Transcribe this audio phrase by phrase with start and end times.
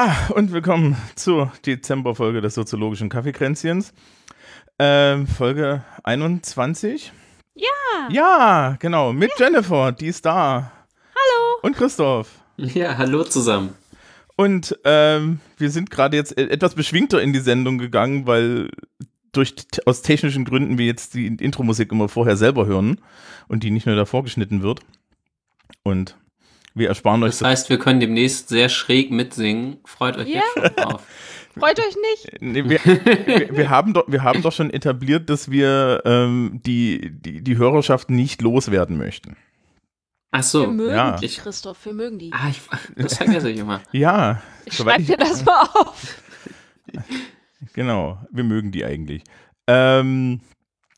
[0.00, 3.92] Ja, und willkommen zur Dezemberfolge des soziologischen Kaffeekränzchens.
[4.78, 7.10] Ähm, Folge 21.
[7.56, 7.66] Ja.
[8.08, 10.70] Ja, genau, mit Jennifer, die ist da.
[11.16, 11.58] Hallo.
[11.62, 12.30] Und Christoph.
[12.56, 13.74] Ja, hallo zusammen.
[14.36, 18.70] Und ähm, wir sind gerade jetzt e- etwas beschwingter in die Sendung gegangen, weil
[19.32, 23.00] durch aus technischen Gründen wir jetzt die Intro-Musik immer vorher selber hören
[23.48, 24.78] und die nicht nur davor geschnitten wird.
[25.82, 26.14] Und
[26.78, 29.78] wir ersparen euch Das heißt, wir können demnächst sehr schräg mitsingen.
[29.84, 30.40] Freut euch Ja.
[30.56, 31.02] jetzt schon drauf.
[31.58, 32.40] Freut euch nicht.
[32.40, 37.10] Nee, wir, wir, wir, haben doch, wir haben doch schon etabliert, dass wir ähm, die,
[37.10, 39.36] die, die Hörerschaft nicht loswerden möchten.
[40.30, 40.66] Ach Wir so.
[40.68, 41.16] mögen ja.
[41.16, 42.32] die, Christoph, wir mögen die.
[42.32, 42.60] Ah, ich,
[42.96, 43.80] das vergesse ich immer.
[43.92, 46.22] Ja, Ich schreib dir das mal auf.
[47.72, 49.24] genau, wir mögen die eigentlich.
[49.66, 50.40] Ähm,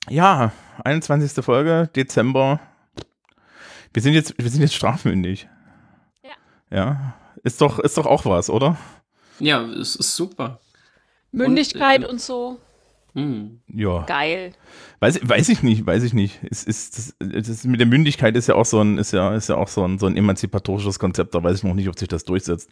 [0.08, 0.52] ja,
[0.84, 1.44] 21.
[1.44, 2.60] Folge, Dezember.
[3.92, 5.48] Wir sind jetzt, wir sind jetzt strafmündig.
[6.70, 6.76] Ja.
[6.76, 8.76] Ja, ist doch, ist doch auch was, oder?
[9.38, 10.60] Ja, es ist super.
[11.32, 12.58] Mündigkeit äh, und so.
[13.14, 13.60] Hm.
[13.66, 14.02] Ja.
[14.02, 14.52] Geil.
[15.00, 16.38] Weiß, weiß ich nicht, weiß ich nicht.
[16.48, 19.34] Es ist, das, das ist, mit der Mündigkeit ist ja auch so ein, ist ja,
[19.34, 21.98] ist ja auch so ein, so ein emanzipatorisches Konzept, da weiß ich noch nicht, ob
[21.98, 22.70] sich das durchsetzt.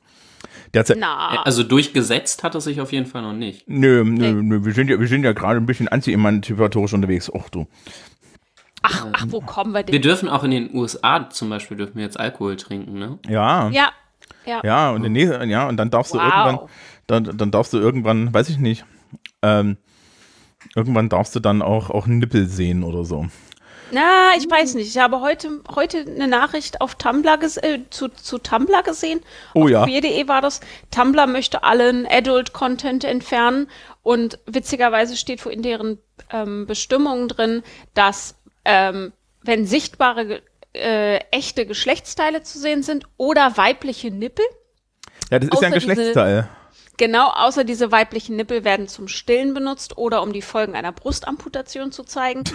[0.74, 1.42] Derzeit, Na.
[1.42, 3.68] Also durchgesetzt hat es sich auf jeden Fall noch nicht.
[3.68, 4.42] nö, nö, Nee.
[4.42, 7.32] nö, wir sind ja, wir sind ja gerade ein bisschen anti-emanzipatorisch unterwegs.
[7.32, 7.66] Och du.
[8.82, 10.02] Ach, ach, wo kommen wir Wir denn?
[10.02, 13.18] dürfen auch in den USA zum Beispiel dürfen wir jetzt Alkohol trinken, ne?
[13.28, 13.68] Ja.
[13.70, 13.90] Ja.
[14.44, 14.60] Ja.
[14.64, 16.70] Ja, und, nee, ja, und dann darfst du irgendwann, Wow.
[17.06, 18.84] dann, dann darfst du irgendwann, weiß ich nicht,
[19.42, 19.76] ähm,
[20.74, 23.26] irgendwann darfst du dann auch, auch Nippel sehen oder so.
[23.90, 24.88] Na, ich weiß nicht.
[24.88, 29.20] Ich habe heute, heute eine Nachricht auf Tumblr äh, zu, zu Tumblr gesehen.
[29.54, 29.84] Oh auf ja.
[29.84, 30.60] queer.de war das.
[30.90, 33.66] Tumblr möchte allen Adult-Content entfernen
[34.02, 35.98] und witzigerweise steht in deren
[36.30, 37.62] ähm, Bestimmungen drin,
[37.94, 38.37] dass
[38.68, 39.12] ähm,
[39.42, 40.42] wenn sichtbare
[40.74, 44.44] äh, echte Geschlechtsteile zu sehen sind oder weibliche Nippel,
[45.30, 46.48] Ja, das ist ja ein Außer diese- Geschlechtsteil.
[46.98, 51.92] Genau, außer diese weiblichen Nippel werden zum Stillen benutzt oder um die Folgen einer Brustamputation
[51.92, 52.42] zu zeigen.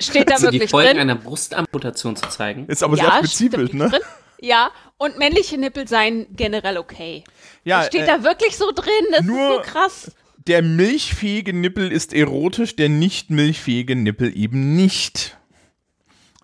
[0.00, 0.98] Steht da Also die wirklich Folgen drin?
[1.00, 2.66] einer Brustamputation zu zeigen.
[2.66, 3.88] Ist aber ja, sehr spezifisch, ne?
[3.88, 4.00] Drin.
[4.40, 7.22] Ja, und männliche Nippel seien generell okay.
[7.64, 10.10] Ja, das steht äh, da wirklich so drin, das nur- ist so krass.
[10.46, 15.36] Der milchfähige Nippel ist erotisch, der nicht milchfähige Nippel eben nicht.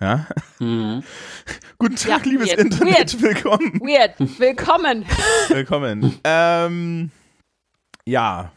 [0.01, 0.27] Ja.
[0.61, 1.03] Mhm.
[1.79, 2.61] Guten Tag, Ja, liebes weird.
[2.61, 3.23] Internet, Weird.
[3.23, 3.81] willkommen.
[3.81, 4.15] Weird.
[4.39, 5.05] Willkommen.
[5.49, 6.15] Willkommen.
[6.25, 7.11] ähm,
[8.05, 8.53] ja.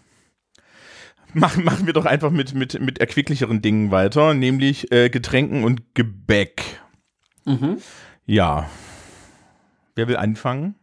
[1.33, 5.95] Machen, machen wir doch einfach mit, mit, mit erquicklicheren Dingen weiter, nämlich äh, Getränken und
[5.95, 6.63] Gebäck.
[7.45, 7.77] Mhm.
[8.25, 8.69] Ja.
[9.95, 10.75] Wer will anfangen?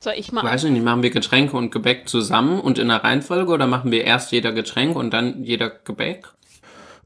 [0.00, 0.44] Soll ich mal?
[0.44, 3.90] Weiß ich nicht, machen wir Getränke und Gebäck zusammen und in der Reihenfolge oder machen
[3.90, 6.28] wir erst jeder Getränk und dann jeder Gebäck?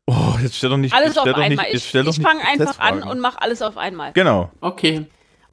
[0.06, 0.94] Oh, jetzt stell doch nicht.
[0.94, 1.48] Alles auf einmal.
[1.70, 4.12] Nicht, ich ich nicht fange einfach an und mache alles auf einmal.
[4.12, 4.50] Genau.
[4.60, 5.06] Okay.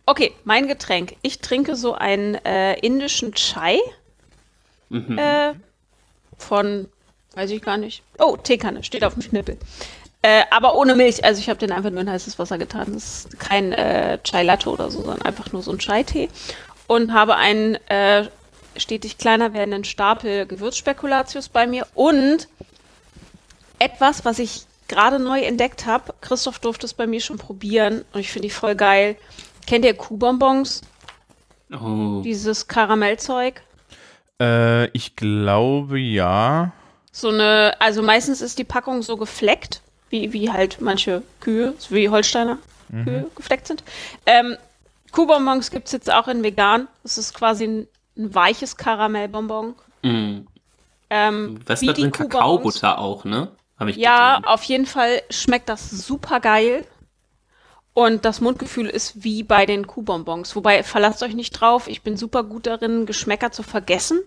[0.06, 1.16] Okay, mein Getränk.
[1.22, 3.80] Ich trinke so einen äh, indischen Chai
[4.90, 5.18] Mhm.
[5.20, 5.54] äh,
[6.38, 6.88] von,
[7.36, 8.02] weiß ich gar nicht.
[8.18, 9.58] Oh, Teekanne, steht auf dem Schnippel.
[10.22, 11.24] Äh, aber ohne Milch.
[11.24, 12.94] Also ich habe den einfach nur in heißes Wasser getan.
[12.94, 16.28] Das ist kein äh, Chai Latte oder so, sondern einfach nur so ein Chai-Tee.
[16.90, 18.28] Und habe einen äh,
[18.76, 22.48] stetig kleiner werdenden Stapel Gewürzspekulatius bei mir und
[23.78, 26.16] etwas, was ich gerade neu entdeckt habe.
[26.20, 29.18] Christoph durfte es bei mir schon probieren und ich finde die voll geil.
[29.68, 30.82] Kennt ihr Kuhbonbons?
[31.72, 32.22] Oh.
[32.24, 33.62] Dieses Karamellzeug?
[34.42, 36.72] Äh, ich glaube ja.
[37.12, 41.94] So eine, also meistens ist die Packung so gefleckt, wie, wie halt manche Kühe, so
[41.94, 42.58] wie Holsteiner
[43.04, 43.84] Kühe gefleckt sind.
[44.26, 44.58] Ähm,
[45.12, 46.88] Kuhbonbons gibt es jetzt auch in vegan.
[47.04, 49.76] Das ist quasi ein, ein weiches Karamellbonbon.
[50.04, 50.48] Mhm.
[51.10, 52.12] Ähm, Was da drin?
[52.12, 53.52] Kakaobutter auch, ne?
[53.96, 54.46] Ja, gesehen.
[54.46, 56.86] auf jeden Fall schmeckt das super geil.
[57.94, 60.56] Und das Mundgefühl ist wie bei den Kuhbonbons.
[60.56, 64.22] Wobei, verlasst euch nicht drauf, ich bin super gut darin, Geschmäcker zu vergessen.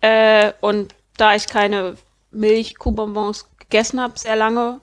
[0.00, 1.96] Äh, und da ich keine
[2.30, 4.80] Milch-Kuhbonbons gegessen habe sehr lange,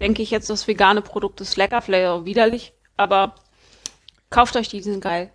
[0.00, 2.72] denke ich jetzt, das vegane Produkt ist lecker, vielleicht auch widerlich.
[2.96, 3.34] Aber
[4.32, 5.30] kauft euch die, die sind geil.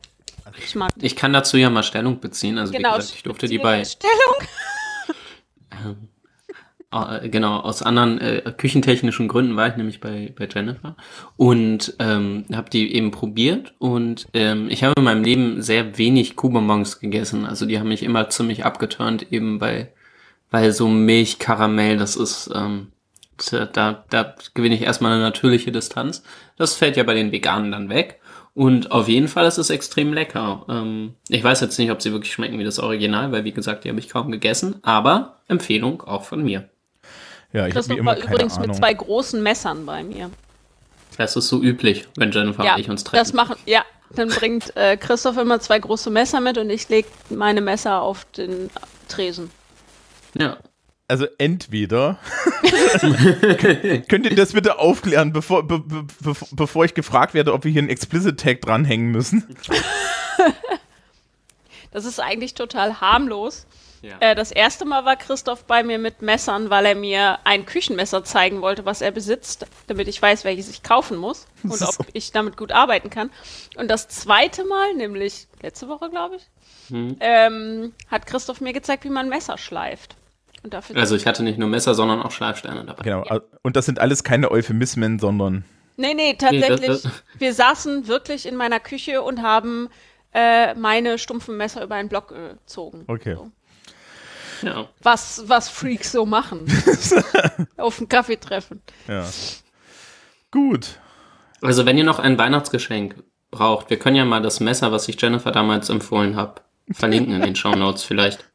[0.64, 1.06] Ich mag die.
[1.06, 2.58] Ich kann dazu ja mal Stellung beziehen.
[2.58, 4.36] Also Genau, wie gesagt, ich durfte die bei, Stellung.
[6.92, 10.96] äh, genau, aus anderen äh, küchentechnischen Gründen war ich nämlich bei, bei Jennifer
[11.36, 16.36] und ähm, habe die eben probiert und ähm, ich habe in meinem Leben sehr wenig
[16.36, 17.46] Kuhbonbons gegessen.
[17.46, 19.92] Also die haben mich immer ziemlich abgeturnt, eben bei,
[20.50, 22.92] weil so Milch, Karamell, das ist, ähm,
[23.38, 26.24] Da, da gewinne ich erstmal eine natürliche Distanz.
[26.58, 28.20] Das fällt ja bei den Veganen dann weg.
[28.58, 30.66] Und auf jeden Fall ist es extrem lecker.
[30.68, 33.84] Ähm, ich weiß jetzt nicht, ob sie wirklich schmecken wie das Original, weil wie gesagt,
[33.84, 34.78] die habe ich kaum gegessen.
[34.82, 36.68] Aber Empfehlung auch von mir.
[37.54, 38.70] Ja, ich habe immer war übrigens Ahnung.
[38.70, 40.32] mit zwei großen Messern bei mir.
[41.18, 43.24] Das ist so üblich, wenn Jennifer ja, und ich uns treffen.
[43.24, 47.08] das machen, ja, dann bringt äh, Christoph immer zwei große Messer mit und ich lege
[47.30, 48.72] meine Messer auf den
[49.08, 49.52] Tresen.
[50.34, 50.58] ja.
[51.10, 52.20] Also entweder
[54.10, 57.72] könnt ihr das bitte aufklären, bevor, be, be, be, bevor ich gefragt werde, ob wir
[57.72, 59.56] hier einen Explicit Tag dranhängen müssen.
[61.92, 63.66] Das ist eigentlich total harmlos.
[64.02, 64.18] Ja.
[64.20, 68.24] Äh, das erste Mal war Christoph bei mir mit Messern, weil er mir ein Küchenmesser
[68.24, 72.32] zeigen wollte, was er besitzt, damit ich weiß, welches ich kaufen muss und ob ich
[72.32, 73.32] damit gut arbeiten kann.
[73.78, 76.44] Und das zweite Mal, nämlich letzte Woche, glaube ich,
[76.90, 77.18] Hm.
[77.20, 80.16] ähm, hat Christoph mir gezeigt, wie man Messer schleift.
[80.64, 83.04] Und dafür Also ich hatte nicht nur Messer, sondern auch Schleifsteine dabei.
[83.04, 83.24] Genau.
[83.64, 85.64] Und das sind alles keine Euphemismen, sondern
[85.98, 86.86] Nee, nee, tatsächlich.
[86.88, 87.08] das-
[87.40, 89.90] wir saßen wirklich in meiner Küche und haben
[90.34, 93.06] äh, meine stumpfen Messer über einen Block gezogen.
[93.08, 93.36] Okay.
[93.36, 93.52] So.
[94.62, 94.88] Ja.
[95.02, 96.66] Was, was Freaks so machen.
[97.78, 98.82] Auf dem Kaffeetreffen.
[99.08, 99.26] ja.
[100.52, 101.00] Gut.
[101.62, 103.16] Also wenn ihr noch ein Weihnachtsgeschenk
[103.52, 106.62] braucht, wir können ja mal das Messer, was ich Jennifer damals empfohlen habe,
[106.92, 108.47] verlinken in den Shownotes vielleicht.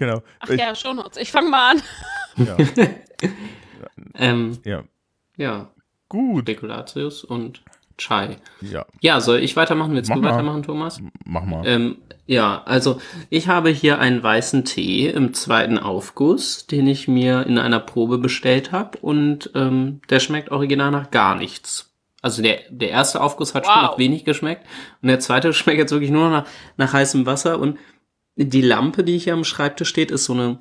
[0.00, 0.22] Genau.
[0.40, 1.16] Ach Ich- ja, Shownotes.
[1.18, 1.82] Ich fange mal an.
[2.36, 2.56] ja.
[4.14, 4.82] Ähm, ja.
[5.36, 5.70] ja,
[6.08, 6.42] Gut.
[6.42, 7.62] Spekulatius und
[7.98, 8.36] Chai.
[8.62, 8.86] Ja.
[9.00, 9.92] Ja, soll ich weitermachen?
[9.94, 10.32] Willst Mach du mal.
[10.32, 11.00] weitermachen, Thomas?
[11.24, 11.66] Mach mal.
[11.66, 17.46] Ähm, ja, also ich habe hier einen weißen Tee im zweiten Aufguss, den ich mir
[17.46, 21.92] in einer Probe bestellt habe und ähm, der schmeckt original nach gar nichts.
[22.22, 23.82] Also der, der erste Aufguss hat schon Wow.
[23.82, 24.66] nach wenig geschmeckt
[25.02, 26.46] und der zweite schmeckt jetzt wirklich nur nach,
[26.76, 27.78] nach heißem Wasser und
[28.36, 30.58] die Lampe, die hier am Schreibtisch steht, ist so eine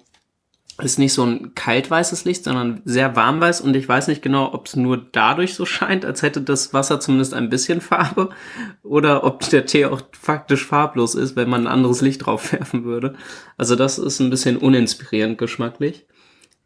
[0.81, 4.68] ist nicht so ein kaltweißes Licht, sondern sehr warmweiß und ich weiß nicht genau, ob
[4.68, 8.30] es nur dadurch so scheint, als hätte das Wasser zumindest ein bisschen Farbe
[8.83, 12.86] oder ob der Tee auch faktisch farblos ist, wenn man ein anderes Licht drauf werfen
[12.86, 13.16] würde.
[13.57, 16.06] Also das ist ein bisschen uninspirierend geschmacklich.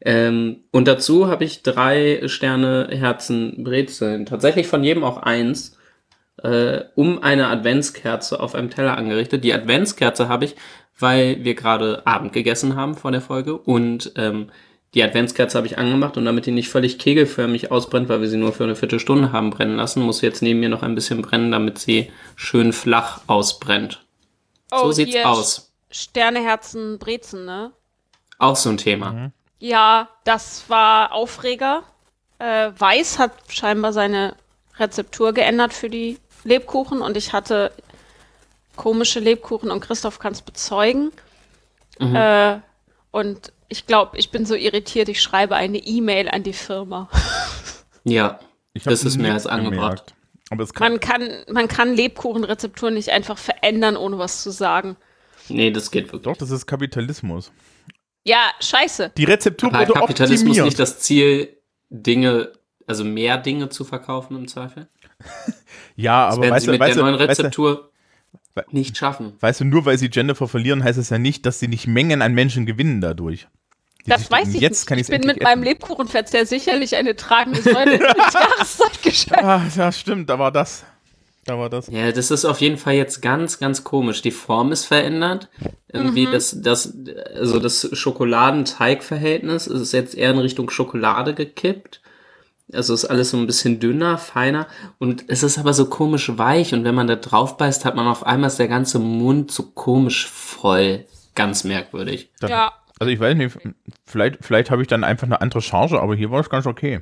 [0.01, 5.77] Ähm, und dazu habe ich drei Sterne Herzen Brezeln, tatsächlich von jedem auch eins,
[6.41, 9.43] äh, um eine Adventskerze auf einem Teller angerichtet.
[9.43, 10.55] Die Adventskerze habe ich,
[10.99, 14.49] weil wir gerade Abend gegessen haben vor der Folge und ähm,
[14.93, 18.37] die Adventskerze habe ich angemacht und damit die nicht völlig kegelförmig ausbrennt, weil wir sie
[18.37, 21.21] nur für eine Viertelstunde haben brennen lassen, muss sie jetzt neben mir noch ein bisschen
[21.23, 24.05] brennen, damit sie schön flach ausbrennt.
[24.69, 25.71] so sieht's Oh, hier aus.
[25.89, 27.71] Sterneherzen, Brezen, ne?
[28.37, 29.31] Auch so ein Thema.
[29.59, 31.83] Ja, das war Aufreger.
[32.39, 34.35] Äh, Weiß hat scheinbar seine
[34.77, 37.71] Rezeptur geändert für die Lebkuchen und ich hatte
[38.75, 41.11] komische Lebkuchen und Christoph kann es bezeugen.
[41.99, 42.15] Mhm.
[42.15, 42.59] Äh,
[43.11, 47.09] und ich glaube, ich bin so irritiert, ich schreibe eine E-Mail an die Firma.
[48.05, 48.39] Ja,
[48.83, 50.07] das ist mehr als angebracht.
[50.07, 50.13] gemerkt.
[50.49, 54.97] Aber es kann, Man kann, man kann Lebkuchenrezepturen nicht einfach verändern, ohne was zu sagen.
[55.47, 56.23] Nee, das geht wirklich.
[56.23, 57.53] doch, das ist Kapitalismus.
[58.25, 59.13] Ja, scheiße.
[59.15, 60.65] Die Rezeptur Aber wurde Kapitalismus optimiert.
[60.65, 61.55] nicht das Ziel,
[61.89, 62.51] Dinge,
[62.87, 64.87] also mehr Dinge zu verkaufen im Zweifel?
[65.95, 67.89] ja, Das aber werden weißt sie mit weißt der neuen Rezeptur
[68.71, 69.33] nicht schaffen.
[69.39, 72.21] weißt du, nur weil sie Jennifer verlieren, heißt es ja nicht, dass sie nicht Mengen
[72.21, 73.47] an Menschen gewinnen dadurch.
[74.05, 74.87] Die Das weiß denken, ich jetzt nicht.
[74.87, 75.71] Kann ich bin mit meinem essen.
[75.71, 79.43] Lebkuchenverzehr sicherlich eine tragende Säule des Jahreszeitgeschäfts.
[79.43, 80.85] Ah, ja, stimmt, da war das.
[81.45, 81.87] Da war das.
[81.87, 84.21] Ja, das ist auf jeden Fall jetzt ganz, ganz komisch.
[84.21, 85.49] Die Form ist verändert.
[85.91, 86.93] Irgendwie das, das,
[87.35, 92.01] also das Schokoladenteigverhältnis ist jetzt eher in Richtung Schokolade gekippt.
[92.71, 94.67] Also ist alles so ein bisschen dünner, feiner
[94.97, 98.07] und es ist aber so komisch weich und wenn man da drauf beißt, hat man
[98.07, 101.05] auf einmal ist der ganze Mund so komisch voll.
[101.35, 102.31] Ganz merkwürdig.
[102.41, 102.71] Ja.
[102.99, 103.57] Also ich weiß nicht,
[104.05, 107.01] vielleicht, vielleicht habe ich dann einfach eine andere Charge, aber hier war es ganz okay.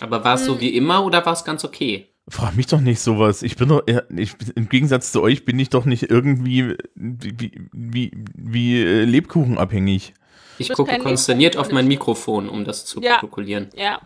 [0.00, 2.08] Aber war es so wie immer oder war es ganz okay?
[2.28, 3.42] Frag mich doch nicht sowas.
[3.42, 3.82] Ich bin doch,
[4.16, 10.14] ich, im Gegensatz zu euch bin ich doch nicht irgendwie wie, wie, wie äh, Lebkuchenabhängig.
[10.58, 11.88] Ich bist gucke konsterniert auf mein Lebkuchen.
[11.88, 13.18] Mikrofon, um das zu Ja.
[13.18, 13.70] protokollieren.
[13.76, 14.00] Ja.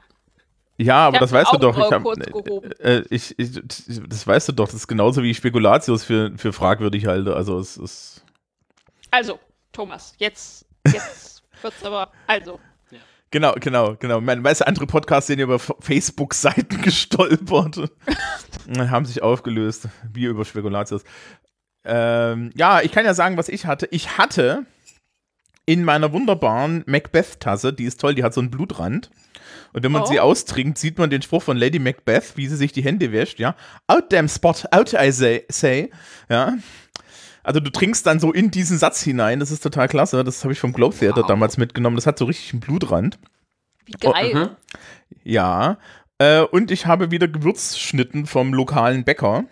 [0.78, 1.76] Ja, aber das weißt du doch.
[1.76, 2.70] Ich mal hab, kurz gehoben.
[2.80, 3.60] äh, ich, ich,
[4.08, 4.66] das weißt du doch.
[4.66, 7.34] Das ist genauso wie ich Spekulatius für, für fragwürdig halte.
[7.34, 8.24] Also es ist.
[9.10, 9.38] Also,
[9.72, 12.10] Thomas, jetzt, jetzt wird's aber.
[12.26, 12.60] Also.
[13.30, 14.20] Genau, genau, genau.
[14.20, 17.78] Man weiß, andere Podcasts sind ja über Facebook-Seiten gestolpert.
[17.78, 17.90] und
[18.90, 21.02] haben sich aufgelöst, wie über Spekulatius.
[21.84, 23.88] Ähm, ja, ich kann ja sagen, was ich hatte.
[23.90, 24.64] Ich hatte
[25.66, 29.10] in meiner wunderbaren Macbeth-Tasse, die ist toll, die hat so einen Blutrand.
[29.76, 30.06] Und wenn man Oh.
[30.06, 33.38] sie austrinkt, sieht man den Spruch von Lady Macbeth, wie sie sich die Hände wäscht,
[33.38, 33.54] ja.
[33.86, 35.90] Out damn spot, out I say, say.
[36.30, 36.54] ja.
[37.42, 40.24] Also du trinkst dann so in diesen Satz hinein, das ist total klasse.
[40.24, 41.26] Das habe ich vom Globe Theater Wow.
[41.28, 41.94] damals mitgenommen.
[41.96, 43.18] Das hat so richtig einen Blutrand.
[43.84, 44.34] Wie geil.
[44.34, 44.48] Mhm.
[45.24, 45.78] Ja.
[46.18, 49.44] Äh, und ich habe wieder Gewürzschnitten vom lokalen Bäcker.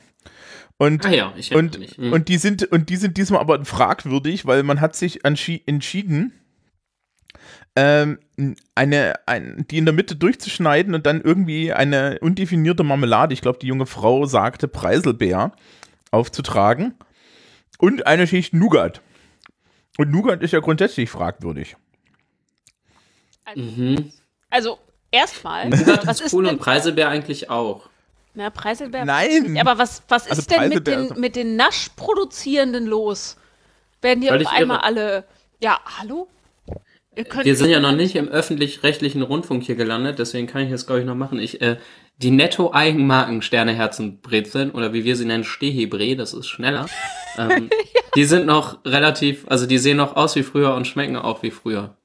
[0.79, 1.99] Und Ah ja, ich erinnere und, mich.
[1.99, 2.13] Mhm.
[2.15, 6.33] und, die sind, und die sind diesmal aber fragwürdig, weil man hat sich entschi- entschieden,
[7.77, 8.19] ähm,
[8.75, 13.59] eine, ein, die in der Mitte durchzuschneiden und dann irgendwie eine undefinierte Marmelade, ich glaube,
[13.59, 15.53] die junge Frau sagte Preiselbeer,
[16.11, 16.95] aufzutragen.
[17.79, 19.01] Und eine Schicht Nougat.
[19.99, 21.77] Und Nougat ist ja grundsätzlich fragwürdig.
[23.55, 24.13] mhm.
[24.51, 24.79] Also,
[25.11, 27.89] erstmal, Nougat was ist cool und Preiselbeer eigentlich auch.
[28.35, 29.05] na, Preiselbeer?
[29.05, 29.59] Nein!
[29.61, 33.37] Aber was, was Also ist denn mit den, mit den Naschproduzierenden los?
[34.01, 34.85] Werden die auf einmal irre.
[34.85, 35.25] alle,
[35.61, 36.29] ja, hallo?
[37.43, 41.01] Wir sind ja noch nicht im öffentlich-rechtlichen Rundfunk hier gelandet, deswegen kann ich das, glaube
[41.01, 41.39] ich, noch machen.
[41.39, 41.77] Ich, äh,
[42.19, 46.87] die Netto-Eigenmarken Sterneherzenbrezeln oder wie wir sie nennen, Stehebre, das ist schneller.
[47.37, 47.69] Ähm,
[48.15, 51.51] Die sind noch relativ, also die sehen noch aus wie früher und schmecken auch wie
[51.51, 51.97] früher.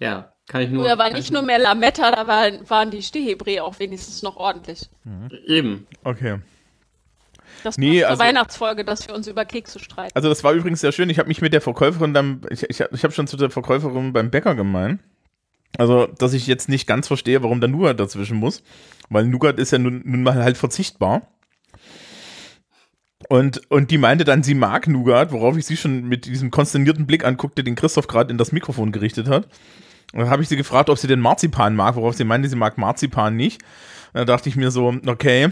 [0.00, 0.84] Ja, kann ich nur.
[0.84, 4.36] Früher war nicht ich nur mehr Lametta, da waren, waren die Stehebre auch wenigstens noch
[4.36, 4.90] ordentlich.
[5.46, 5.86] Eben.
[6.02, 6.40] Okay.
[7.66, 10.12] Das Nee, zur also- Weihnachtsfolge, dass wir uns über Kekse streiten.
[10.14, 11.10] Also das war übrigens sehr schön.
[11.10, 14.12] Ich habe mich mit der Verkäuferin dann, ich, ich, ich habe schon zu der Verkäuferin
[14.12, 15.00] beim Bäcker gemeint.
[15.76, 18.62] Also, dass ich jetzt nicht ganz verstehe, warum da Nougat dazwischen muss.
[19.10, 21.22] Weil Nougat ist ja nun, nun mal halt verzichtbar.
[23.28, 27.06] Und, und die meinte dann, sie mag Nougat, worauf ich sie schon mit diesem konsternierten
[27.06, 29.48] Blick anguckte, den Christoph gerade in das Mikrofon gerichtet hat.
[30.12, 32.56] Und dann habe ich sie gefragt, ob sie den Marzipan mag, worauf sie meinte, sie
[32.56, 33.60] mag Marzipan nicht.
[34.12, 35.48] Und dann dachte ich mir so, okay,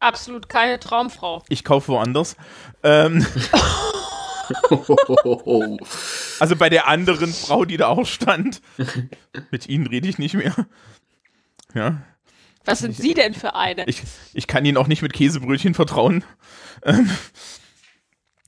[0.00, 1.42] Absolut keine Traumfrau.
[1.48, 2.36] ich kaufe woanders.
[2.82, 3.26] Ähm,
[6.40, 8.62] Also bei der anderen Frau, die da auch stand.
[9.50, 10.54] Mit Ihnen rede ich nicht mehr.
[11.74, 12.00] Ja,
[12.64, 13.84] Was sind Sie denn für eine?
[13.86, 14.02] ich,
[14.32, 16.24] ich kann Ihnen auch nicht mit Käsebrötchen vertrauen.
[16.82, 17.10] Ähm,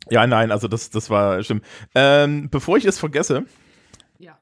[0.09, 1.61] ja, nein, also das, das war schlimm.
[1.95, 3.45] Ähm, bevor ich es vergesse,
[4.19, 4.39] Ja.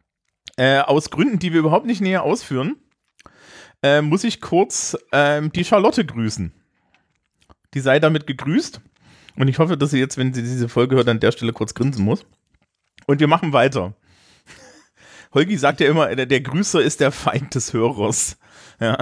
[0.57, 2.77] äh, aus Gründen, die wir überhaupt nicht näher ausführen,
[3.83, 6.53] äh, muss ich kurz ähm, die Charlotte grüßen.
[7.75, 8.81] Die sei damit gegrüßt.
[9.37, 11.75] Und ich hoffe, dass sie jetzt, wenn sie diese Folge hört, an der Stelle kurz
[11.75, 12.25] grinsen muss.
[13.07, 13.95] Und wir machen weiter.
[15.35, 18.37] Holgi sagt ja immer, der, der Grüßer ist der Feind des Hörers.
[18.81, 18.97] Ja.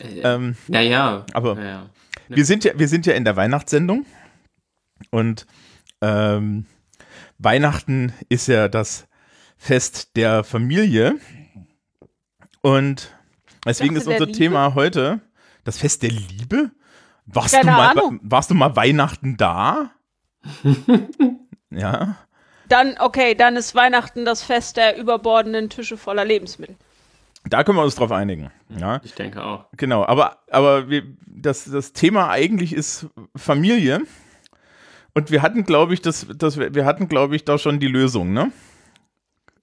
[0.00, 1.24] Ähm, Naja.
[1.32, 1.90] Aber- naja.
[2.28, 4.06] wir, sind ja, wir sind ja in der Weihnachtssendung.
[5.10, 5.46] Und
[6.00, 6.66] ähm,
[7.38, 9.06] Weihnachten ist ja das
[9.56, 11.16] Fest der Familie.
[12.60, 13.14] Und
[13.66, 15.20] deswegen ist unser Thema heute
[15.64, 16.70] das Fest der Liebe.
[17.26, 18.20] Warst, du Keine mal, Ahnung.
[18.22, 19.90] warst du mal Weihnachten da?
[21.70, 22.16] ja.
[22.68, 26.76] Dann, okay, dann ist Weihnachten das Fest der überbordenden Tische voller Lebensmittel.
[27.46, 28.50] Da können wir uns drauf einigen.
[28.70, 29.66] Ja, Ich denke auch.
[29.76, 30.04] genau.
[30.06, 34.00] Aber, aber wir, das, das Thema eigentlich ist Familie.
[35.12, 38.32] Und wir hatten, glaube ich, das, das, wir hatten, glaube ich, da schon die Lösung,
[38.32, 38.50] ne?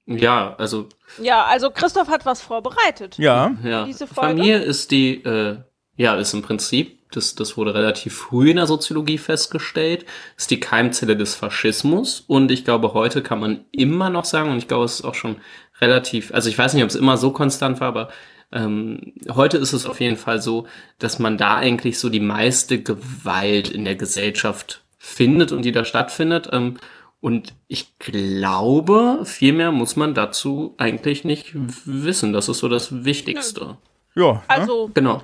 [0.05, 0.87] Ja, also
[1.19, 3.17] Ja, also Christoph hat was vorbereitet.
[3.17, 3.55] Ja.
[3.63, 4.29] Ja, Diese Folge?
[4.37, 5.57] Familie ist die, äh,
[5.95, 10.05] ja, ist im Prinzip, das, das wurde relativ früh in der Soziologie festgestellt,
[10.37, 12.23] ist die Keimzelle des Faschismus.
[12.27, 15.15] Und ich glaube, heute kann man immer noch sagen, und ich glaube, es ist auch
[15.15, 15.37] schon
[15.79, 18.09] relativ, also ich weiß nicht, ob es immer so konstant war, aber
[18.51, 20.67] ähm, heute ist es auf jeden Fall so,
[20.99, 25.85] dass man da eigentlich so die meiste Gewalt in der Gesellschaft findet und die da
[25.85, 26.49] stattfindet.
[26.51, 26.77] Ähm,
[27.21, 31.53] und ich glaube, viel mehr muss man dazu eigentlich nicht
[31.85, 32.33] wissen.
[32.33, 33.77] Das ist so das Wichtigste.
[34.15, 34.33] Ja.
[34.33, 34.41] ne?
[34.47, 35.21] Also, Genau.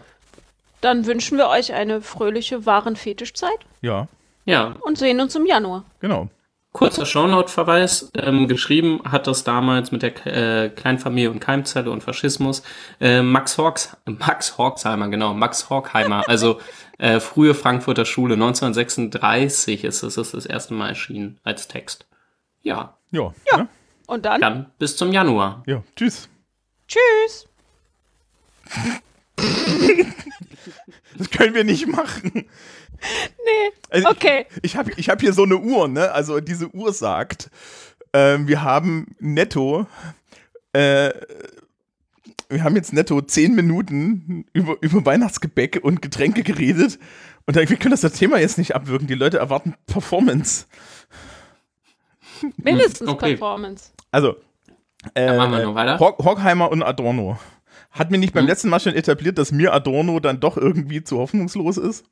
[0.88, 4.08] Dann wünschen wir euch eine fröhliche Warenfetischzeit Ja,
[4.46, 5.84] Ja, und sehen uns im Januar.
[6.00, 6.29] genau.
[6.72, 8.12] kurzer Shownote-Verweis.
[8.15, 12.63] Ähm, geschrieben hat das damals mit der äh, Kleinfamilie und Keimzelle und Faschismus
[13.01, 16.62] äh, Max Horks, Max Horkheimer, genau, Max Horkheimer, also
[17.00, 22.06] äh, frühe Frankfurter Schule, 1936 ist es ist das erste Mal erschienen als Text.
[22.63, 23.34] Ja, Ja.
[23.51, 23.58] Ja.
[23.58, 23.67] Ne?
[24.08, 25.63] Und dann, dann bis zum Januar.
[25.65, 25.84] Ja.
[25.98, 26.29] Tschüss.
[26.88, 27.46] tschüss.
[31.18, 32.32] Das können wir nicht machen.
[32.34, 34.46] Nee, Also okay.
[34.58, 36.12] Ich, ich habe ich hab hier so eine Uhr, ne?
[36.12, 37.50] Also diese Uhr sagt,
[38.14, 39.86] ähm, wir haben netto,
[40.74, 41.12] äh,
[42.50, 46.98] wir haben jetzt netto zehn Minuten über, über Weihnachtsgebäck und Getränke geredet.
[47.46, 49.08] Und wir können das, das Thema jetzt nicht abwirken.
[49.08, 50.66] Die Leute erwarten Performance.
[52.58, 53.32] Mindestens okay.
[53.32, 53.92] Performance.
[54.12, 54.36] Also,
[55.14, 55.98] äh, Dann machen wir noch weiter.
[56.00, 57.40] Hork- Horkheimer und Adorno.
[57.98, 61.18] Hat mir nicht beim letzten Mal schon etabliert, dass mir Adorno dann doch irgendwie zu
[61.18, 62.06] hoffnungslos ist?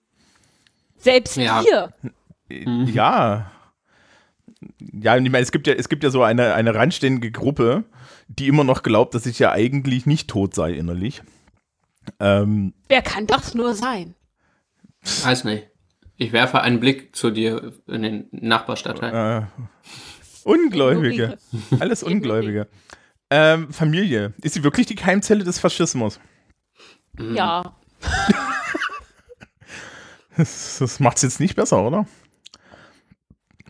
[0.97, 1.63] Selbst Ja.
[1.63, 1.93] wir.
[2.85, 3.51] Ja.
[4.91, 7.83] Ja, und ich meine, es gibt ja, es gibt ja so eine, eine randständige Gruppe,
[8.27, 11.21] die immer noch glaubt, dass ich ja eigentlich nicht tot sei innerlich.
[12.19, 14.15] Ähm, Wer kann das nur sein?
[15.23, 15.67] Weiß nicht.
[16.17, 19.43] Ich werfe einen Blick zu dir in den Nachbarstadtteil.
[19.57, 19.61] äh,
[20.43, 21.37] Ungläubige.
[21.79, 22.67] Alles Ungläubige.
[23.29, 24.33] Ähm, Familie.
[24.41, 26.19] Ist sie wirklich die Keimzelle des Faschismus?
[27.17, 27.35] Mhm.
[27.35, 27.75] Ja.
[30.37, 32.05] Das, das macht es jetzt nicht besser, oder?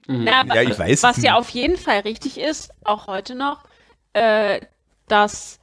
[0.07, 1.03] Na, Ja, ich weiß.
[1.03, 3.63] Was ja auf jeden Fall richtig ist, auch heute noch,
[4.13, 4.61] äh,
[5.07, 5.59] dass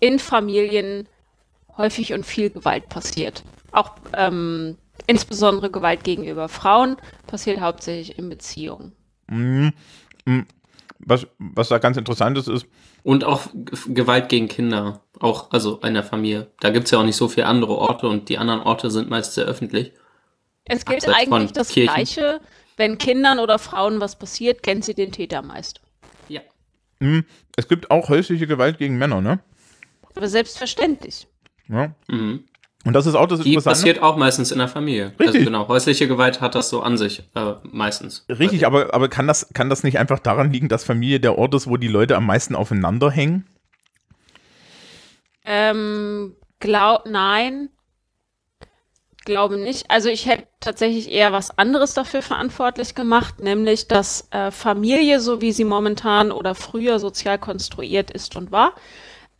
[0.00, 1.08] in Familien
[1.76, 3.44] häufig und viel Gewalt passiert.
[3.72, 8.92] Auch ähm, insbesondere Gewalt gegenüber Frauen passiert hauptsächlich in Beziehungen.
[9.28, 9.68] Mm,
[10.24, 10.46] mm.
[11.00, 12.66] Was, was da ganz interessant ist, ist,
[13.08, 13.46] Und auch
[13.86, 15.00] Gewalt gegen Kinder.
[15.18, 16.48] Auch, also in der Familie.
[16.60, 19.32] Da gibt's ja auch nicht so viele andere Orte und die anderen Orte sind meist
[19.32, 19.94] sehr öffentlich.
[20.66, 21.94] Es gilt eigentlich das Kirchen.
[21.94, 22.40] Gleiche.
[22.76, 25.80] Wenn Kindern oder Frauen was passiert, kennt sie den Täter meist.
[26.28, 26.42] Ja.
[26.98, 27.20] mm,
[27.56, 29.38] es gibt auch häusliche Gewalt gegen Männer, ne?
[30.14, 31.26] Aber selbstverständlich.
[31.66, 31.94] Ja.
[32.08, 32.44] Mhm.
[32.84, 33.80] Und das ist auch das Die Interessante.
[33.80, 35.12] passiert auch meistens in der Familie.
[35.18, 35.44] Also Richtig.
[35.44, 38.24] genau, häusliche Gewalt hat das so an sich, äh, meistens.
[38.28, 41.54] Richtig, aber, aber kann, das, kann das nicht einfach daran liegen, dass Familie der Ort
[41.54, 43.46] ist, wo die Leute am meisten aufeinander hängen?
[45.44, 47.70] Ähm, glaub, nein.
[49.24, 49.90] Glaube nicht.
[49.90, 55.40] Also ich hätte tatsächlich eher was anderes dafür verantwortlich gemacht, nämlich dass äh, Familie, so
[55.40, 58.74] wie sie momentan oder früher sozial konstruiert ist und war,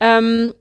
[0.01, 0.53] ähm,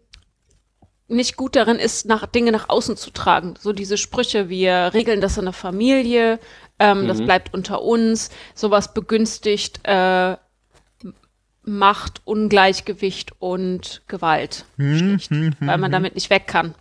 [1.07, 3.53] nicht gut darin ist, nach, Dinge nach außen zu tragen.
[3.59, 6.39] So diese Sprüche, wir regeln das in der Familie,
[6.79, 10.37] ähm, das bleibt unter uns, sowas begünstigt äh,
[11.69, 16.75] Macht, Ungleichgewicht und Gewalt, schlicht, weil man damit nicht weg kann.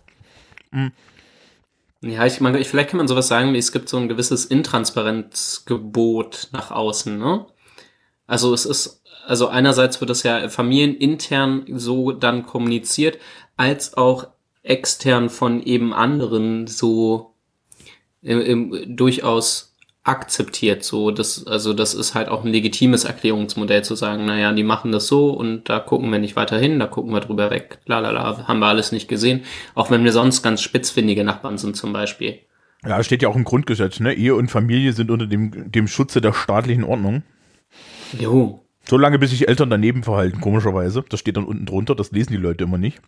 [2.01, 4.45] Ja, ich meine, ich- vielleicht kann man sowas sagen, wie es gibt so ein gewisses
[4.45, 7.47] Intransparenzgebot nach außen, ne?
[8.27, 13.17] Also es ist, also einerseits wird das ja familienintern so dann kommuniziert,
[13.57, 14.27] als auch
[14.63, 17.33] extern von eben anderen so
[18.21, 20.83] im, im, durchaus akzeptiert.
[20.83, 24.91] So, das, also das ist halt auch ein legitimes Erklärungsmodell zu sagen, naja, die machen
[24.91, 28.47] das so und da gucken wir nicht weiter hin, da gucken wir drüber weg, lalala,
[28.47, 29.43] haben wir alles nicht gesehen.
[29.75, 32.39] Auch wenn wir sonst ganz spitzfindige Nachbarn sind zum Beispiel.
[32.85, 34.13] Ja, steht ja auch im Grundgesetz, ne?
[34.13, 37.23] Ehe und Familie sind unter dem, dem Schutze der staatlichen Ordnung.
[38.17, 38.63] Jo.
[38.85, 41.03] Solange bis sich Eltern daneben verhalten, komischerweise.
[41.09, 43.01] Das steht dann unten drunter, das lesen die Leute immer nicht.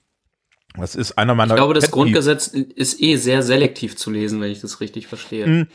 [0.77, 1.53] Das ist einer meiner.
[1.53, 1.93] Ich glaube, das Pet.
[1.93, 5.47] Grundgesetz ist eh sehr selektiv zu lesen, wenn ich das richtig verstehe.
[5.47, 5.67] Mhm.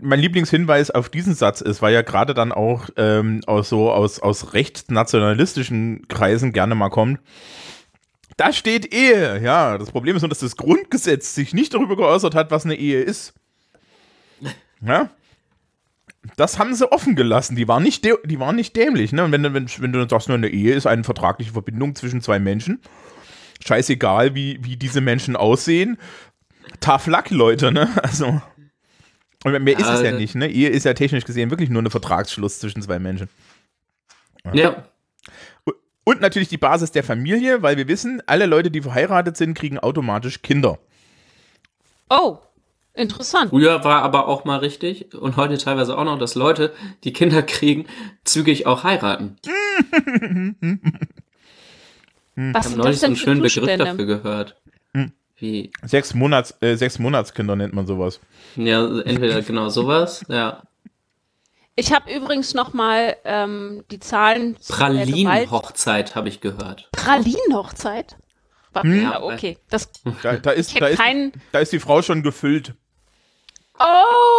[0.00, 4.18] Mein Lieblingshinweis auf diesen Satz ist, weil ja gerade dann auch ähm, aus so aus,
[4.20, 7.20] aus rechtsnationalistischen Kreisen gerne mal kommt.
[8.36, 9.40] Da steht Ehe.
[9.42, 12.76] Ja, das Problem ist nur, dass das Grundgesetz sich nicht darüber geäußert hat, was eine
[12.76, 13.34] Ehe ist.
[14.86, 15.08] Ja?
[16.36, 17.56] Das haben sie offen gelassen.
[17.56, 19.12] Die waren nicht, die waren nicht dämlich.
[19.12, 19.24] Ne?
[19.24, 22.20] Und wenn, du- wenn, wenn du sagst, nur eine Ehe ist eine vertragliche Verbindung zwischen
[22.20, 22.80] zwei Menschen,
[23.64, 25.98] scheißegal, wie, wie diese Menschen aussehen,
[26.80, 27.88] tough luck, Leute, ne?
[28.02, 28.40] Also.
[29.44, 30.48] Und mehr ist es ja Ja, nicht, ne?
[30.48, 33.28] Ehe ist ja technisch gesehen wirklich nur ein Vertragsschluss zwischen zwei Menschen.
[34.52, 34.84] Ja.
[36.04, 39.78] Und natürlich die Basis der Familie, weil wir wissen, alle Leute, die verheiratet sind, kriegen
[39.78, 40.78] automatisch Kinder.
[42.08, 42.38] Oh,
[42.94, 43.50] interessant.
[43.50, 47.42] Früher war aber auch mal richtig und heute teilweise auch noch, dass Leute, die Kinder
[47.42, 47.86] kriegen,
[48.24, 49.36] zügig auch heiraten.
[52.36, 54.56] Was Ich habe neulich so einen schönen Begriff dafür gehört.
[54.94, 55.12] Hm.
[55.36, 58.20] Wie, Sechs, Monats, äh, sechs Monatskinder nennt man sowas.
[58.56, 60.62] ja, entweder genau sowas, ja.
[61.74, 66.88] Ich habe übrigens noch mal ähm, die Zahlen Pralinenhochzeit habe ich gehört.
[66.92, 68.16] Pralinenhochzeit?
[68.74, 69.02] Hm?
[69.02, 69.56] Ja, okay.
[69.70, 69.90] Das,
[70.22, 72.74] Da, da, ist, da, ist, keinen- da ist die Frau schon gefüllt.
[73.78, 73.82] oh,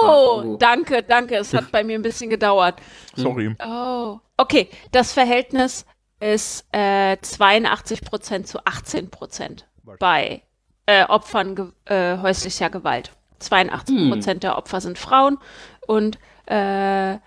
[0.03, 0.57] Oh.
[0.59, 1.35] danke, danke.
[1.35, 2.79] Es hat bei mir ein bisschen gedauert.
[3.15, 3.55] Sorry.
[3.65, 4.69] Oh, okay.
[4.91, 5.85] Das Verhältnis
[6.19, 9.67] ist äh, 82 Prozent zu 18 Prozent
[9.99, 10.41] bei
[10.85, 13.11] äh, Opfern ge äh, häuslicher Gewalt.
[13.39, 15.37] 82 Prozent der Opfer sind Frauen
[15.85, 17.17] und äh,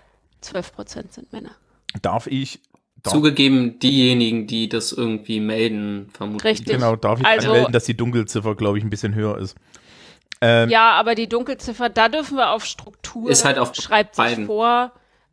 [0.41, 1.51] 12 Prozent sind Männer.
[2.01, 2.59] Darf ich.
[3.03, 6.59] Darf, Zugegeben, diejenigen, die das irgendwie melden, vermutlich.
[6.59, 6.75] Richtig.
[6.75, 9.55] genau, darf ich Also- anmelden, dass die Dunkelziffer, glaube ich, ein bisschen höher ist.
[10.41, 13.29] Ähm, Ja, aber die Dunkelziffer, da dürfen wir auf Struktur.
[13.29, 14.45] Ist halt auf schreibt sich beiden.
[14.47, 14.91] vor.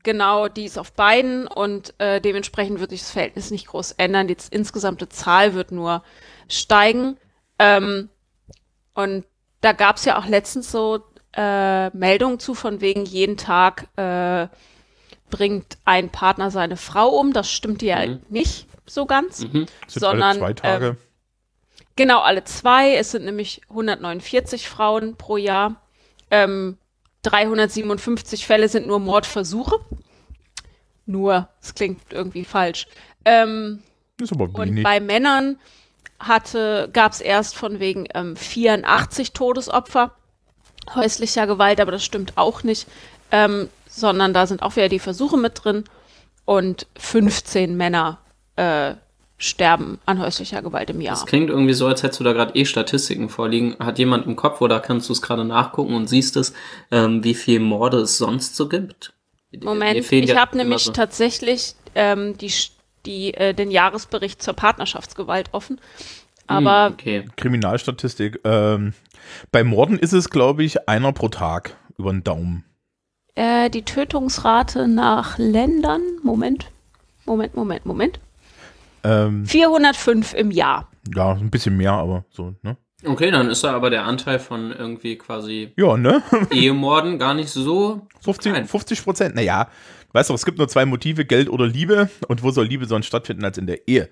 [0.09, 4.27] Genau, die ist auf beiden und äh, dementsprechend wird sich das Verhältnis nicht groß ändern.
[4.27, 6.03] Die insgesamte Zahl wird nur
[6.49, 7.19] steigen.
[7.59, 8.09] Ähm,
[8.95, 9.27] und
[9.61, 11.05] da gab es ja auch letztens so
[11.37, 14.49] äh, Meldungen zu, von wegen jeden Tag äh,
[15.29, 17.35] bringt ein Partner seine Frau um.
[17.35, 18.21] Das stimmt ja Mhm.
[18.31, 19.67] nicht so ganz, Mhm.
[19.89, 20.87] sondern alle zwei Tage.
[20.87, 20.97] ähm,
[21.97, 22.95] Genau, alle zwei.
[22.95, 25.83] Es sind nämlich 149 Frauen pro Jahr.
[26.31, 26.79] Ähm,
[27.31, 29.81] 357 Fälle sind nur Mordversuche.
[31.07, 32.87] Nur, es klingt irgendwie falsch.
[33.25, 33.83] Ähm,
[34.21, 34.85] ist aber und wenig.
[34.85, 35.59] bei Männern
[36.19, 40.13] hatte, gab es erst von wegen ähm, 84 Todesopfer
[40.95, 42.89] häuslicher Gewalt, aber das stimmt auch nicht,
[43.31, 45.85] ähm, sondern da sind auch wieder die Versuche mit drin
[46.45, 48.19] und 15 Männer
[48.57, 48.95] äh,
[49.39, 51.15] sterben an häuslicher Gewalt im Jahr.
[51.15, 53.77] Das klingt irgendwie so, als hättest du da gerade eh Statistiken vorliegen.
[53.79, 56.53] Hat jemand im Kopf oder kannst du es gerade nachgucken und siehst es,
[56.91, 59.13] ähm, wie viel Morde es sonst so gibt?
[59.63, 62.53] Moment, ich ja habe nämlich so- tatsächlich ähm, die,
[63.07, 65.81] die, äh, den Jahresbericht zur Partnerschaftsgewalt offen.
[66.49, 67.25] Aber Hm, okay.
[67.37, 68.41] Kriminalstatistik.
[68.45, 68.93] Ähm,
[69.53, 72.65] bei Morden ist es, glaube ich, einer pro Tag über den Daumen.
[73.37, 76.71] äh, die Tötungsrate nach Ländern, Moment,
[77.25, 78.21] Moment, Moment, Moment,
[79.05, 80.89] Ähm, 405 im Jahr.
[81.15, 82.77] ja, ein bisschen mehr, aber so, ne?
[83.05, 86.21] Okay, dann ist da aber der Anteil von irgendwie quasi Ja, ne?
[86.51, 88.67] Ehemorden gar nicht so, so 50, klein.
[88.67, 89.35] 50 Prozent.
[89.37, 89.69] Naja,
[90.13, 92.11] weißt du, es gibt nur zwei Motive, Geld oder Liebe.
[92.27, 94.09] Und wo soll Liebe sonst stattfinden als in der Ehe?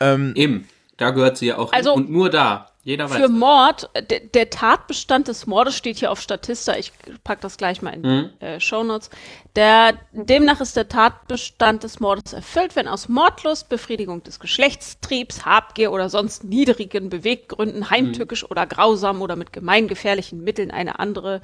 [0.00, 0.66] Ähm, Eben,
[0.96, 2.04] da gehört sie ja auch Also, hin.
[2.04, 2.68] Und nur da.
[2.84, 3.16] Jeder weiß.
[3.16, 3.88] Für Mord,
[4.34, 6.92] der, Tatbestand des Mordes steht hier auf Statista, ich
[7.22, 8.30] pack das gleich mal in die Mhm.
[8.40, 9.08] äh, Shownotes.
[9.54, 15.92] Der, demnach ist der Tatbestand des Mordes erfüllt, wenn aus Mordlust, Befriedigung des Geschlechtstriebs, Habgier
[15.92, 21.40] oder sonst niedrigen Beweggründen heimtückisch oder grausam oder mit gemeingefährlichen Mitteln eine andere,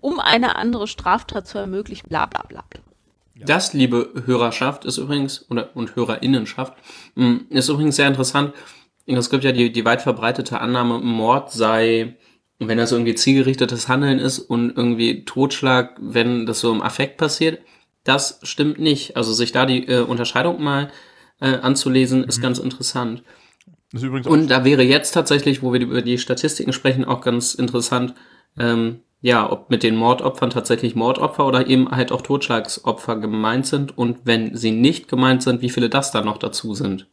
[0.00, 2.62] um eine andere Straftat zu ermöglichen, bla bla bla.
[2.70, 2.80] bla.
[3.38, 6.74] Das, liebe Hörerschaft, ist übrigens, oder und Hörerinnenschaft,
[7.16, 8.54] mh, ist übrigens sehr interessant.
[9.06, 12.16] Es gibt ja die, die weit verbreitete Annahme, Mord sei,
[12.58, 17.60] wenn das irgendwie zielgerichtetes Handeln ist und irgendwie Totschlag, wenn das so im Affekt passiert.
[18.04, 19.16] Das stimmt nicht.
[19.16, 20.90] Also sich da die äh, Unterscheidung mal
[21.40, 23.22] äh, anzulesen, ist ganz interessant.
[23.92, 28.14] ist Und da wäre jetzt tatsächlich, wo wir über die Statistiken sprechen, auch ganz interessant,
[28.58, 33.96] ähm, ja, ob mit den Mordopfern tatsächlich Mordopfer oder eben halt auch Totschlagsopfer gemeint sind
[33.96, 37.08] und wenn sie nicht gemeint sind, wie viele das dann noch dazu sind.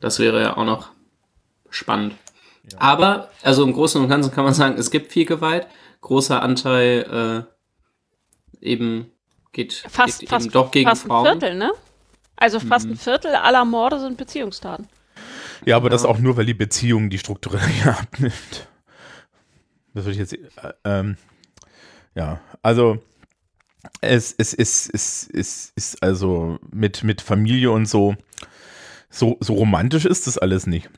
[0.00, 0.90] Das wäre ja auch noch
[1.70, 2.14] spannend.
[2.76, 5.66] Aber, also im Großen und Ganzen kann man sagen, es gibt viel Gewalt.
[6.00, 7.46] Großer Anteil
[8.62, 9.10] äh, eben
[9.52, 11.26] geht, Fast, geht fast, eben doch gegen fast ein Frauen.
[11.26, 11.72] Viertel, ne?
[12.36, 14.88] Also fast ein Viertel aller Morde sind Beziehungstaten.
[15.64, 18.68] Ja, aber das auch nur, weil die Beziehung die strukturell abnimmt.
[19.94, 20.34] Das würde ich jetzt.
[20.34, 21.16] Äh, ähm,
[22.14, 22.98] ja, also
[24.00, 28.16] es, es, es, es, es ist also mit, mit Familie und so,
[29.10, 30.88] so, so romantisch ist das alles nicht.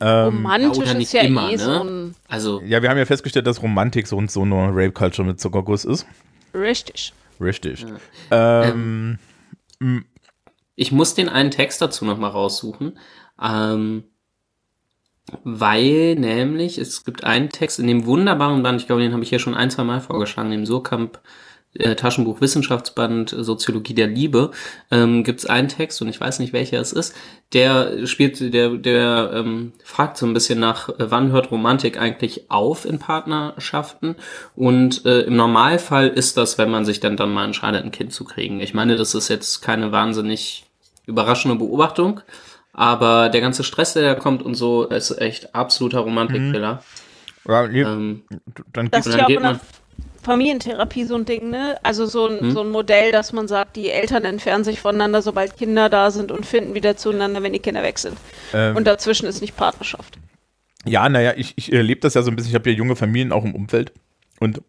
[0.00, 1.58] Ähm, Romantisch oder ist ja immer, eh ne?
[1.58, 2.14] so ein.
[2.28, 5.84] Also, ja, wir haben ja festgestellt, dass Romantik so und so eine Rape-Culture mit Zuckerguss
[5.84, 6.06] ist.
[6.54, 7.12] Richtig.
[7.40, 7.86] Richtig.
[8.30, 9.18] Ähm,
[10.76, 12.98] Ich muss den einen Text dazu nochmal raussuchen,
[13.40, 14.04] ähm,
[15.44, 19.28] weil nämlich es gibt einen Text in dem wunderbaren Band, ich glaube, den habe ich
[19.28, 21.20] hier schon ein, zwei Mal vorgeschlagen, dem Surkamp
[21.78, 24.50] äh, Taschenbuch Wissenschaftsband äh, Soziologie der Liebe,
[24.90, 27.14] ähm, gibt es einen Text und ich weiß nicht welcher es ist,
[27.52, 32.50] der spielt, der, der ähm, fragt so ein bisschen nach, äh, wann hört Romantik eigentlich
[32.50, 34.16] auf in Partnerschaften
[34.54, 38.12] und äh, im Normalfall ist das, wenn man sich dann dann mal entscheidet, ein Kind
[38.12, 38.60] zu kriegen.
[38.60, 40.64] Ich meine, das ist jetzt keine wahnsinnig
[41.06, 42.20] überraschende Beobachtung,
[42.72, 46.82] aber der ganze Stress, der da kommt und so, ist echt absoluter Romantikfiller.
[47.48, 48.22] ja, nee, Ähm,
[48.72, 49.60] dann dann ja auch geht man-
[50.22, 51.78] Familientherapie so ein Ding, ne?
[51.82, 52.50] Also so ein, Hm?
[52.52, 56.30] so ein Modell, dass man sagt, die Eltern entfernen sich voneinander, sobald Kinder da sind
[56.32, 58.16] und finden wieder zueinander, wenn die Kinder weg sind.
[58.54, 60.18] ähm, Und dazwischen ist nicht Partnerschaft.
[60.84, 62.50] Ja, naja, ich, ich erlebe das ja so ein bisschen.
[62.50, 63.92] Ich habe ja junge Familien auch im Umfeld.
[64.40, 64.62] Und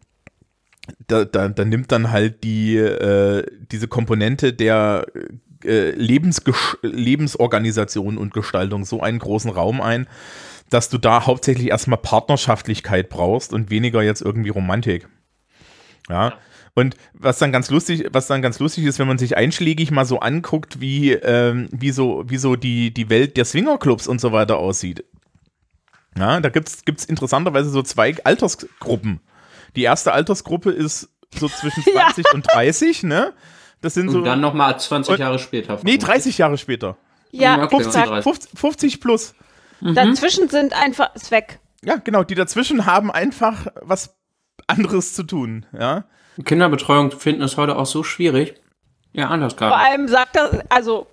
[1.06, 5.06] da, da, da nimmt dann halt die, äh, diese Komponente der
[5.64, 10.06] äh, Lebensgesch Lebensorganisation und Gestaltung so einen großen Raum ein,
[10.70, 15.08] dass du da hauptsächlich erstmal Partnerschaftlichkeit brauchst und weniger jetzt irgendwie Romantik.
[16.08, 16.34] Ja.
[16.74, 20.04] Und was dann ganz lustig, was dann ganz lustig ist, wenn man sich einschlägig mal
[20.04, 24.32] so anguckt, wie, ähm, wie so, wie so die, die Welt der Swingerclubs und so
[24.32, 25.04] weiter aussieht.
[26.18, 29.20] Ja, da gibt's gibt's interessanterweise so zwei Altersgruppen.
[29.76, 33.32] Die erste Altersgruppe ist so zwischen 20 und 30, ne?
[33.80, 34.18] Das sind so.
[34.18, 35.78] und dann nochmal 20 Und- Jahre später.
[35.82, 36.96] nee, 30 Jahre später.
[37.30, 38.08] Ja, okay, exakt.
[38.22, 39.34] 50, 50, 50 plus.
[39.80, 41.58] Dazwischen sind einfach, ist weg.
[41.84, 44.16] Ja, genau, die dazwischen haben einfach was
[44.66, 46.04] anderes zu tun, ja.
[46.44, 48.54] Kinderbetreuung finden ist heute auch so schwierig.
[49.12, 49.76] Ja, anders Vor gerade.
[49.76, 51.06] allem sagt er, also,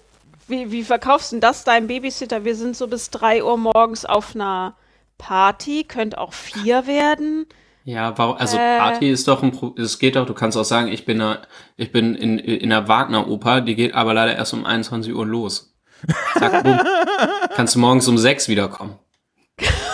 [0.47, 2.43] wie, wie verkaufst du denn das deinem Babysitter?
[2.43, 4.75] Wir sind so bis 3 Uhr morgens auf einer
[5.19, 7.45] Party, könnte auch vier werden.
[7.83, 8.77] Ja, also Äh.
[8.79, 11.41] Party ist doch ein Pro es geht doch, du kannst auch sagen, ich bin da,
[11.77, 15.75] ich bin in, in der Wagner-Oper, die geht aber leider erst um 21 Uhr los.
[16.37, 16.79] Zack, bumm.
[17.55, 18.97] Kannst du morgens um 6 wiederkommen.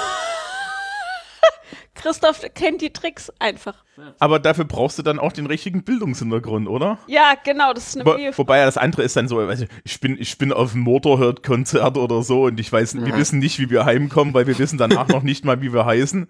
[2.08, 3.76] Christoph kennt die Tricks einfach.
[4.20, 7.00] Aber dafür brauchst du dann auch den richtigen Bildungshintergrund, oder?
[7.08, 10.00] Ja, genau, das ist eine Wo, wobei ja das andere ist dann so, ich, ich
[10.00, 13.70] bin, ich bin auf einem Motorhead-Konzert oder so und ich weiß, wir wissen nicht, wie
[13.70, 16.30] wir heimkommen, weil wir wissen danach noch nicht mal, wie wir heißen.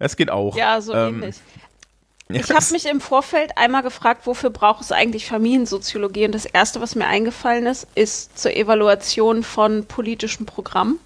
[0.00, 0.56] Es geht auch.
[0.56, 1.36] Ja, so Ähm, ähnlich.
[2.28, 6.24] Ich habe mich im Vorfeld einmal gefragt, wofür braucht es eigentlich Familiensoziologie?
[6.24, 10.98] Und das Erste, was mir eingefallen ist, ist zur Evaluation von politischen Programmen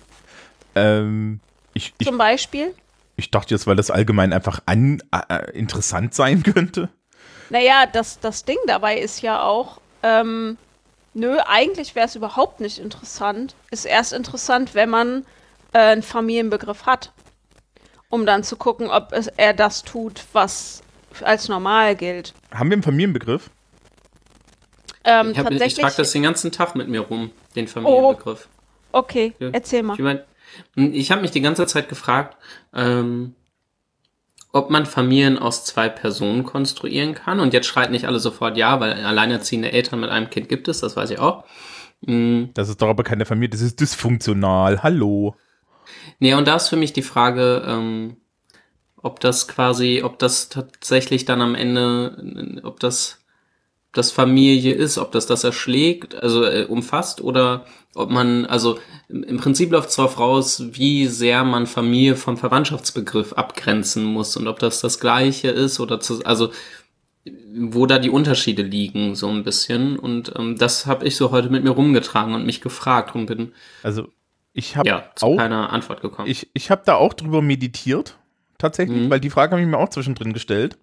[0.75, 1.41] Ähm,
[1.75, 2.73] ich, ich, zum Beispiel.
[3.17, 6.89] Ich dachte jetzt, weil das allgemein einfach an, äh, interessant sein könnte.
[7.51, 10.57] Naja, das, das Ding dabei ist ja auch, ähm,
[11.15, 13.55] nö, eigentlich wäre es überhaupt nicht interessant.
[13.71, 15.25] Ist erst interessant, wenn man
[15.73, 17.13] äh, einen Familienbegriff hat.
[18.09, 20.83] Um dann zu gucken, ob es, er das tut, was
[21.23, 22.35] als normal gilt.
[22.55, 23.51] Haben wir einen Familienbegriff?
[25.05, 28.49] Ähm, Ich, hab- ich trage das den ganzen Tag mit mir rum, den Familienbegriff.
[28.93, 29.51] okay, Ja.
[29.53, 29.95] erzähl mal.
[29.95, 30.21] Ich, mein,
[30.75, 32.37] ich habe mich die ganze Zeit gefragt,
[32.75, 33.35] ähm,
[34.53, 37.41] ob man Familien aus zwei Personen konstruieren kann.
[37.41, 40.81] Und jetzt schreien nicht alle sofort ja, weil alleinerziehende Eltern mit einem Kind gibt es,
[40.81, 41.45] das weiß ich auch.
[42.01, 44.83] Mm, Das ist doch aber keine Familie, das ist dysfunktional.
[44.83, 45.37] Hallo.
[46.19, 48.17] Nee, und da ist für mich die Frage, ähm,
[48.97, 53.25] ob das quasi, ob das tatsächlich dann am Ende, ob das
[53.97, 58.79] das Familie ist, ob das das erschlägt, also äh, umfasst oder ob man, also
[59.09, 64.49] im Prinzip läuft es darauf raus, wie sehr man Familie vom Verwandtschaftsbegriff abgrenzen muss und
[64.49, 66.51] ob das das Gleiche ist oder zu, also
[67.55, 71.49] wo da die Unterschiede liegen so ein bisschen und ähm, das habe ich so heute
[71.51, 74.09] mit mir rumgetragen und mich gefragt und bin Also,
[74.53, 76.29] ich habe ja zu auch keiner Antwort gekommen.
[76.29, 78.17] Ich, ich habe da auch drüber meditiert,
[78.59, 79.11] tatsächlich, Mhm.
[79.11, 80.79] weil die Frage habe ich mir auch zwischendrin gestellt.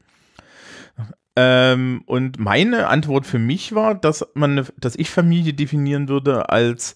[1.36, 6.50] Ähm, und meine Antwort für mich war, dass man, eine- dass ich Familie definieren würde
[6.50, 6.96] als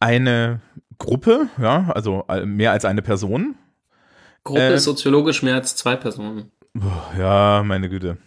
[0.00, 0.60] eine
[0.98, 3.54] Gruppe, ja, also mehr als eine Person.
[4.44, 6.50] Gruppe Ähm, ist soziologisch mehr als zwei Personen.
[7.18, 8.18] Ja, meine Güte.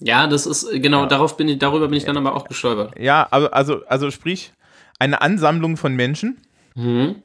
[0.00, 1.06] Ja, das ist genau Ja.
[1.06, 2.98] darauf bin ich darüber bin ich dann aber auch gestolpert.
[2.98, 4.52] Ja, also, also, also sprich,
[4.98, 6.38] eine Ansammlung von Menschen,
[6.74, 7.16] Mhm.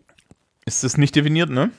[0.66, 1.72] ist das nicht definiert, ne?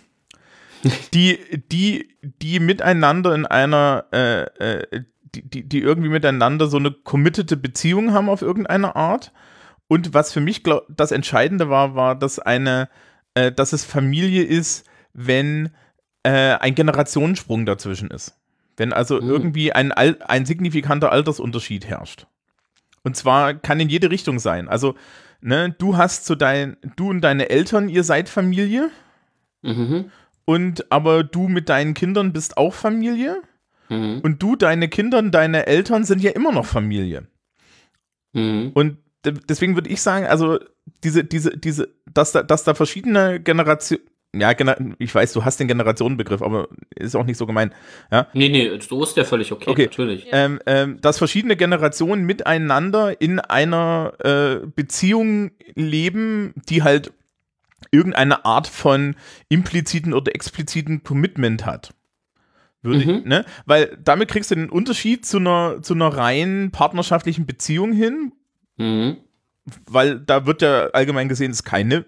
[1.15, 1.39] Die,
[1.71, 5.05] die, die miteinander in einer, äh, äh,
[5.43, 9.33] die, die, irgendwie miteinander so eine committete Beziehung haben auf irgendeine Art.
[9.89, 12.89] Und was für mich glaub, das Entscheidende war, war, dass eine,
[13.35, 15.71] äh, dass es Familie ist, wenn
[16.23, 18.39] äh, ein Generationensprung dazwischen ist.
[18.77, 19.31] Wenn also Mhm.
[19.31, 22.27] irgendwie ein, ein signifikanter Altersunterschied herrscht.
[23.03, 24.69] Und zwar kann in jede Richtung sein.
[24.69, 24.97] Also,
[25.41, 28.91] ne, du hast zu dein, du und deine Eltern, ihr seid Familie.
[29.63, 30.11] Mhm.
[30.45, 33.43] Und aber du mit deinen Kindern bist auch Familie.
[33.89, 34.21] Mhm.
[34.23, 37.27] Und du, deine Kinder und deine Eltern sind ja immer noch Familie.
[38.33, 38.71] Mhm.
[38.75, 40.59] Und de- deswegen würde ich sagen, also
[41.05, 44.03] diese, diese, diese, dass da, dass da verschiedene Generationen,
[44.35, 47.73] ja, Gener ich weiß, du hast den Generationenbegriff, aber ist auch nicht so gemein.
[48.35, 49.85] Nee, nee, so ist der völlig okay, Okay.
[49.85, 50.27] natürlich.
[50.31, 57.13] Ähm, ähm, dass verschiedene Generationen miteinander in einer äh, Beziehung leben, die halt
[57.91, 59.17] irgendeine Art von
[59.49, 61.95] impliziten oder expliziten Commitment hat.
[62.87, 63.23] Würde ich, Mhm.
[63.29, 63.45] ne?
[63.67, 68.33] Weil damit kriegst du den Unterschied zu einer, zu einer rein partnerschaftlichen Beziehung hin,
[68.79, 69.19] Mhm.
[69.87, 72.05] weil da wird ja allgemein gesehen, es ist keine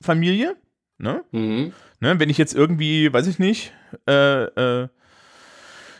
[0.00, 0.56] Familie.
[0.98, 1.24] Ne?
[1.32, 1.72] Mhm.
[2.00, 3.72] Ne, wenn ich jetzt irgendwie, weiß ich nicht,
[4.08, 4.88] äh, äh,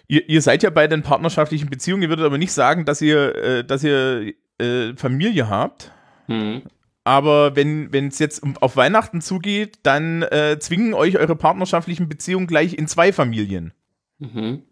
[0.08, 3.34] ihr, ihr seid ja beide in partnerschaftlichen Beziehungen, ihr würdet aber nicht sagen, dass ihr,
[3.36, 5.92] äh, dass ihr äh, Familie habt.
[6.28, 6.62] Mhm.
[7.04, 12.74] Aber wenn es jetzt auf Weihnachten zugeht, dann äh, zwingen euch eure partnerschaftlichen Beziehungen gleich
[12.74, 13.72] in zwei Familien.
[14.18, 14.62] Mhm.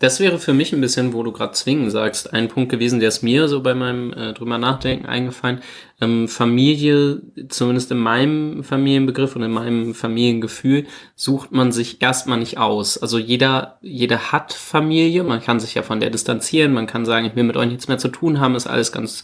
[0.00, 3.10] Das wäre für mich ein bisschen, wo du gerade zwingen sagst, ein Punkt gewesen, der
[3.10, 5.60] ist mir so bei meinem äh, drüber nachdenken eingefallen.
[6.00, 12.58] Ähm, Familie, zumindest in meinem Familienbegriff und in meinem Familiengefühl, sucht man sich erstmal nicht
[12.58, 12.98] aus.
[12.98, 17.26] Also jeder, jeder hat Familie, man kann sich ja von der distanzieren, man kann sagen,
[17.26, 19.22] ich will mit euch nichts mehr zu tun haben, ist alles ganz,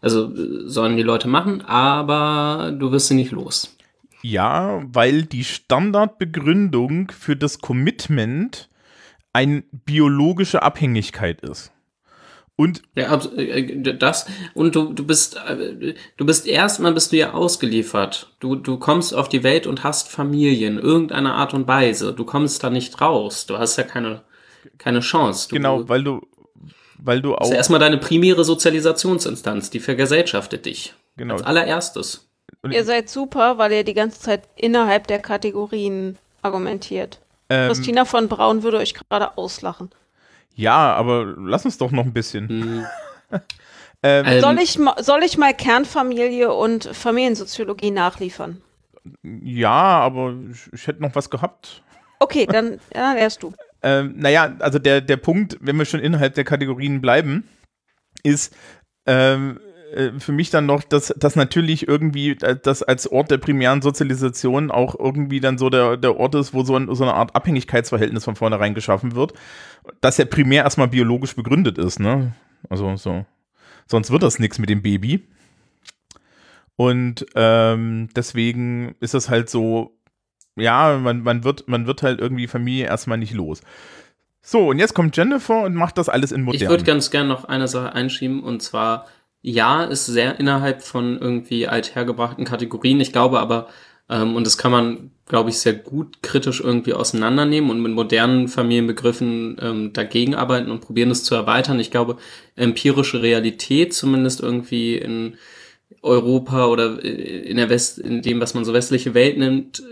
[0.00, 3.76] also äh, sollen die Leute machen, aber du wirst sie nicht los.
[4.22, 8.70] Ja, weil die Standardbegründung für das Commitment
[9.34, 11.70] eine biologische Abhängigkeit ist.
[12.56, 17.16] Und Ja, abs- äh, das und du du bist äh, du bist erstmal bist du
[17.16, 18.32] ja ausgeliefert.
[18.38, 22.12] Du du kommst auf die Welt und hast Familie in irgendeiner Art und Weise.
[22.12, 23.46] Du kommst da nicht raus.
[23.46, 24.22] Du hast ja keine
[24.78, 25.48] keine Chance.
[25.48, 26.20] Du, genau, weil du,
[26.98, 27.44] weil du das auch.
[27.46, 30.94] ist ja erstmal deine primäre Sozialisationsinstanz, die vergesellschaftet dich.
[31.16, 32.30] genau, Als allererstes.
[32.70, 37.20] Ihr seid super, weil ihr die ganze Zeit innerhalb der Kategorien argumentiert.
[37.48, 39.90] Ähm, Christina von Braun würde euch gerade auslachen.
[40.54, 42.48] ja, aber lass uns doch noch ein bisschen.
[42.48, 42.86] Hm.
[44.06, 48.60] Ähm, Ähm, Soll ich, soll ich mal Kernfamilie und Familiensoziologie nachliefern?
[49.22, 51.82] ja, aber ich, ich hätte noch was gehabt.
[52.20, 53.54] Okay, dann ja, lernst du.
[53.82, 57.48] Ähm, naja, also der, der Punkt, wenn wir schon innerhalb der Kategorien bleiben,
[58.22, 58.54] ist,
[59.06, 59.73] ähm, äh,
[60.18, 64.70] für mich dann noch, dass, dass natürlich irgendwie äh, das als Ort der primären Sozialisation
[64.70, 68.24] auch irgendwie dann so der, der Ort ist, wo so, ein, so eine Art Abhängigkeitsverhältnis
[68.24, 69.34] von vornherein geschaffen wird,
[70.00, 72.32] dass ja primär erstmal biologisch begründet ist, ne?
[72.68, 73.24] Also so.
[73.86, 75.26] Sonst wird das nichts mit dem Baby.
[76.76, 79.96] Und ähm, deswegen ist das halt so,
[80.56, 83.60] ja, man, man, wird, man wird halt irgendwie Familie erstmal nicht los.
[84.42, 86.60] So, und jetzt kommt Jennifer und macht das alles in modern.
[86.60, 89.06] Ich würde ganz gerne noch eine Sache einschieben und zwar,
[89.46, 92.98] ja, ist sehr innerhalb von irgendwie althergebrachten Kategorien.
[93.00, 93.68] Ich glaube aber,
[94.08, 98.48] ähm, und das kann man, glaube ich, sehr gut kritisch irgendwie auseinandernehmen und mit modernen
[98.48, 101.78] Familienbegriffen ähm, dagegen arbeiten und probieren es zu erweitern.
[101.78, 102.16] Ich glaube,
[102.56, 105.34] empirische Realität, zumindest irgendwie in
[106.00, 109.82] Europa oder in der West, in dem, was man so westliche Welt nimmt,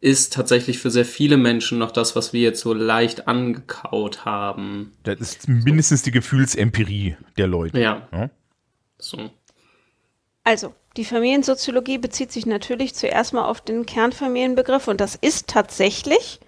[0.00, 4.94] ist tatsächlich für sehr viele Menschen noch das, was wir jetzt so leicht angekaut haben.
[5.04, 7.78] Das ist mindestens die Gefühlsempirie der Leute.
[7.78, 8.08] Ja.
[8.10, 8.30] Ja.
[9.00, 9.30] So.
[10.44, 16.40] Also, die Familiensoziologie bezieht sich natürlich zuerst mal auf den Kernfamilienbegriff und das ist tatsächlich,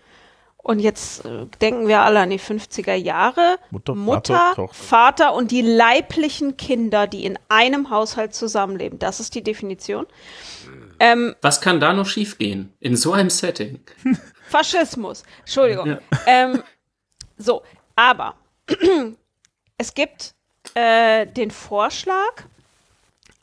[0.57, 4.69] und jetzt äh, denken wir alle an die 50er Jahre, Mutter, Mutter, Vater.
[4.73, 8.99] Vater und die leiblichen Kinder, die in einem Haushalt zusammenleben.
[8.99, 10.07] Das ist die Definition.
[11.01, 13.81] Ähm, Was kann da noch schiefgehen in so einem Setting?
[14.49, 15.25] Faschismus.
[15.41, 15.87] Entschuldigung.
[15.89, 15.99] Ja.
[16.27, 16.63] Ähm,
[17.37, 17.63] so,
[17.97, 18.37] aber
[19.79, 20.35] es gibt
[20.75, 22.45] äh, den Vorschlag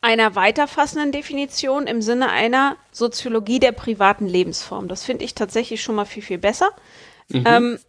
[0.02, 4.88] einer weiterfassenden Definition im Sinne einer Soziologie der privaten Lebensform.
[4.88, 6.70] Das finde ich tatsächlich schon mal viel, viel besser.
[7.32, 7.80] Ähm,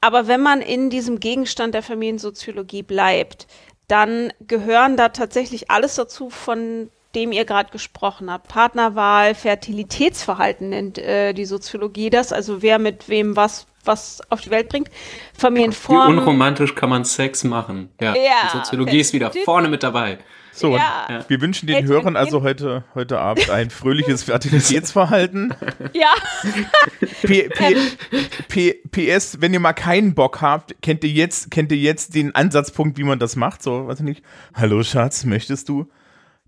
[0.00, 3.46] aber wenn man in diesem Gegenstand der Familiensoziologie bleibt,
[3.88, 8.48] dann gehören da tatsächlich alles dazu, von dem ihr gerade gesprochen habt.
[8.48, 14.50] Partnerwahl, Fertilitätsverhalten nennt äh, die Soziologie das, also wer mit wem was was auf die
[14.50, 14.88] Welt bringt.
[14.88, 16.18] Wie Familienformen.
[16.18, 17.90] unromantisch kann man Sex machen?
[18.00, 20.18] Ja, Ja, die Soziologie ist wieder vorne mit dabei.
[20.52, 21.24] So, Ja.
[21.28, 25.54] wir wünschen den Eltern Hörern also heute, heute Abend ein fröhliches Fertilitätsverhalten.
[25.92, 26.12] Ja,
[27.22, 27.76] P, P,
[28.48, 32.34] P, PS, wenn ihr mal keinen Bock habt, kennt ihr jetzt, kennt ihr jetzt den
[32.34, 33.62] Ansatzpunkt, wie man das macht?
[33.62, 34.24] So, weiß ich nicht.
[34.54, 35.88] Hallo Schatz, möchtest du?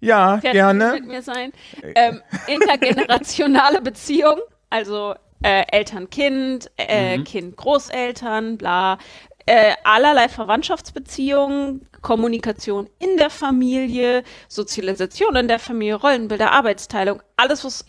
[0.00, 0.92] Ja, Fertig gerne.
[0.94, 1.52] mit mir sein.
[1.94, 4.38] Ähm, intergenerationale Beziehung,
[4.70, 8.98] also äh, Eltern-Kind, äh, Kind-Großeltern, bla.
[9.46, 17.84] Äh, allerlei Verwandtschaftsbeziehungen, Kommunikation in der Familie, Sozialisation in der Familie, Rollenbilder, Arbeitsteilung, alles, was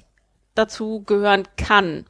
[0.56, 2.06] dazu gehören kann.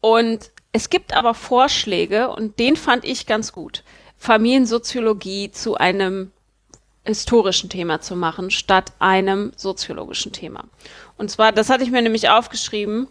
[0.00, 3.82] Und es gibt aber Vorschläge, und den fand ich ganz gut,
[4.16, 6.30] Familiensoziologie zu einem
[7.04, 10.64] historischen Thema zu machen, statt einem soziologischen Thema.
[11.16, 13.08] Und zwar, das hatte ich mir nämlich aufgeschrieben,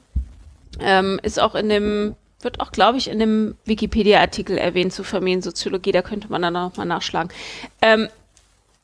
[0.79, 5.91] ähm, ist auch in dem, wird auch, glaube ich, in dem Wikipedia-Artikel erwähnt zu Familiensoziologie,
[5.91, 7.31] da könnte man dann noch mal nachschlagen.
[7.81, 8.07] Ähm,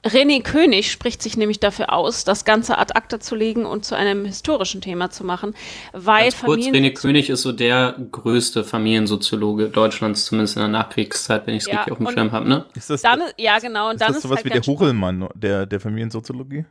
[0.06, 3.96] René König spricht sich nämlich dafür aus, das Ganze ad acta zu legen und zu
[3.96, 5.56] einem historischen Thema zu machen,
[5.94, 10.70] weil Ganz kurz, Familien René König ist so der größte Familiensoziologe Deutschlands, zumindest in der
[10.70, 12.66] Nachkriegszeit, wenn ich es Ja, richtig auf dem Schirm habe, ne?
[12.76, 14.62] Ist das, dann, ja genau, und ist dann das ist sowas halt wie der.
[14.62, 16.66] Hochelmann der, der Familiensoziologie?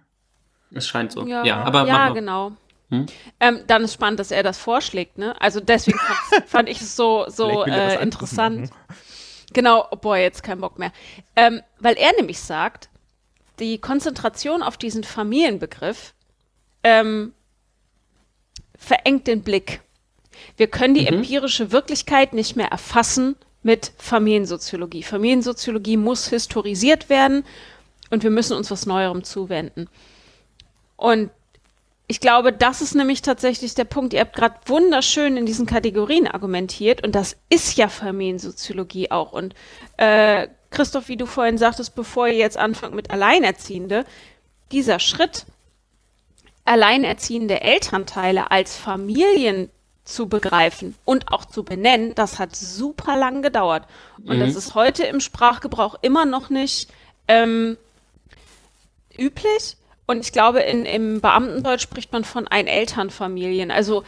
[0.73, 1.27] Es scheint so.
[1.27, 2.53] Ja, Ja, aber ja genau.
[2.95, 3.07] Hm?
[3.41, 5.41] Ähm, dann ist spannend, dass er das vorschlägt, ne?
[5.41, 5.99] Also deswegen
[6.47, 8.71] fand, ich es so, so äh, interessant.
[9.53, 10.93] Genau, oh boy, jetzt kein Bock mehr.
[11.37, 12.89] Ähm, weil er nämlich sagt,
[13.61, 16.15] die Konzentration auf diesen Familienbegriff
[16.83, 17.33] ähm,
[18.77, 19.81] verengt den Blick.
[20.57, 25.03] Wir können die empirische Wirklichkeit nicht mehr erfassen mit Familiensoziologie.
[25.03, 27.45] Familiensoziologie muss historisiert werden
[28.11, 29.89] und wir müssen uns was Neuerem zuwenden.
[30.97, 31.31] Und
[32.07, 34.13] ich glaube, das ist nämlich tatsächlich der Punkt.
[34.13, 39.33] Ihr habt gerade wunderschön in diesen Kategorien argumentiert und das ist ja Familiensoziologie auch.
[39.33, 39.55] Und
[39.97, 44.05] äh, Christoph, wie du vorhin sagtest, bevor ihr jetzt anfangt mit Alleinerziehende,
[44.71, 45.47] dieser Schritt,
[46.65, 49.71] alleinerziehende Elternteile als Familien
[50.05, 53.87] zu begreifen und auch zu benennen, das hat super lang gedauert.
[54.27, 56.91] Und das ist heute im Sprachgebrauch immer noch nicht
[57.29, 57.79] ähm,
[59.17, 59.77] üblich.
[60.07, 63.71] Und ich glaube, in, im Beamtendeutsch spricht man von Einelternfamilien.
[63.71, 64.05] Also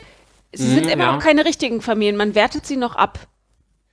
[0.53, 1.13] sie sind Mhm, immer ja.
[1.13, 2.17] noch keine richtigen Familien.
[2.17, 3.19] Man wertet sie noch ab.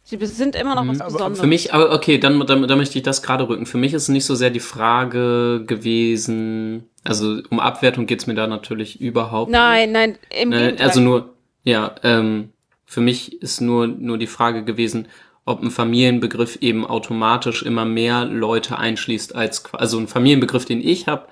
[0.06, 1.40] Sie sind immer noch was Besonderes.
[1.40, 3.66] Für mich, aber okay, dann, dann, dann möchte ich das gerade rücken.
[3.66, 8.46] Für mich ist nicht so sehr die Frage gewesen, also um Abwertung geht's mir da
[8.48, 9.58] natürlich überhaupt nicht.
[9.58, 10.88] nein, nein, im Ne, Gegenteil.
[10.88, 12.50] also nur, ja, ähm,
[12.86, 15.08] für mich ist nur, nur die Frage gewesen,
[15.46, 21.08] ob ein Familienbegriff eben automatisch immer mehr Leute einschließt als, also ein Familienbegriff, den ich
[21.08, 21.28] habe,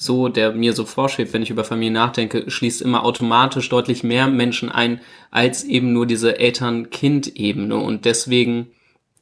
[0.00, 4.28] so, der mir so vorschwebt, wenn ich über Familie nachdenke, schließt immer automatisch deutlich mehr
[4.28, 5.00] Menschen ein,
[5.32, 7.76] als eben nur diese Eltern-Kind-Ebene.
[7.76, 8.68] Und deswegen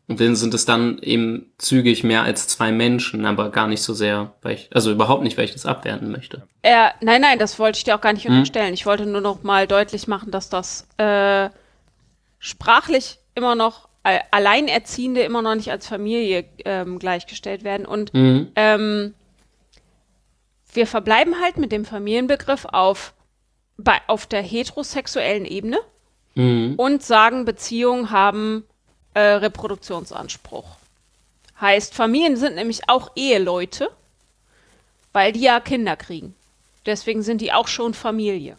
[0.09, 4.55] sind es dann eben zügig mehr als zwei Menschen, aber gar nicht so sehr, weil
[4.55, 6.43] ich, also überhaupt nicht, weil ich das abwerten möchte.
[6.63, 8.33] Äh, nein, nein, das wollte ich dir auch gar nicht Hm?
[8.33, 8.75] unterstellen.
[8.75, 11.49] Ich wollte nur noch mal deutlich machen, dass das äh,
[12.39, 17.87] sprachlich immer noch äh, Alleinerziehende immer noch nicht als Familie ähm, gleichgestellt werden.
[17.87, 18.49] Und Mhm.
[18.57, 19.15] ähm,
[20.77, 23.15] wir verbleiben halt mit dem Familienbegriff auf,
[23.77, 25.79] bei, auf der heterosexuellen Ebene
[26.37, 26.75] Mhm.
[26.77, 28.65] und sagen, Beziehungen haben
[29.15, 30.77] äh, Reproduktionsanspruch.
[31.59, 33.89] Heißt, Familien sind nämlich auch Eheleute,
[35.15, 36.35] weil die ja Kinder kriegen.
[36.85, 38.59] Deswegen sind die auch schon Familie.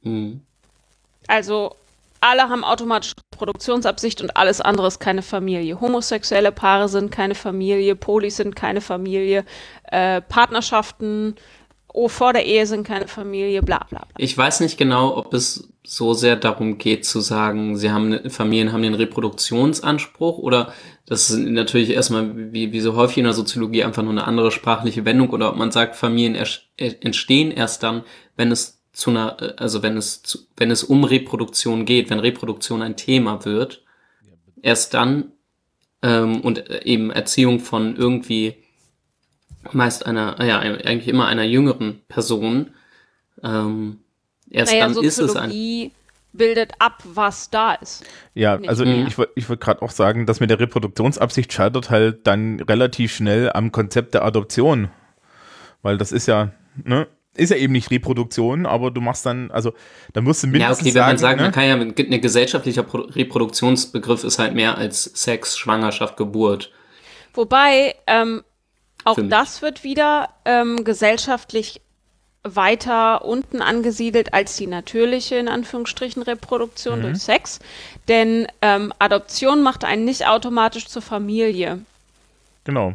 [0.00, 0.40] Mhm.
[1.26, 1.76] Also
[2.24, 5.80] alle haben automatisch Produktionsabsicht und alles andere ist keine Familie.
[5.80, 9.44] Homosexuelle Paare sind keine Familie, Polis sind keine Familie,
[9.90, 11.36] äh, Partnerschaften
[11.94, 14.08] oh, vor der Ehe sind keine Familie, bla bla bla.
[14.18, 18.30] Ich weiß nicht genau, ob es so sehr darum geht zu sagen, sie haben ne-
[18.30, 20.72] Familien haben den Reproduktionsanspruch oder
[21.06, 24.50] das ist natürlich erstmal wie, wie so häufig in der Soziologie einfach nur eine andere
[24.50, 26.36] sprachliche Wendung oder ob man sagt, Familien
[26.76, 28.02] entstehen erst dann,
[28.36, 32.20] wenn es zu einer, äh, also wenn es zu, wenn es um Reproduktion geht, wenn
[32.20, 33.82] Reproduktion ein Thema wird,
[34.62, 35.32] erst dann
[36.02, 38.54] ähm, und äh, eben Erziehung von irgendwie
[39.72, 42.70] meist einer, ja, eigentlich immer einer jüngeren Person,
[43.42, 43.98] ähm,
[44.50, 45.90] erst Naja, dann ist es ein.
[46.36, 48.04] Bildet ab, was da ist.
[48.34, 49.06] Ja, Nicht also mehr.
[49.06, 53.52] ich, ich wollte gerade auch sagen, dass mit der Reproduktionsabsicht scheitert halt dann relativ schnell
[53.52, 54.90] am Konzept der Adoption.
[55.82, 56.50] Weil das ist ja,
[56.82, 59.72] ne, ist ja eben nicht Reproduktion, aber du machst dann, also
[60.12, 62.20] da musst du Ja, mindestens okay, wenn man sagen, sagt, man ne, kann ja, ein
[62.20, 66.72] gesellschaftlicher Pro Reproduktionsbegriff ist halt mehr als Sex, Schwangerschaft, Geburt.
[67.34, 68.42] Wobei, ähm,
[69.04, 71.80] auch das wird wieder ähm, gesellschaftlich
[72.44, 77.58] weiter unten angesiedelt als die natürliche, in Anführungsstrichen, Reproduktion durch Sex.
[78.06, 81.80] Denn ähm, Adoption macht einen nicht automatisch zur Familie.
[82.64, 82.94] genau.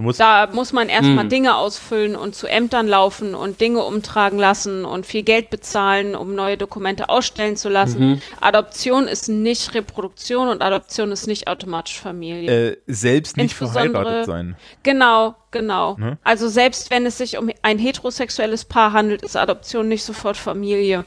[0.00, 1.28] Du musst, Da muss man erstmal Hm.
[1.28, 6.34] Dinge ausfüllen und zu Ämtern laufen und Dinge umtragen lassen und viel Geld bezahlen, um
[6.34, 8.12] neue Dokumente ausstellen zu lassen.
[8.12, 8.22] Mhm.
[8.40, 12.70] Adoption ist nicht Reproduktion und Adoption ist nicht automatisch Familie.
[12.70, 14.56] äh, selbst nicht verheiratet sein.
[14.84, 15.96] Genau, genau.
[15.98, 16.16] Ne?
[16.24, 21.04] Also selbst wenn es sich um ein heterosexuelles Paar handelt, ist Adoption nicht sofort Familie.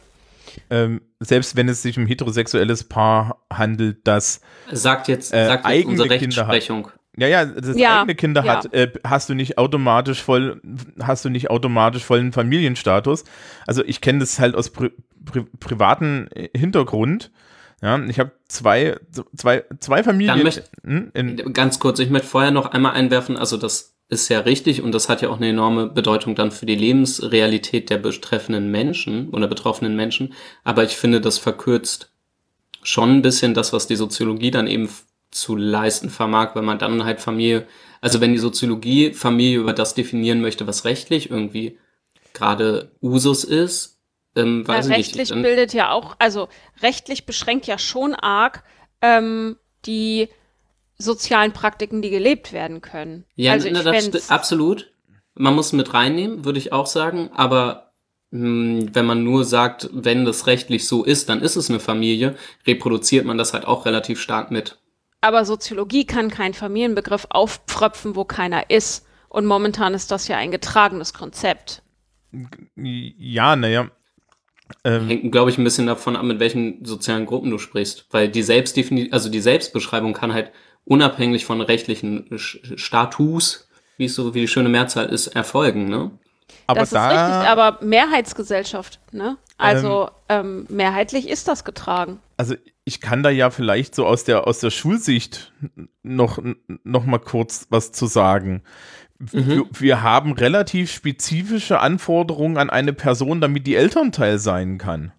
[0.69, 4.39] Ähm, selbst wenn es sich um heterosexuelles Paar handelt, das
[4.71, 6.69] Sagt jetzt, Äh, sagt jetzt eigene unsere Kinder hat.
[7.17, 8.57] Ja, ja, das Ja, eigene Kinder ja.
[8.57, 10.61] hat, äh, hast du nicht automatisch voll,
[11.01, 13.23] hast du nicht automatisch vollen Familienstatus.
[13.67, 14.91] Also ich kenne das halt aus pri
[15.25, 17.31] pri privaten äh, Hintergrund.
[17.81, 18.97] Ja, ich habe zwei,
[19.35, 20.37] zwei, zwei Familien.
[20.37, 24.29] Dann möcht- hm, in, Ganz kurz, ich möchte vorher noch einmal einwerfen, also das ist
[24.29, 27.97] ja richtig und das hat ja auch eine enorme Bedeutung dann für die Lebensrealität der
[27.97, 30.33] betreffenden Menschen oder betroffenen Menschen.
[30.63, 32.11] Aber ich finde, das verkürzt
[32.83, 34.89] schon ein bisschen das, was die Soziologie dann eben
[35.33, 37.67] zu leisten vermag, weil man dann halt Familie,
[38.01, 41.77] also wenn die Soziologie Familie über das definieren möchte, was rechtlich irgendwie
[42.33, 43.99] gerade Usus ist,
[44.35, 45.31] ähm, weiß Ja, ich rechtlich nicht.
[45.31, 46.49] Dann, bildet ja auch, also
[46.81, 48.63] rechtlich beschränkt ja schon arg
[49.01, 50.29] ähm, die
[50.97, 53.25] sozialen Praktiken, die gelebt werden können.
[53.35, 54.91] Ja, also na, das absolut.
[55.35, 57.29] Man muss mit reinnehmen, würde ich auch sagen.
[57.33, 57.93] Aber
[58.31, 62.35] mh, wenn man nur sagt, wenn das rechtlich so ist, dann ist es eine Familie,
[62.65, 64.77] reproduziert man das halt auch relativ stark mit.
[65.23, 69.05] Aber Soziologie kann keinen Familienbegriff aufpfröpfen, wo keiner ist.
[69.29, 71.81] Und momentan ist das ja ein getragenes Konzept.
[72.75, 73.89] ja, naja.
[74.83, 78.07] Ähm, Hängt, glaube ich, ein bisschen davon ab, mit welchen sozialen Gruppen du sprichst.
[78.11, 80.51] Weil die Selbstdefini also die Selbstbeschreibung kann halt
[80.83, 86.11] unabhängig von rechtlichen Sch- Status, wie es so wie die schöne Mehrzahl ist, erfolgen, ne?
[86.67, 89.37] aber das da, ist richtig, aber Mehrheitsgesellschaft, ne?
[89.57, 92.19] Also ähm, mehrheitlich ist das getragen.
[92.37, 92.55] also
[92.85, 95.53] ich kann da ja vielleicht so aus der, aus der Schulsicht
[96.03, 96.39] noch,
[96.83, 98.63] noch mal kurz was zu sagen.
[99.19, 105.13] Wir, wir haben relativ spezifische Anforderungen an eine Person, damit die Elternteil sein kann.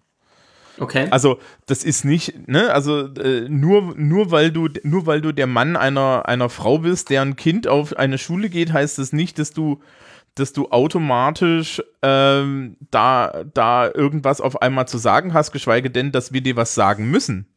[0.77, 1.07] Okay.
[1.09, 5.47] Also das ist nicht, ne, also äh, nur, nur weil du, nur weil du der
[5.47, 9.51] Mann einer, einer Frau bist, deren Kind auf eine Schule geht, heißt das nicht, dass
[9.51, 9.81] du,
[10.35, 16.33] dass du automatisch ähm, da, da irgendwas auf einmal zu sagen hast, geschweige denn, dass
[16.33, 17.47] wir dir was sagen müssen.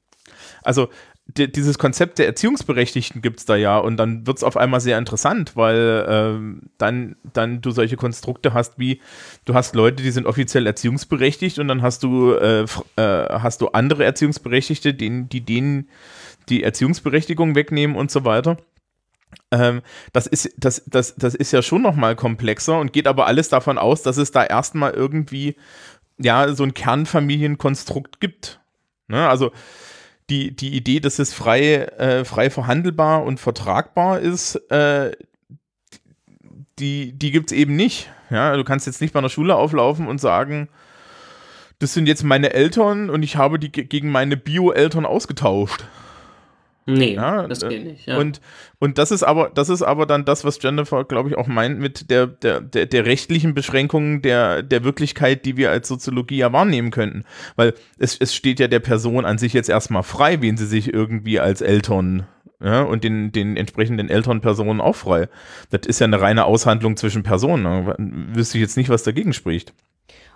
[0.62, 0.88] Also
[1.26, 4.80] di- dieses Konzept der Erziehungsberechtigten gibt es da ja und dann wird es auf einmal
[4.80, 9.00] sehr interessant, weil ähm, dann, dann du solche Konstrukte hast wie,
[9.44, 13.68] du hast Leute, die sind offiziell erziehungsberechtigt und dann hast du, äh, äh, hast du
[13.68, 15.88] andere Erziehungsberechtigte, denen, die denen
[16.48, 18.56] die Erziehungsberechtigung wegnehmen und so weiter.
[19.50, 19.82] Ähm,
[20.14, 23.76] das, ist, das, das, das ist ja schon nochmal komplexer und geht aber alles davon
[23.76, 25.56] aus, dass es da erstmal irgendwie
[26.16, 28.61] ja so ein Kernfamilienkonstrukt gibt.
[29.06, 29.28] Ne?
[29.28, 29.52] Also
[30.31, 35.12] die, die Idee, dass es frei, äh, frei verhandelbar und vertragbar ist, äh,
[36.79, 38.11] die, die gibt es eben nicht.
[38.31, 40.68] Ja, du kannst jetzt nicht bei einer Schule auflaufen und sagen,
[41.79, 45.85] das sind jetzt meine Eltern und ich habe die gegen meine Bio-Eltern ausgetauscht.
[46.89, 48.07] Nee, Ja, das äh, geht nicht.
[48.07, 48.16] Ja.
[48.16, 48.41] Und,
[48.78, 51.78] und das ist aber, das ist aber dann das, was Jennifer, glaube ich, auch meint
[51.78, 56.53] mit der, der, der, der rechtlichen Beschränkung der, der Wirklichkeit, die wir als Soziologie ja
[56.53, 57.24] wahrnehmen könnten.
[57.57, 60.93] Weil es, es steht ja der Person an sich jetzt erstmal frei, wen sie sich
[60.93, 62.26] irgendwie als Eltern
[62.61, 65.28] ja, und den, den entsprechenden Elternpersonen auch frei.
[65.70, 67.64] Das ist ja eine reine Aushandlung zwischen Personen.
[67.64, 67.95] Ne?
[68.34, 69.74] Wüsste ich jetzt nicht, was dagegen spricht.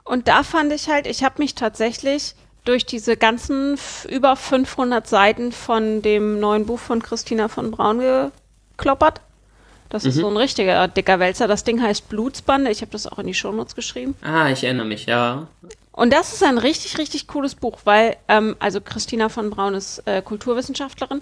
[0.05, 2.34] Und da fand ich halt, ich habe mich tatsächlich
[2.64, 8.30] durch diese ganzen über 500 Seiten von dem neuen Buch von Christina von Braun
[8.76, 9.20] gekloppert.
[9.88, 11.46] Das ist so ein richtiger dicker Wälzer.
[11.46, 12.70] Das Ding heißt Blutsbande.
[12.70, 14.14] Ich habe das auch in die Shownotes geschrieben.
[14.22, 15.48] ah, ich erinnere mich, ja.
[15.92, 19.98] Und das ist ein richtig, richtig cooles Buch, weil, ähm, also Christina von Braun ist
[20.06, 21.20] äh, Kulturwissenschaftlerin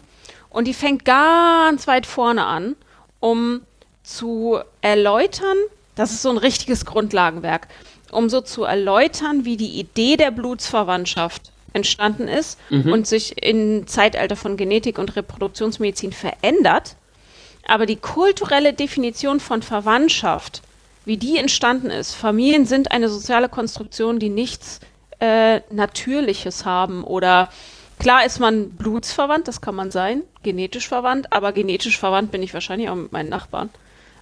[0.49, 2.77] und die fängt ganz weit vorne an,
[3.19, 3.63] um
[4.05, 5.57] zu erläutern,
[5.97, 7.67] das ist so ein richtiges Grundlagenwerk,
[8.13, 12.59] um so zu erläutern, wie die Idee der Blutsverwandtschaft entstanden ist
[12.91, 16.97] und sich im Zeitalter von Genetik und Reproduktionsmedizin verändert.
[17.67, 20.63] Aber die kulturelle Definition von Verwandtschaft,
[21.05, 24.81] wie die entstanden ist, Familien sind eine soziale Konstruktion, die nichts
[25.21, 27.51] äh, Natürliches haben oder
[27.99, 32.55] klar ist man blutsverwandt, das kann man sein, genetisch verwandt, aber genetisch verwandt bin ich
[32.55, 33.71] wahrscheinlich auch mit meinen Nachbarn.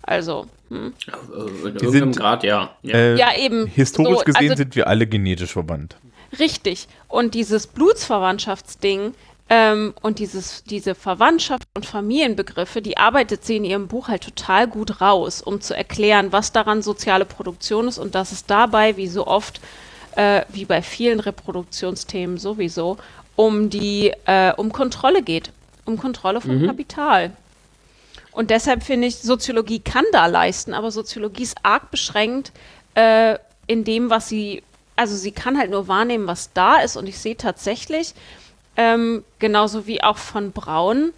[0.08, 0.94] Also, hm.
[1.06, 2.70] Äh, In irgendeinem sind- Grad, ja.
[2.82, 2.94] ja.
[2.94, 3.66] Äh, ja eben.
[3.66, 5.96] Historisch So, gesehen also, sind wir alle genetisch verwandt.
[6.38, 6.88] Richtig.
[7.08, 9.12] Und dieses Blutsverwandtschaftsding
[9.50, 14.66] ähm, und dieses, diese Verwandtschaft und Familienbegriffe, die arbeitet sie in ihrem Buch halt total
[14.66, 19.08] gut raus, um zu erklären, was daran soziale Produktion ist und dass es dabei, wie
[19.08, 19.60] so oft,
[20.16, 22.96] äh, wie bei vielen Reproduktionsthemen sowieso,
[23.36, 25.50] um die, äh, um Kontrolle geht.
[25.84, 27.32] Um Kontrolle von Kapital.
[28.32, 32.52] Und deshalb finde ich, Soziologie kann da leisten, aber Soziologie ist arg beschränkt
[32.94, 34.62] äh, in dem, was sie,
[34.96, 36.96] also sie kann halt nur wahrnehmen, was da ist.
[36.96, 38.14] Und ich sehe tatsächlich,
[38.76, 41.12] ähm, genauso wie auch von Braun,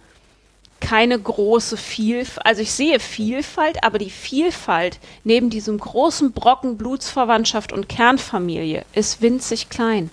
[0.81, 7.71] keine große Vielfalt, also ich sehe Vielfalt, aber die Vielfalt neben diesem großen Brocken Blutsverwandtschaft
[7.71, 10.09] und Kernfamilie ist winzig klein.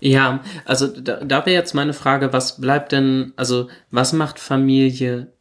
[0.00, 5.32] Ja, also da, da wäre jetzt meine Frage, was bleibt denn, also was macht Familie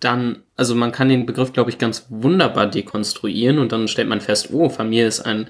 [0.00, 4.20] dann, also man kann den Begriff, glaube ich, ganz wunderbar dekonstruieren und dann stellt man
[4.20, 5.48] fest, oh, Familie ist ein,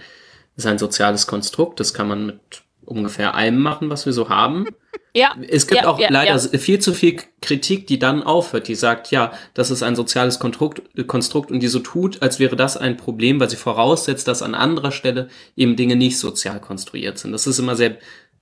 [0.57, 2.41] ist ein soziales Konstrukt, das kann man mit
[2.85, 4.67] ungefähr allem machen, was wir so haben.
[5.15, 6.59] Ja, Es gibt ja, auch ja, leider ja.
[6.59, 10.83] viel zu viel Kritik, die dann aufhört, die sagt, ja, das ist ein soziales Konstrukt,
[10.97, 14.43] äh, Konstrukt und die so tut, als wäre das ein Problem, weil sie voraussetzt, dass
[14.43, 17.33] an anderer Stelle eben Dinge nicht sozial konstruiert sind.
[17.33, 17.99] Das ist immer sehr,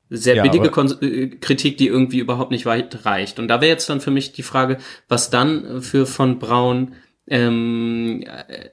[0.08, 0.68] sehr Ja, billige
[1.02, 3.38] äh, Kritik, die irgendwie überhaupt nicht weit reicht.
[3.38, 4.78] Und da wäre jetzt dann für mich die Frage,
[5.08, 6.94] was dann für von Braun
[7.26, 8.70] ähm, äh,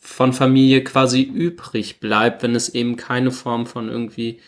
[0.00, 4.40] von Familie quasi übrig bleibt, wenn es eben keine Form von irgendwie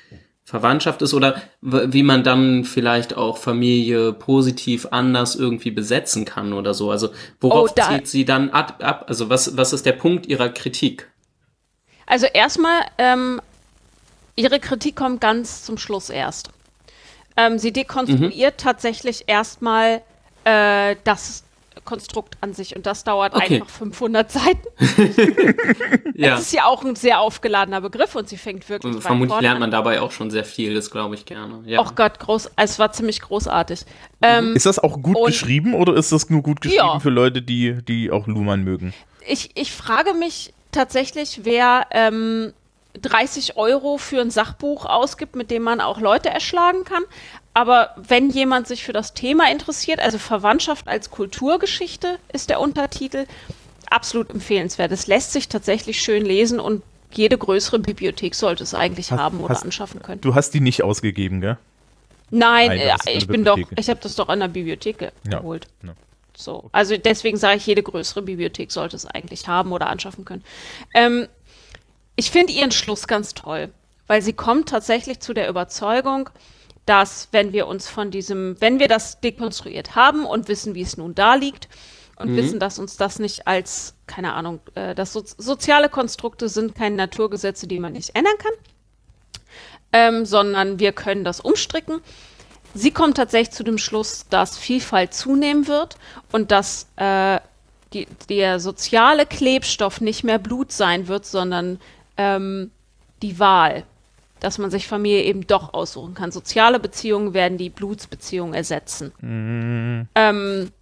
[0.45, 6.75] Verwandtschaft ist oder wie man dann vielleicht auch Familie positiv anders irgendwie besetzen kann oder
[6.75, 6.91] so.
[6.91, 7.11] Also
[7.41, 9.05] worauf Oh, zieht sie dann ab, ab?
[9.09, 11.09] Also was, was ist der Punkt ihrer Kritik?
[12.07, 13.41] Also erstmal, ähm,
[14.37, 16.51] ihre Kritik kommt ganz zum Schluss erst.
[17.37, 20.03] Ähm, sie dekonstruiert tatsächlich erstmal
[20.45, 21.45] äh, das
[21.85, 23.55] Konstrukt an sich und das dauert Okay.
[23.57, 24.69] einfach 500 Seiten.
[26.15, 26.31] Ja.
[26.33, 29.41] Das ist ja auch ein sehr aufgeladener Begriff und sie fängt wirklich Und weit vermutlich
[29.41, 29.61] lernt an.
[29.61, 31.63] man dabei auch schon sehr viel, das glaube ich gerne.
[31.65, 31.81] Ja.
[31.81, 33.81] Och Gott, groß, es war ziemlich großartig.
[34.21, 37.01] Ähm, Ist das auch gut Und- geschrieben oder ist das nur gut geschrieben Ja.
[37.01, 38.93] für Leute, die, die auch Luhmann mögen?
[39.27, 42.53] ich, ich frage mich tatsächlich, wer ähm,
[43.01, 47.03] 30 Euro für ein Sachbuch ausgibt, mit dem man auch Leute erschlagen kann.
[47.55, 53.27] Aber wenn jemand sich für das Thema interessiert, also Verwandtschaft als Kulturgeschichte ist der Untertitel,
[53.91, 54.91] absolut empfehlenswert.
[54.93, 56.83] Es lässt sich tatsächlich schön lesen und
[57.13, 60.21] jede größere Bibliothek sollte es eigentlich Hast- haben oder hast- anschaffen können.
[60.23, 61.59] Du hast die nicht ausgegeben, gell?
[62.31, 65.39] Nein, Nein, äh, ich bin doch, ich habe das doch in der Bibliothek Ja.
[65.41, 65.67] geholt.
[65.83, 65.93] Ja.
[66.35, 70.43] So, also deswegen sage ich, jede größere Bibliothek sollte es eigentlich haben oder anschaffen können.
[70.95, 71.29] Ähm,
[72.17, 73.73] ich finde ihren Schluss ganz toll,
[74.07, 76.31] weil sie kommt tatsächlich zu der Überzeugung,
[76.87, 80.97] dass wenn wir uns von diesem, wenn wir das dekonstruiert haben und wissen, wie es
[80.97, 81.69] nun da liegt
[82.17, 86.75] und wissen, dass uns das nicht als, keine Ahnung, äh, dass so, soziale Konstrukte sind
[86.75, 88.53] keine Naturgesetze, die man nicht ändern kann,
[89.93, 92.01] ähm, sondern wir können das umstricken.
[92.75, 95.97] Sie kommt tatsächlich zu dem Schluss, dass Vielfalt zunehmen wird
[96.33, 97.39] und dass äh,
[97.93, 101.79] die, der soziale Klebstoff nicht mehr Blut sein wird, sondern
[102.17, 102.71] ähm,
[103.23, 103.85] die Wahl.
[104.43, 106.33] dass man sich Familie eben doch aussuchen kann.
[106.33, 109.13] Soziale Beziehungen werden die Blutsbeziehungen ersetzen.
[110.17, 110.73] Ähm,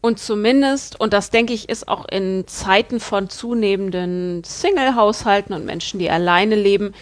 [0.00, 5.98] und zumindest, und das denke ich, ist auch in Zeiten von zunehmenden Single-Haushalten und Menschen,
[5.98, 6.94] die alleine leben,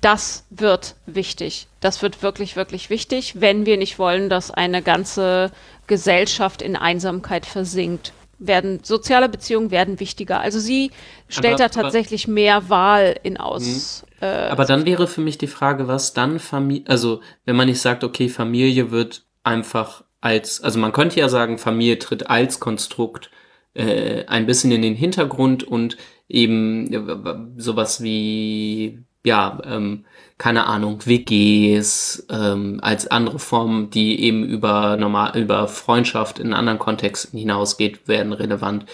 [0.00, 1.66] das wird wichtig.
[1.80, 5.50] Das wird wirklich, wirklich wichtig, wenn wir nicht wollen, dass eine ganze
[5.88, 8.12] Gesellschaft in Einsamkeit versinkt.
[8.46, 10.40] Werden, soziale Beziehungen werden wichtiger.
[10.40, 10.90] Also sie
[11.28, 14.04] stellt Aber- da tatsächlich mehr Wahl in aus.
[14.20, 17.80] Äh, Aber dann wäre für mich die Frage, was dann Familie, also wenn man nicht
[17.80, 23.30] sagt, okay, Familie wird einfach als, also man könnte ja sagen, Familie tritt als Konstrukt
[23.74, 25.96] äh, ein bisschen in den Hintergrund und
[26.28, 30.04] eben sowas wie, ja, ähm,
[30.42, 36.80] keine Ahnung, WGs ähm, als andere Formen, die eben über normal über Freundschaft in anderen
[36.80, 38.86] Kontexten hinausgeht, werden relevant.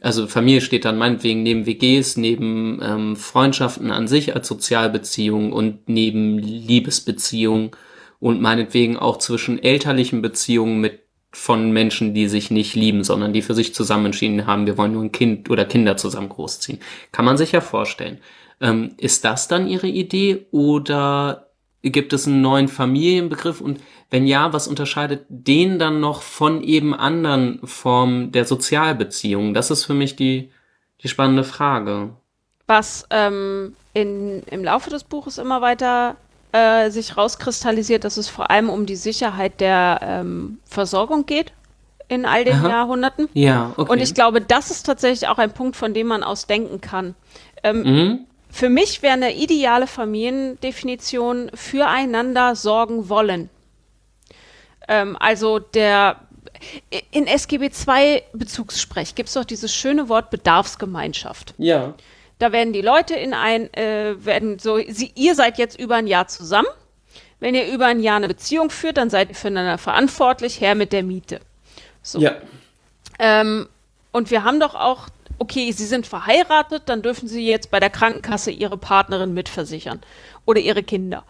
[0.00, 5.88] Also Familie steht dann meinetwegen neben WGs, neben ähm, Freundschaften an sich als Sozialbeziehungen und
[5.88, 7.72] neben Liebesbeziehungen
[8.20, 11.00] und meinetwegen auch zwischen elterlichen Beziehungen mit
[11.32, 14.92] von Menschen, die sich nicht lieben, sondern die für sich zusammen entschieden haben, wir wollen
[14.92, 16.78] nur ein Kind oder Kinder zusammen großziehen.
[17.10, 18.18] Kann man sich ja vorstellen.
[18.62, 21.48] Ähm, ist das dann Ihre Idee oder
[21.82, 23.60] gibt es einen neuen Familienbegriff?
[23.60, 29.52] Und wenn ja, was unterscheidet den dann noch von eben anderen Formen der Sozialbeziehungen?
[29.52, 30.50] Das ist für mich die,
[31.02, 32.10] die spannende Frage.
[32.66, 36.16] was ähm, in, im Laufe des Buches immer weiter
[36.52, 41.52] äh, sich rauskristallisiert, dass es vor allem um die Sicherheit der ähm, Versorgung geht
[42.08, 42.68] in all den Aha.
[42.68, 43.28] Jahrhunderten.
[43.32, 43.90] Ja, okay.
[43.90, 47.14] Und ich glaube, das ist tatsächlich auch ein Punkt, von dem man aus denken kann.
[47.62, 48.26] Ähm, mhm.
[48.52, 53.48] Für mich wäre eine ideale Familiendefinition füreinander sorgen wollen.
[54.88, 56.20] Ähm, also der
[57.10, 61.54] in SGB II Bezugssprech gibt es doch dieses schöne Wort Bedarfsgemeinschaft.
[61.56, 61.94] Ja.
[62.38, 66.06] Da werden die Leute in ein, äh, werden so, sie, ihr seid jetzt über ein
[66.06, 66.68] Jahr zusammen.
[67.40, 70.92] Wenn ihr über ein Jahr eine Beziehung führt, dann seid ihr füreinander verantwortlich, her mit
[70.92, 71.40] der Miete.
[72.02, 72.20] So.
[72.20, 72.36] Ja.
[73.18, 73.66] Ähm,
[74.12, 77.90] und wir haben doch auch, okay, sie sind verheiratet, dann dürfen sie jetzt bei der
[77.90, 80.00] Krankenkasse ihre Partnerin mitversichern
[80.44, 81.24] oder ihre Kinder.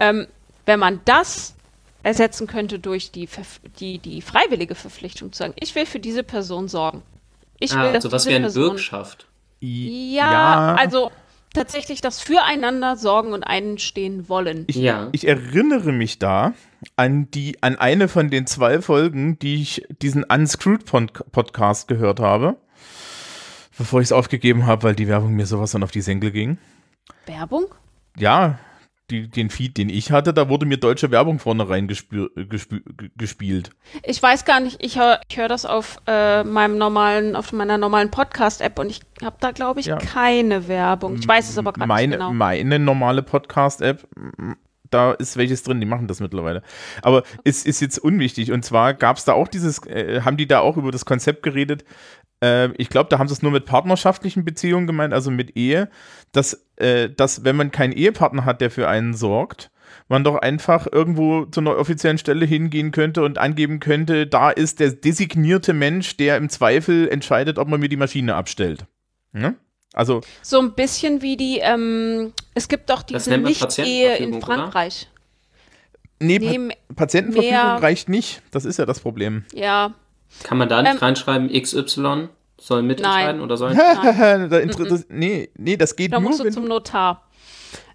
[0.00, 0.26] Ähm,
[0.66, 1.54] wenn man das
[2.02, 6.22] ersetzen könnte durch die, Verf- die, die freiwillige Verpflichtung zu sagen, ich will für diese
[6.22, 7.02] Person sorgen.
[7.58, 9.26] Ich will, Ah, dass so was diese wie eine Person Bürgschaft.
[9.60, 11.10] ja, also
[11.54, 14.64] tatsächlich das Füreinander sorgen und einstehen wollen.
[14.66, 15.08] Ich, Ja.
[15.12, 16.52] ich erinnere mich da
[16.96, 22.20] an die, an eine von den zwei Folgen, die ich diesen Unscrewed Pod Podcast gehört
[22.20, 22.56] habe.
[23.78, 26.58] Bevor ich es aufgegeben habe, weil die Werbung mir sowas dann auf die Senkel ging.
[27.26, 27.66] Werbung?
[28.16, 28.58] Ja,
[29.10, 32.30] die, den Feed, den ich hatte, da wurde mir deutsche Werbung vorne rein gespür,
[33.16, 33.70] gespielt.
[34.02, 38.10] Ich weiß gar nicht, ich höre hör das auf äh, meinem normalen, auf meiner normalen
[38.10, 39.98] Podcast-App und ich habe da, glaube ich, Ja.
[39.98, 41.16] keine Werbung.
[41.16, 42.32] Ich weiß es aber gerade nicht genau.
[42.32, 44.08] meine normale Podcast-App,
[44.90, 46.62] da ist welches drin, die machen das mittlerweile.
[47.02, 48.52] Aber es ist jetzt unwichtig.
[48.52, 51.42] Und zwar gab es da auch dieses, äh, haben die da auch über das Konzept
[51.42, 51.84] geredet.
[52.42, 55.88] Äh, ich glaube, da haben sie es nur mit partnerschaftlichen Beziehungen gemeint, also mit Ehe,
[56.32, 59.70] dass, äh, dass wenn man keinen Ehepartner hat, der für einen sorgt,
[60.08, 64.80] man doch einfach irgendwo zu einer offiziellen Stelle hingehen könnte und angeben könnte, da ist
[64.80, 68.86] der designierte Mensch, der im Zweifel entscheidet, ob man mir die Maschine abstellt.
[69.32, 69.56] Ne?
[69.94, 74.36] Also, So ein bisschen wie die, ähm, es gibt doch Das diese Nicht-Ehe in Patientenverfügung,
[74.36, 74.46] oder?
[74.46, 75.08] Frankreich.
[76.20, 78.42] nee, Nee, Pa Patientenverfügung reicht nicht.
[78.50, 79.44] Das ist ja das Problem.
[79.54, 79.94] Ja,
[80.42, 82.28] Kann man da nicht Ähm, reinschreiben, XY
[82.58, 83.40] soll mitentscheiden Nein.
[83.40, 83.74] oder soll?
[83.74, 87.22] da inter- das, nee, nee, das geht da nur, musst du wenn zum Notar.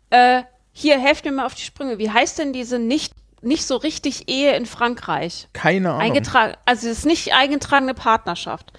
[0.09, 1.97] Äh, hier, helft mir mal auf die Sprünge.
[1.97, 5.47] Wie heißt denn diese nicht, nicht so richtig Ehe in Frankreich?
[5.53, 6.01] keine Ahnung.
[6.01, 8.71] Eingetragen, also es ist nicht eingetragene Partnerschaft.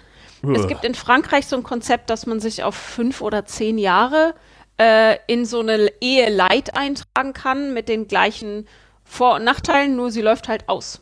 [0.43, 0.69] Es Ugh.
[0.69, 4.35] gibt in Frankreich so ein Konzept, dass man sich auf fünf oder zehn Jahre
[4.79, 8.67] äh, in so eine Ehe Light eintragen kann mit den gleichen
[9.05, 11.02] Vor- und Nachteilen, nur sie läuft halt aus.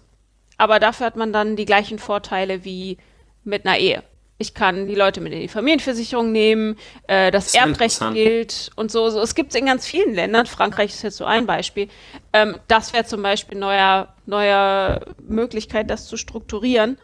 [0.61, 2.98] Aber dafür hat man dann die gleichen Vorteile wie
[3.44, 4.02] mit einer Ehe.
[4.36, 6.76] Ich kann die Leute mit in die Familienversicherung nehmen,
[7.08, 9.08] äh, das Das Erbrecht gilt und so.
[9.08, 9.22] so.
[9.22, 10.44] Es gibt es in ganz vielen Ländern.
[10.44, 11.88] Frankreich ist jetzt so ein Beispiel.
[12.34, 16.98] Ähm, das wäre zum Beispiel neuer, neuer Möglichkeit, das zu strukturieren.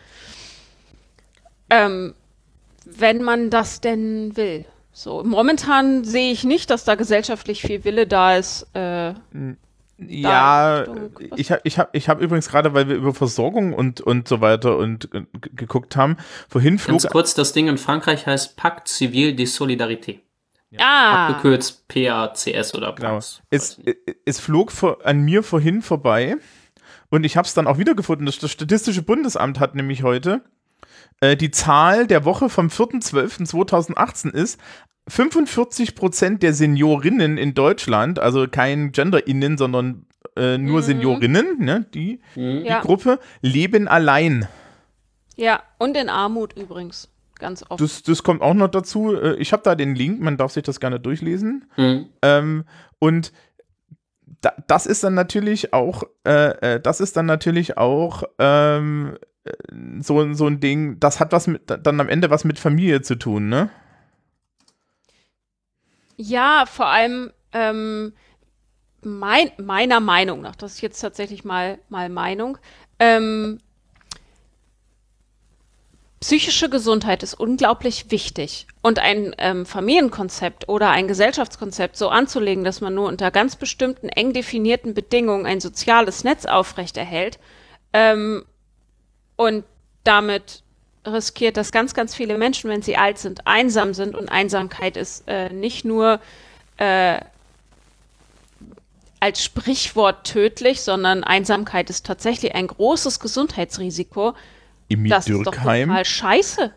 [1.70, 2.14] Ähm,
[2.84, 4.66] wenn man das denn will.
[4.92, 8.66] So, momentan sehe ich nicht, dass da gesellschaftlich viel Wille da ist.
[8.74, 9.14] Äh,
[9.98, 10.84] Ja,
[11.36, 14.40] ich habe ich hab, ich hab übrigens gerade, weil wir über Versorgung und, und so
[14.42, 15.24] weiter und äh,
[15.54, 16.16] geguckt haben,
[16.48, 20.18] vorhin flog Ganz kurz, das Ding in Frankreich heißt Pacte Civil de Solidarité.
[20.78, 23.14] ah, Abgekürzt PACS oder Genau.
[23.14, 23.40] PACS.
[23.48, 23.94] Es, äh,
[24.26, 26.36] es flog vor, an mir vorhin vorbei
[27.08, 28.26] und ich habe es dann auch wiedergefunden.
[28.26, 30.42] Das, das Statistische Bundesamt hat nämlich heute
[31.20, 34.60] äh, die Zahl der Woche vom 4.12.2018 ist
[35.08, 40.84] 45 Prozent der Seniorinnen in Deutschland, also kein GenderInnen, sondern äh, nur Mhm.
[40.84, 42.80] Seniorinnen, ne, die, die Ja.
[42.80, 44.48] Gruppe, leben allein.
[45.36, 47.08] Ja, und in Armut übrigens.
[47.38, 47.80] Ganz oft.
[47.82, 49.14] Das, das kommt auch noch dazu.
[49.14, 51.66] Äh, Ich habe da den Link, man darf sich das gerne durchlesen.
[51.76, 52.06] Mhm.
[52.22, 52.64] Ähm,
[52.98, 53.30] und
[54.40, 59.52] da, das ist dann natürlich auch, äh, äh, das ist dann natürlich auch ähm, äh,
[60.00, 63.16] so, so ein Ding, das hat was mit, dann am Ende was mit Familie zu
[63.16, 63.68] tun, ne?
[66.16, 68.12] Ja, vor allem ähm,
[69.02, 72.58] mein, meiner Meinung nach, das ist jetzt tatsächlich mal, mal Meinung,
[72.98, 73.60] ähm,
[76.20, 78.66] psychische Gesundheit ist unglaublich wichtig.
[78.82, 84.08] Und ein ähm, Familienkonzept oder ein Gesellschaftskonzept so anzulegen, dass man nur unter ganz bestimmten
[84.08, 87.38] eng definierten Bedingungen ein soziales Netz aufrechterhält
[87.92, 88.44] ähm,
[89.36, 89.64] und
[90.04, 90.62] damit
[91.06, 94.14] riskiert, dass ganz, ganz viele Menschen, wenn sie alt sind, einsam sind.
[94.14, 96.20] Und Einsamkeit ist äh, nicht nur
[96.76, 97.18] äh,
[99.20, 104.34] als Sprichwort tödlich, sondern Einsamkeit ist tatsächlich ein großes Gesundheitsrisiko.
[104.88, 105.88] Emil Das ist doch Dürkheim.
[105.88, 106.72] total scheiße.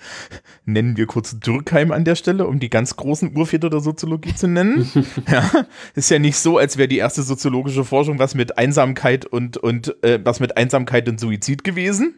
[0.64, 4.48] nennen wir kurz Dürkheim an der Stelle, um die ganz großen Urväter der Soziologie zu
[4.48, 4.90] nennen.
[5.30, 5.50] ja,
[5.94, 10.02] ist ja nicht so, als wäre die erste soziologische Forschung was mit Einsamkeit und, und
[10.02, 12.14] äh, was mit Einsamkeit und Suizid gewesen.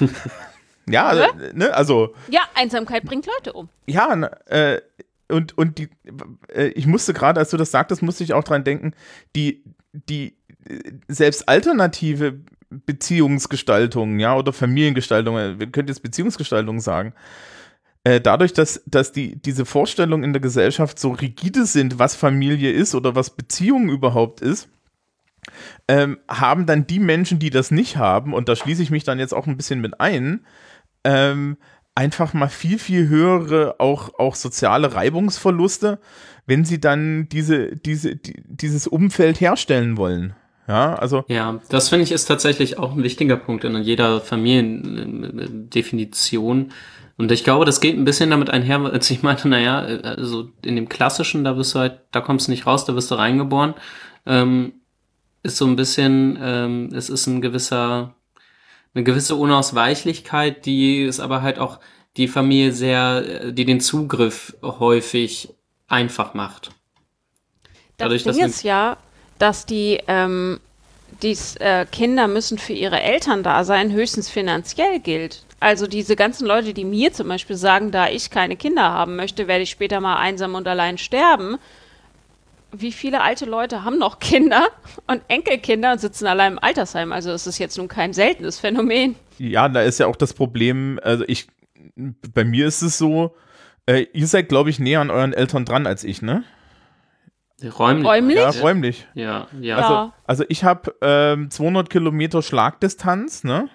[0.88, 3.68] ja, also, ne, also Ja, Einsamkeit bringt Leute um.
[3.86, 4.14] ja,
[4.46, 4.80] äh,
[5.28, 5.88] und, und die,
[6.54, 8.92] äh, ich musste gerade, als du das sagtest, musste ich auch dran denken,
[9.34, 10.36] die, die
[10.68, 17.14] äh, selbst alternative Beziehungsgestaltung, ja, oder Familiengestaltung, äh, wir können jetzt Beziehungsgestaltung sagen,
[18.04, 22.70] äh, dadurch, dass, dass die, diese Vorstellungen in der Gesellschaft so rigide sind, was Familie
[22.70, 24.68] ist oder was Beziehung überhaupt ist,
[25.88, 29.18] ähm, haben dann die Menschen, die das nicht haben, und da schließe ich mich dann
[29.18, 30.44] jetzt auch ein bisschen mit ein,
[31.04, 31.56] ähm,
[31.94, 36.00] einfach mal viel, viel höhere auch, auch soziale Reibungsverluste,
[36.46, 40.34] wenn sie dann diese, diese, die, dieses Umfeld herstellen wollen.
[40.66, 46.72] Ja, also Ja, das finde ich ist tatsächlich auch ein wichtiger Punkt in jeder Familiendefinition.
[47.16, 50.74] Und ich glaube, das geht ein bisschen damit einher, als ich meinte, naja, also in
[50.74, 53.74] dem klassischen, da wirst du halt, da kommst du nicht raus, da wirst du reingeboren,
[54.26, 54.72] ähm,
[55.44, 58.14] ist so ein bisschen, ähm, es ist ein gewisser,
[58.94, 61.78] eine gewisse Unausweichlichkeit, die ist aber halt auch
[62.16, 65.50] die Familie sehr, äh, die den Zugriff häufig
[65.86, 66.70] einfach macht.
[67.96, 68.96] Das Dadurch, dass Ding ist ja,
[69.38, 70.58] dass die ähm,
[71.22, 75.44] dies, äh, Kinder müssen für ihre Eltern da sein, höchstens finanziell gilt.
[75.60, 79.46] Also diese ganzen Leute, die mir zum Beispiel sagen, da ich keine Kinder haben möchte,
[79.46, 81.58] werde ich später mal einsam und allein sterben.
[82.76, 84.68] Wie viele alte Leute haben noch Kinder
[85.06, 87.12] und Enkelkinder und sitzen allein im Altersheim?
[87.12, 89.16] Also es ist jetzt nun kein seltenes Phänomen.
[89.38, 91.48] ja, da ist ja auch das Problem, also ich,
[91.96, 93.34] bei mir ist es so,
[93.86, 96.44] äh, ihr seid, glaube ich, näher an euren Eltern dran als ich, ne?
[97.62, 98.06] Räumlich.
[98.06, 98.36] Räumlich?
[98.36, 99.08] Ja, räumlich.
[99.14, 99.76] Ja, ja.
[99.76, 103.68] Also, also ich habe ähm, 200 Kilometer Schlagdistanz, ne?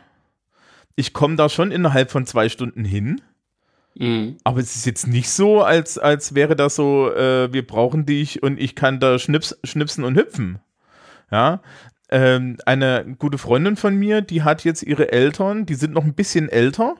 [0.95, 3.21] Ich komme da schon innerhalb von zwei Stunden hin.
[3.99, 4.37] Mhm.
[4.45, 8.41] Aber es ist jetzt nicht so, als, als wäre das so, äh, wir brauchen dich
[8.41, 10.59] und ich kann da schnips, schnipsen und hüpfen.
[11.31, 11.61] Ja.
[12.09, 16.13] Ähm, eine gute Freundin von mir, die hat jetzt ihre Eltern, die sind noch ein
[16.13, 16.95] bisschen älter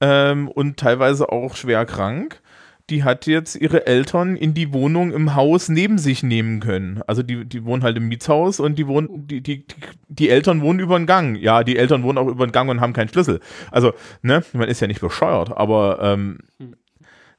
[0.00, 2.41] ähm, und teilweise auch schwer krank.
[2.92, 7.00] Die hat jetzt ihre Eltern in die Wohnung im Haus neben sich nehmen können.
[7.06, 9.64] Also die, die wohnen halt im Mietshaus und die wohnen, die, die,
[10.08, 11.36] die, Eltern wohnen über den Gang.
[11.36, 13.40] Ja, die Eltern wohnen auch über den Gang und haben keinen Schlüssel.
[13.70, 16.40] Also, ne, man ist ja nicht bescheuert, aber ähm,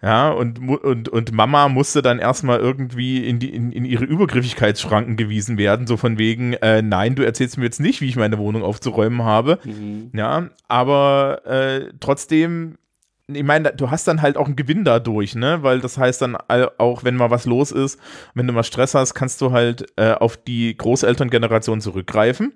[0.01, 5.15] ja, und, und, und Mama musste dann erstmal irgendwie in, die, in, in ihre Übergriffigkeitsschranken
[5.15, 8.39] gewiesen werden, so von wegen, äh, nein, du erzählst mir jetzt nicht, wie ich meine
[8.39, 9.59] Wohnung aufzuräumen habe.
[9.63, 10.09] Mhm.
[10.13, 12.79] Ja, aber äh, trotzdem,
[13.27, 15.63] ich meine, du hast dann halt auch einen Gewinn dadurch, ne?
[15.63, 17.99] Weil das heißt dann auch, wenn mal was los ist,
[18.33, 22.53] wenn du mal Stress hast, kannst du halt äh, auf die Großelterngeneration zurückgreifen.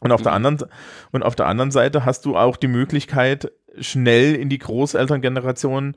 [0.00, 0.58] Und auf, der anderen,
[1.12, 5.96] und auf der anderen Seite hast du auch die Möglichkeit, schnell in die Großelterngeneration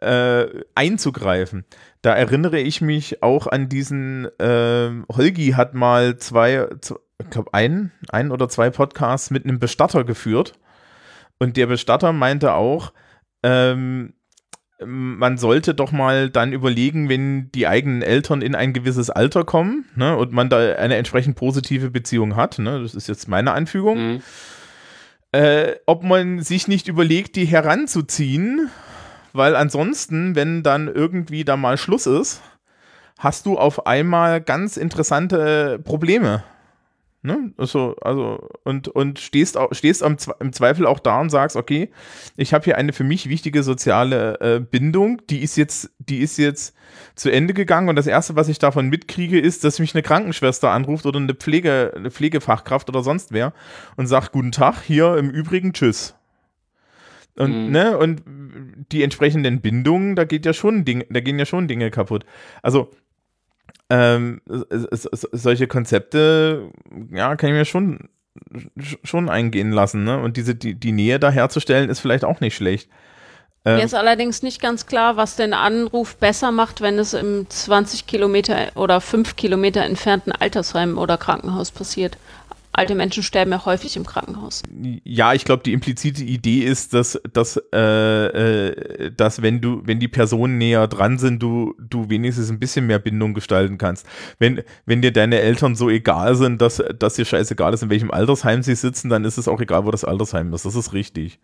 [0.00, 1.64] äh, einzugreifen.
[2.02, 7.54] Da erinnere ich mich auch an diesen, ähm, Holgi hat mal zwei, z- ich glaube,
[7.54, 10.54] ein, ein oder zwei Podcasts mit einem Bestatter geführt.
[11.38, 12.92] Und der Bestatter meinte auch,
[13.42, 14.14] ähm,
[14.84, 19.86] man sollte doch mal dann überlegen, wenn die eigenen Eltern in ein gewisses Alter kommen
[19.96, 23.98] ne, und man da eine entsprechend positive Beziehung hat, ne, das ist jetzt meine Anfügung,
[23.98, 24.22] Mhm.
[25.32, 28.70] äh, ob man sich nicht überlegt, die heranzuziehen,
[29.32, 32.40] weil ansonsten, wenn dann irgendwie da mal Schluss ist,
[33.18, 36.44] hast du auf einmal ganz interessante Probleme.
[37.28, 37.52] Ne?
[37.58, 41.90] Also, also, und, und stehst, auch, stehst am, im Zweifel auch da und sagst, okay,
[42.38, 46.38] ich habe hier eine für mich wichtige soziale äh, Bindung, die ist jetzt, die ist
[46.38, 46.74] jetzt
[47.16, 50.70] zu Ende gegangen und das erste, was ich davon mitkriege, ist, dass mich eine Krankenschwester
[50.70, 53.52] anruft oder eine Pflege, eine Pflegefachkraft oder sonst wer
[53.96, 56.14] und sagt, guten Tag, hier im Übrigen, tschüss.
[57.36, 57.70] Und, Mhm.
[57.70, 58.22] ne, und
[58.90, 62.24] die entsprechenden Bindungen, da geht ja schon Dinge, da gehen ja schon Dinge kaputt.
[62.62, 62.90] Also,
[63.90, 64.40] ähm,
[64.70, 66.70] s- s- solche Konzepte,
[67.10, 68.08] ja, kann ich mir schon,
[69.04, 70.20] schon eingehen lassen, ne?
[70.20, 72.88] Und diese, die, die Nähe da herzustellen, ist vielleicht auch nicht schlecht.
[73.64, 77.46] Mir Ähm, ist allerdings nicht ganz klar, was den Anruf besser macht, wenn es im
[77.50, 82.16] 20 Kilometer oder 5 Kilometer entfernten Altersheim oder Krankenhaus passiert.
[82.78, 84.62] Alte Menschen sterben ja häufig im Krankenhaus.
[85.04, 89.98] Ja, ich glaube, die implizite Idee ist, dass, dass, äh, äh, dass wenn du, wenn
[89.98, 94.06] die Personen näher dran sind, du, du wenigstens ein bisschen mehr Bindung gestalten kannst.
[94.38, 98.12] Wenn, wenn dir deine Eltern so egal sind, dass, dass dir scheißegal ist, in welchem
[98.12, 100.64] Altersheim sie sitzen, dann ist es auch egal, wo das Altersheim ist.
[100.64, 101.40] Das ist richtig.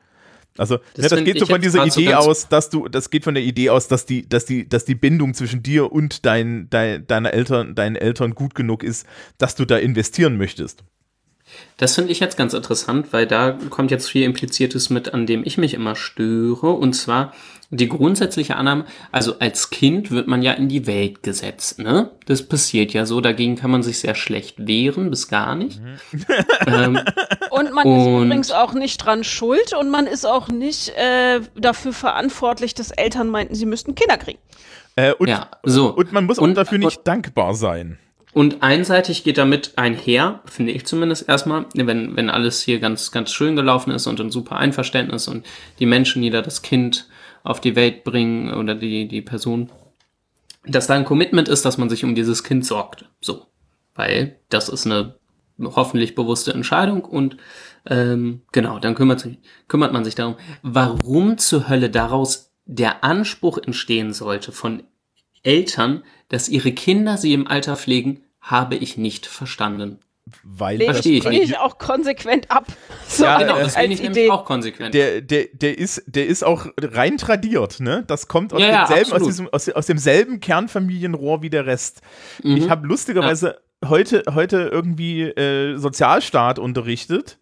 [0.56, 2.86] Also, das, Das ne, das geht so von dieser so Idee ganz- aus, dass du,
[2.88, 5.90] das geht von der Idee aus, dass die, dass die, dass die Bindung zwischen dir
[5.90, 9.04] und dein, dein, deiner Eltern, deinen Eltern gut genug ist,
[9.38, 10.84] dass du da investieren möchtest.
[11.76, 15.42] Das finde ich jetzt ganz interessant, weil da kommt jetzt viel Impliziertes mit, an dem
[15.44, 16.70] ich mich immer störe.
[16.70, 17.32] Und zwar
[17.70, 22.10] die grundsätzliche Annahme, also als Kind wird man ja in die Welt gesetzt, ne?
[22.26, 25.80] Das passiert ja so, dagegen kann man sich sehr schlecht wehren, bis gar nicht.
[26.66, 27.00] ähm,
[27.50, 31.40] Und man ist Und- übrigens auch nicht dran schuld und man ist auch nicht äh,
[31.56, 34.38] dafür verantwortlich, dass Eltern meinten, sie müssten Kinder kriegen.
[34.96, 35.88] Äh, und, ja, so.
[35.94, 37.98] und man muss auch Und- dafür nicht dankbar sein.
[38.34, 43.30] Und einseitig geht damit einher, finde ich zumindest erstmal, wenn, wenn alles hier ganz, ganz
[43.30, 45.46] schön gelaufen ist und ein super Einverständnis und
[45.78, 47.08] die Menschen, die da das Kind
[47.44, 49.70] auf die Welt bringen oder die, die Person,
[50.66, 53.04] dass da ein Commitment ist, dass man sich um dieses Kind sorgt.
[53.20, 53.46] So.
[53.94, 55.14] Weil das ist eine
[55.62, 57.36] hoffentlich bewusste Entscheidung und
[57.86, 63.58] ähm, genau, dann kümmert, sich, kümmert man sich darum, warum zur Hölle daraus der Anspruch
[63.58, 64.82] entstehen sollte von
[65.44, 69.98] Eltern, dass ihre Kinder sie im Alter pflegen, habe ich nicht verstanden.
[70.42, 72.66] Weil Lehne das ich ich auch konsequent ab.
[73.06, 74.30] So Ja, Genau, das finde ich nämlich Idee.
[74.30, 74.94] auch konsequent.
[74.94, 78.04] der, der, der, ist, der ist auch rein tradiert, ne?
[78.06, 82.00] Das kommt aus, Ja, ja, demselben, aus, diesem, aus, aus demselben Kernfamilienrohr wie der Rest.
[82.42, 82.56] Mhm.
[82.56, 87.38] Ich habe lustigerweise heute, heute irgendwie äh, Sozialstaat unterrichtet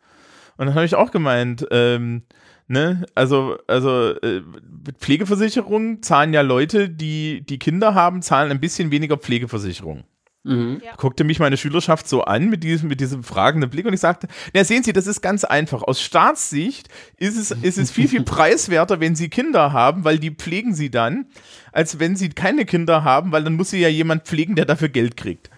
[0.56, 2.24] und dann habe ich auch gemeint, ähm,
[2.72, 4.42] ne, also, also äh,
[4.86, 10.04] mit Pflegeversicherung zahlen ja Leute, die, die Kinder haben, zahlen ein bisschen weniger Pflegeversicherung.
[10.44, 10.82] Mhm.
[10.96, 14.26] guckte mich meine Schülerschaft so an mit diesem, mit diesem fragenden Blick und ich sagte,
[14.52, 15.84] na sehen Sie, das ist ganz einfach.
[15.84, 20.32] Aus Staatssicht ist es, ist es viel, viel preiswerter, wenn Sie Kinder haben, weil die
[20.32, 21.26] pflegen Sie dann,
[21.70, 24.88] als wenn Sie keine Kinder haben, weil dann muss sie ja jemand pflegen, der dafür
[24.88, 25.48] Geld kriegt.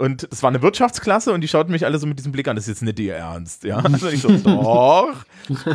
[0.00, 2.56] Und es war eine Wirtschaftsklasse und die schauten mich alle so mit diesem Blick an,
[2.56, 3.76] das ist jetzt nicht ihr Ernst, ja.
[3.84, 5.14] Also ich so, doch,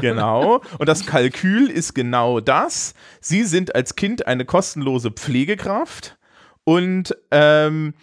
[0.01, 0.61] genau.
[0.80, 2.95] Und das Kalkül ist genau das.
[3.21, 6.17] Sie sind als Kind eine kostenlose Pflegekraft
[6.63, 7.93] und ähm,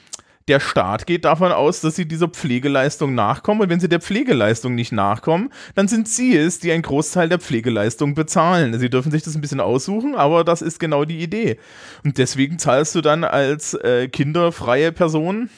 [0.47, 3.61] der Staat geht davon aus, dass sie dieser Pflegeleistung nachkommen.
[3.61, 7.41] Und wenn sie der Pflegeleistung nicht nachkommen, dann sind sie es, die einen Großteil der
[7.41, 8.79] Pflegeleistung bezahlen.
[8.79, 11.59] Sie dürfen sich das ein bisschen aussuchen, aber das ist genau die Idee.
[12.05, 15.51] Und deswegen zahlst du dann als äh, kinderfreie Person.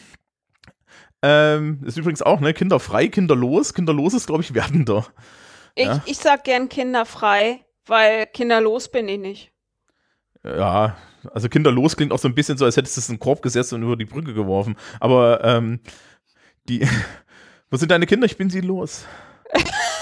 [1.27, 2.53] Ähm, ist übrigens auch, ne?
[2.53, 3.73] Kinderfrei, kinderlos.
[3.73, 5.07] Kinderlos ist, glaube ich, werdender.
[5.75, 6.03] Ich, Ja.
[6.05, 9.53] ich sag gern kinderfrei, weil kinderlos bin ich nicht.
[10.45, 10.97] Ja,
[11.33, 13.41] also kinderlos klingt auch so ein bisschen so, als hättest du es in den Korb
[13.41, 14.77] gesetzt und über die Brücke geworfen.
[15.01, 15.81] Aber ähm,
[16.69, 16.87] die.
[17.71, 18.27] Wo sind deine Kinder?
[18.27, 19.07] Ich bin sie los.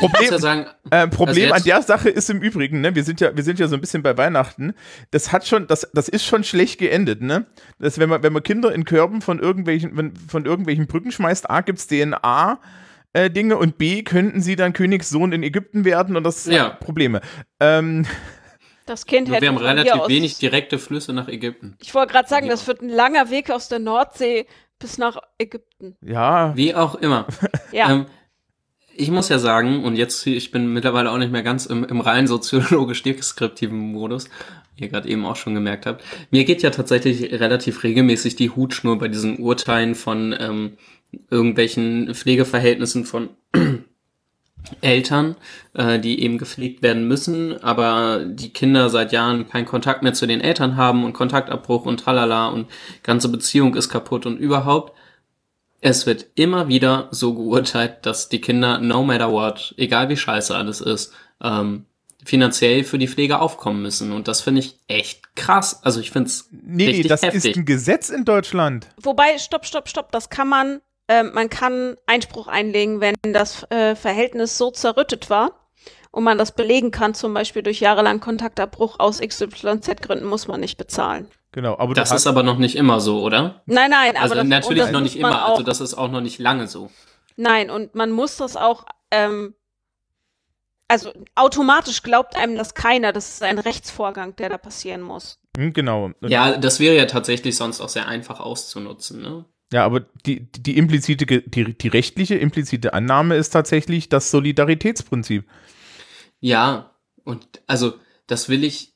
[0.00, 3.20] Problem, ja sagen, äh, Problem Also an der Sache ist im Übrigen, ne, wir sind
[3.20, 4.74] ja, wir sind ja so ein bisschen bei Weihnachten.
[5.10, 7.46] Das hat schon, das, das ist schon schlecht geendet, ne?
[7.78, 11.50] Dass wenn man, wenn man Kinder in Körben von irgendwelchen, wenn, von irgendwelchen Brücken schmeißt,
[11.50, 12.60] A gibt's DNA.
[13.14, 16.66] Äh, Dinge und B könnten sie dann Königssohn in Ägypten werden und das Ja.
[16.66, 17.20] hat Probleme.
[17.58, 18.04] Ähm,
[18.84, 21.74] Das Kind wir hätte haben von hier relativ aus, wenig direkte Flüsse nach Ägypten.
[21.80, 22.52] Ich wollte gerade sagen, Ja.
[22.52, 24.46] das wird ein langer Weg aus der Nordsee
[24.78, 25.96] bis nach Ägypten.
[26.02, 27.26] ja, Wie auch immer.
[27.72, 27.90] Ja.
[27.92, 28.06] Ähm,
[28.98, 32.00] ich muss ja sagen, und jetzt, ich bin mittlerweile auch nicht mehr ganz im, im
[32.00, 34.28] rein soziologisch-deskriptiven Modus,
[34.76, 36.04] wie ihr gerade eben auch schon gemerkt habt.
[36.30, 40.72] Mir geht ja tatsächlich relativ regelmäßig die Hutschnur bei diesen Urteilen von ähm,
[41.30, 43.30] irgendwelchen Pflegeverhältnissen von
[44.80, 45.36] Eltern,
[45.74, 50.26] äh, die eben gepflegt werden müssen, aber die Kinder seit Jahren keinen Kontakt mehr zu
[50.26, 52.66] den Eltern haben und Kontaktabbruch und tralala und
[53.04, 54.97] ganze Beziehung ist kaputt und überhaupt.
[55.80, 60.54] Es wird immer wieder so geurteilt, dass die Kinder, no matter what, egal wie scheiße
[60.54, 61.12] alles ist,
[61.42, 61.86] ähm,
[62.24, 64.12] finanziell für die Pflege aufkommen müssen.
[64.12, 65.80] Und das finde ich echt krass.
[65.84, 67.44] Also ich finde es nee, nee, richtig das heftig.
[67.44, 68.88] ist ein Gesetz in Deutschland.
[69.00, 73.96] Wobei, stopp, stopp, stopp, das kann man äh, man kann Einspruch einlegen, wenn das äh,
[73.96, 75.68] Verhältnis so zerrüttet war
[76.10, 80.76] und man das belegen kann, zum Beispiel durch jahrelang Kontaktabbruch aus XYZ-Gründen, muss man nicht
[80.78, 81.28] bezahlen.
[81.52, 83.62] Genau, aber Das ist aber noch nicht immer so, oder?
[83.66, 86.20] Nein, nein, aber Also das, natürlich das noch nicht immer, also das ist auch noch
[86.20, 86.90] nicht lange so.
[87.36, 89.54] nein, und man muss das auch, ähm,
[90.88, 93.12] also automatisch glaubt einem das keiner.
[93.12, 95.38] Das ist ein Rechtsvorgang, der da passieren muss.
[95.56, 96.06] Hm, genau.
[96.20, 99.44] Und- Ja, das wäre ja tatsächlich sonst auch sehr einfach auszunutzen, ne?
[99.70, 105.44] Ja, aber die, die implizite, die, die rechtliche implizite Annahme ist tatsächlich das Solidaritätsprinzip.
[106.40, 106.94] Ja,
[107.24, 107.94] und also
[108.26, 108.94] das will ich,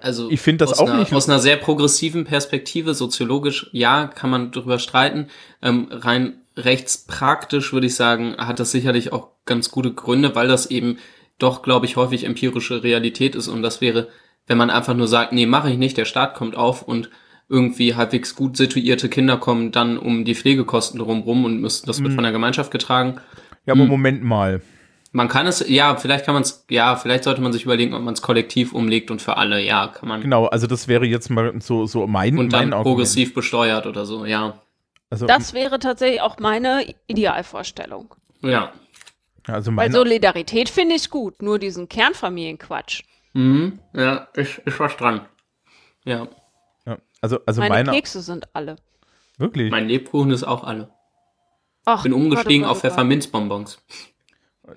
[0.00, 4.06] also Ich finde das aus auch einer, nicht- aus einer sehr progressiven Perspektive, soziologisch, ja,
[4.06, 5.28] kann man drüber streiten.
[5.62, 10.66] Ähm, rein rechtspraktisch würde ich sagen, hat das sicherlich auch ganz gute Gründe, weil das
[10.66, 10.98] eben
[11.38, 14.08] doch, glaube ich, häufig empirische Realität ist und das wäre,
[14.46, 17.08] wenn man einfach nur sagt, nee, mache ich nicht, der Staat kommt auf und
[17.48, 22.10] irgendwie halbwegs gut situierte Kinder kommen dann um die Pflegekosten drumrum und müssen, das wird
[22.12, 22.14] Mhm.
[22.16, 23.20] von der Gemeinschaft getragen.
[23.66, 23.88] Ja, aber Hm.
[23.88, 24.60] Moment mal.
[25.12, 28.02] Man kann es, ja, vielleicht kann man es, ja, vielleicht sollte man sich überlegen, ob
[28.02, 30.20] man es kollektiv umlegt und für alle, ja, kann man.
[30.20, 32.96] Genau, also das wäre jetzt mal so, so mein, Und dann mein Argument.
[32.96, 34.60] progressiv besteuert oder so, ja.
[35.10, 38.14] Also, Das wäre tatsächlich auch meine Idealvorstellung.
[38.42, 38.72] Ja.
[39.48, 43.02] also Weil meine, Solidarität finde ich gut, nur diesen Kernfamilienquatsch.
[43.32, 43.80] Mhm.
[43.92, 45.22] Ja, ist, ist was dran.
[46.04, 46.28] Ja.
[46.86, 48.76] ja, also, also meine, meine, Kekse sind alle.
[49.38, 49.72] wirklich.
[49.72, 50.90] Mein Lebkuchen ist auch alle.
[51.84, 52.80] Ach, Bin umgestiegen auf.
[52.80, 53.82] Pfefferminzbonbons.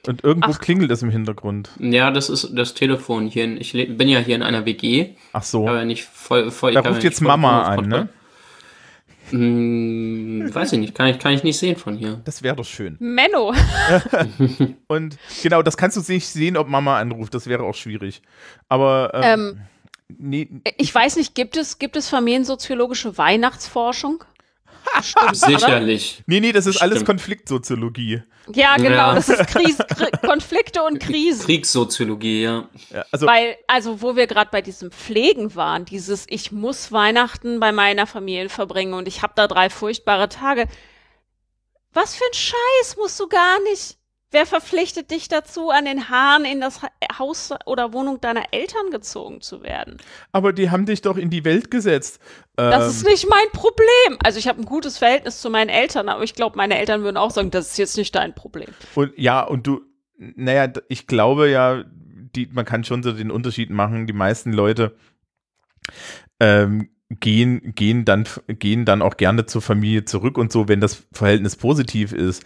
[0.07, 0.59] Und irgendwo Ach.
[0.59, 1.69] klingelt es im Hintergrund.
[1.79, 3.43] Ja, das ist das Telefon hier.
[3.45, 5.67] in- Ich bin ja hier in einer WG, Ach so.
[5.67, 8.09] aber nicht voll, voll da ruft jetzt Mama an, ne?
[9.29, 12.21] Hm, weiß ich nicht, kann ich, kann ich nicht sehen von hier.
[12.25, 12.97] Das wäre doch schön.
[12.99, 13.53] Menno.
[14.87, 17.33] Und genau, das kannst du nicht sehen, ob Mama anruft.
[17.33, 18.21] Das wäre auch schwierig.
[18.69, 19.61] Aber ähm, Ähm,
[20.17, 24.23] nee, ich weiß nicht, gibt es, gibt es familiensoziologische Weihnachtsforschung?
[25.01, 25.59] Stimmt, oder?
[25.59, 26.23] Sicherlich.
[26.25, 27.07] nee, nee, das ist alles Stimmt.
[27.07, 28.21] Konfliktsoziologie.
[28.53, 28.89] Ja, genau.
[28.89, 29.15] Ja.
[29.15, 31.45] Das ist Kris Kri Konflikte und Krisen.
[31.45, 32.69] Kriegssoziologie, ja.
[32.91, 37.59] Ja, also, Weil, also wo wir gerade bei diesem Pflegen waren, dieses Ich muss Weihnachten
[37.59, 40.67] bei meiner Familie verbringen und ich habe da drei furchtbare Tage.
[41.93, 43.97] Was für ein Scheiß musst du gar nicht.
[44.33, 48.89] Wer verpflichtet dich dazu, an den Haaren in das Ha- Haus oder Wohnung deiner Eltern
[48.91, 49.97] gezogen zu werden?
[50.31, 52.19] aber die haben dich doch in die Welt gesetzt.
[52.55, 54.17] Das Ähm, ist nicht mein Problem.
[54.23, 57.17] Also ich habe ein gutes Verhältnis zu meinen Eltern, aber ich glaube, meine Eltern würden
[57.17, 58.69] auch sagen, das ist jetzt nicht dein Problem.
[58.95, 59.81] Und ja, und du,
[60.17, 61.83] naja, ich glaube ja,
[62.35, 64.07] die, man kann schon so den Unterschied machen.
[64.07, 64.95] Die meisten Leute
[66.39, 71.03] ähm, gehen, gehen, dann, gehen dann auch gerne zur Familie zurück und so, wenn das
[71.11, 72.43] Verhältnis positiv ist.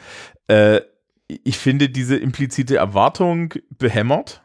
[0.48, 0.82] Äh,
[1.28, 4.44] ich finde diese implizite Erwartung behämmert.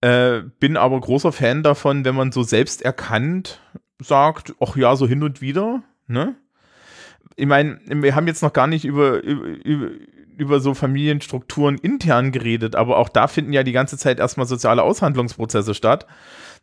[0.00, 3.60] Äh, bin aber großer Fan davon, wenn man so selbst erkannt
[3.98, 6.34] sagt, ach ja, so hin und wieder, ne?
[7.36, 9.90] Ich meine, wir haben jetzt noch gar nicht über, über, über,
[10.36, 14.82] über so Familienstrukturen intern geredet, aber auch da finden ja die ganze Zeit erstmal soziale
[14.82, 16.06] Aushandlungsprozesse statt.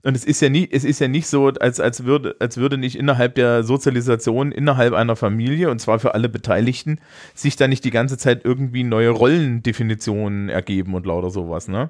[0.03, 2.77] Und es ist ja nie, es ist ja nicht so, als, als würde, als würde
[2.77, 6.99] nicht innerhalb der Sozialisation, innerhalb einer Familie, und zwar für alle Beteiligten,
[7.35, 11.89] sich da nicht die ganze Zeit irgendwie neue Rollendefinitionen ergeben und lauter sowas, ne?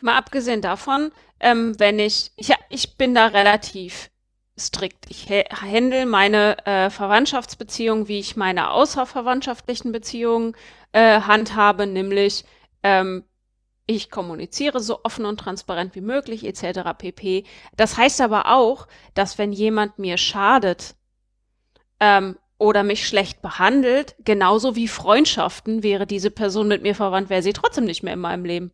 [0.00, 4.10] Mal abgesehen davon, ähm, wenn ich, ich, ich bin da relativ
[4.58, 5.06] strikt.
[5.10, 10.54] Ich ha- handle meine äh, Verwandtschaftsbeziehungen, wie ich meine außerverwandtschaftlichen Beziehungen
[10.92, 12.44] äh, handhabe, nämlich
[12.82, 13.24] ähm,
[13.86, 16.90] ich kommuniziere so offen und transparent wie möglich, etc.
[16.98, 17.44] pp.
[17.76, 20.96] Das heißt aber auch, dass wenn jemand mir schadet
[22.00, 27.42] ähm, oder mich schlecht behandelt, genauso wie Freundschaften, wäre diese Person mit mir verwandt, wäre
[27.42, 28.72] sie trotzdem nicht mehr in meinem Leben.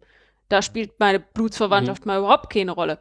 [0.48, 2.98] Da spielt meine Blutsverwandtschaft mal überhaupt keine Rolle.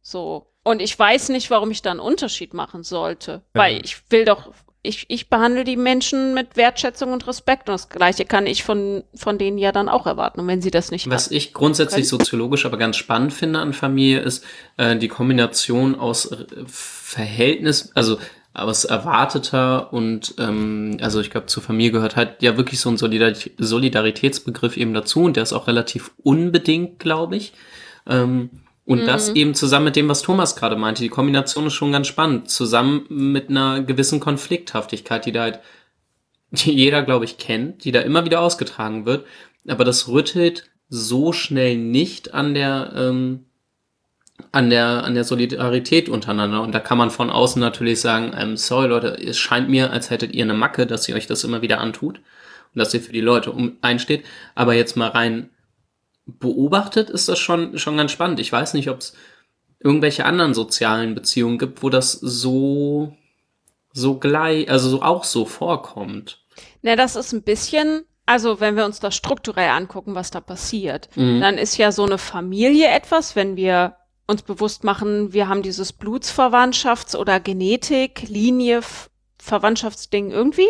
[0.00, 0.48] So.
[0.64, 3.42] Und ich weiß nicht, warum ich da einen Unterschied machen sollte.
[3.52, 4.52] Weil ich will doch,
[4.84, 7.68] ich, ich behandle die Menschen mit Wertschätzung und Respekt.
[7.68, 10.40] Und das Gleiche kann ich von, von denen ja dann auch erwarten.
[10.40, 12.20] Und wenn sie das nicht Was ich grundsätzlich Können?
[12.20, 14.44] soziologisch aber ganz spannend finde an Familie ist
[14.78, 18.18] äh, die Kombination aus äh, Verhältnis, also
[18.54, 22.98] aus erwarteter und ähm, also ich glaube zur Familie gehört halt ja wirklich so ein
[22.98, 27.54] Solidarit Solidaritätsbegriff eben dazu und der ist auch relativ unbedingt, glaube ich.
[28.06, 28.50] Ähm,
[28.84, 32.08] und das eben zusammen mit dem, was Thomas gerade meinte, die Kombination ist schon ganz
[32.08, 35.60] spannend, zusammen mit einer gewissen Konflikthaftigkeit, die da halt
[36.52, 39.26] die jeder, glaube ich, kennt, die da immer wieder ausgetragen wird.
[39.66, 43.46] Aber das rüttelt so schnell nicht an der, ähm,
[44.50, 46.60] an der, an der Solidarität untereinander.
[46.60, 50.10] Und da kann man von außen natürlich sagen, ähm, sorry Leute, es scheint mir, als
[50.10, 53.12] hättet ihr eine Macke, dass ihr euch das immer wieder antut und dass ihr für
[53.12, 54.24] die Leute um, einsteht.
[54.54, 55.48] Aber jetzt mal rein
[56.26, 58.40] beobachtet ist das schon, schon ganz spannend.
[58.40, 59.14] Ich weiß nicht, ob es
[59.80, 63.16] irgendwelche anderen sozialen Beziehungen gibt, wo das so,
[63.92, 66.40] so gleich, also so auch so vorkommt.
[66.82, 71.08] Na, das ist ein bisschen, also wenn wir uns das strukturell angucken, was da passiert,
[71.16, 71.40] Mhm.
[71.40, 73.96] dann ist ja so eine Familie etwas, wenn wir
[74.28, 78.80] uns bewusst machen, wir haben dieses Blutsverwandtschafts- oder Genetik, Linie,
[79.38, 80.68] Verwandtschaftsding irgendwie.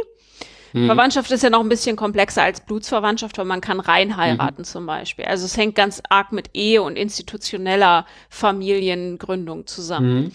[0.73, 0.87] Mhm.
[0.87, 4.17] Verwandtschaft ist ja noch ein bisschen komplexer als Blutsverwandtschaft, weil man kann rein Mhm.
[4.17, 5.25] heiraten zum Beispiel.
[5.25, 10.25] Also es hängt ganz arg mit Ehe und institutioneller Familiengründung zusammen.
[10.25, 10.33] Mhm.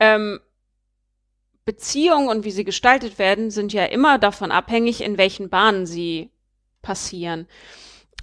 [0.00, 0.40] Ähm,
[1.64, 6.30] Beziehungen und wie sie gestaltet werden, sind ja immer davon abhängig, in welchen Bahnen sie
[6.82, 7.46] passieren.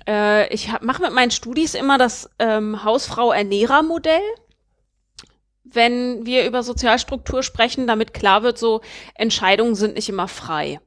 [0.08, 4.22] Äh, ich mache mit meinen Studis immer das ähm, Hausfrau-Ernährer-Modell,
[5.64, 8.82] wenn wir über Sozialstruktur sprechen, damit klar wird, so
[9.16, 10.80] Entscheidungen sind nicht immer frei.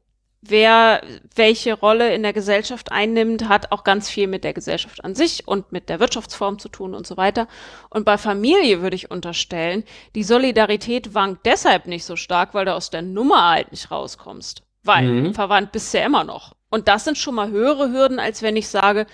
[0.43, 1.03] Wer
[1.35, 5.47] welche Rolle in der Gesellschaft einnimmt, hat auch ganz viel mit der Gesellschaft an sich
[5.47, 7.47] und mit der Wirtschaftsform zu tun und so weiter.
[7.91, 9.85] Und bei Familie würde ich unterstellen,
[10.15, 14.63] die Solidarität wankt deshalb nicht so stark, weil du aus der Nummer halt nicht rauskommst.
[14.83, 15.35] Weil Mhm.
[15.35, 16.55] verwandt bist du ja immer noch.
[16.71, 19.07] Und das sind schon mal höhere Hürden, als wenn ich sage,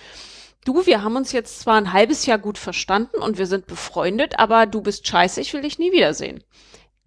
[0.63, 4.39] du, wir haben uns jetzt zwar ein halbes Jahr gut verstanden und wir sind befreundet,
[4.39, 6.43] aber du bist scheiße, ich will dich nie wiedersehen.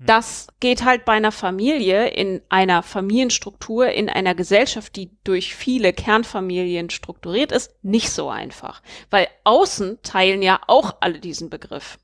[0.07, 5.93] Das geht halt bei einer Familie, in einer Familienstruktur, in einer Gesellschaft, die durch viele
[5.93, 8.83] Kernfamilien strukturiert ist, nicht so einfach.
[9.11, 11.99] Weil außen teilen ja auch alle diesen Begriff.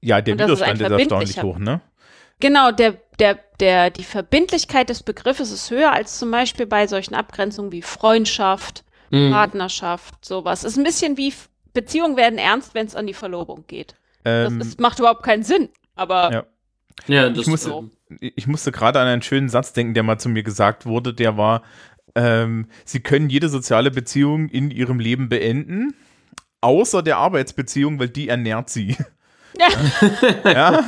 [0.00, 1.80] Ja, der das ist ein Widerstand ist, erstaunlich hoch, ne?
[2.40, 7.14] Genau, der, der, der, die Verbindlichkeit des Begriffes ist höher als zum Beispiel bei solchen
[7.14, 9.30] Abgrenzungen wie Freundschaft, Mhm.
[9.30, 10.64] Partnerschaft, sowas.
[10.64, 11.34] Ist ein bisschen wie
[11.74, 13.94] Beziehungen werden ernst, wenn es an die Verlobung geht.
[14.24, 15.68] Das Ähm, ist, macht überhaupt keinen Sinn.
[15.94, 16.44] Aber Ja.
[17.06, 17.90] Ja, das ich musste, so.
[18.20, 21.36] ich musste gerade an einen schönen Satz denken, der mal zu mir gesagt wurde, der
[21.36, 21.62] war,
[22.14, 25.94] ähm, Sie können jede soziale Beziehung in Ihrem Leben beenden,
[26.60, 28.96] außer der Arbeitsbeziehung, weil die ernährt Sie.
[30.44, 30.84] ja.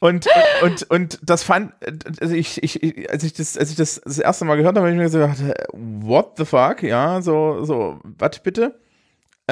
[0.00, 1.72] Und, und, und, und das fand,
[2.20, 4.90] also ich, ich, als ich das, als ich das das erste Mal gehört habe, habe
[4.90, 6.82] ich mir gedacht, äh, what the fuck?
[6.82, 8.80] Ja, so, so, was bitte?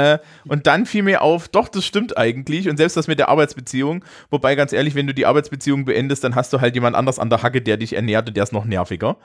[0.01, 2.69] Äh, und dann fiel mir auf, doch, das stimmt eigentlich.
[2.69, 6.35] Und selbst das mit der Arbeitsbeziehung, wobei ganz ehrlich, wenn du die Arbeitsbeziehung beendest, dann
[6.35, 8.65] hast du halt jemand anders an der Hacke, der dich ernährt und der ist noch
[8.65, 9.17] nerviger.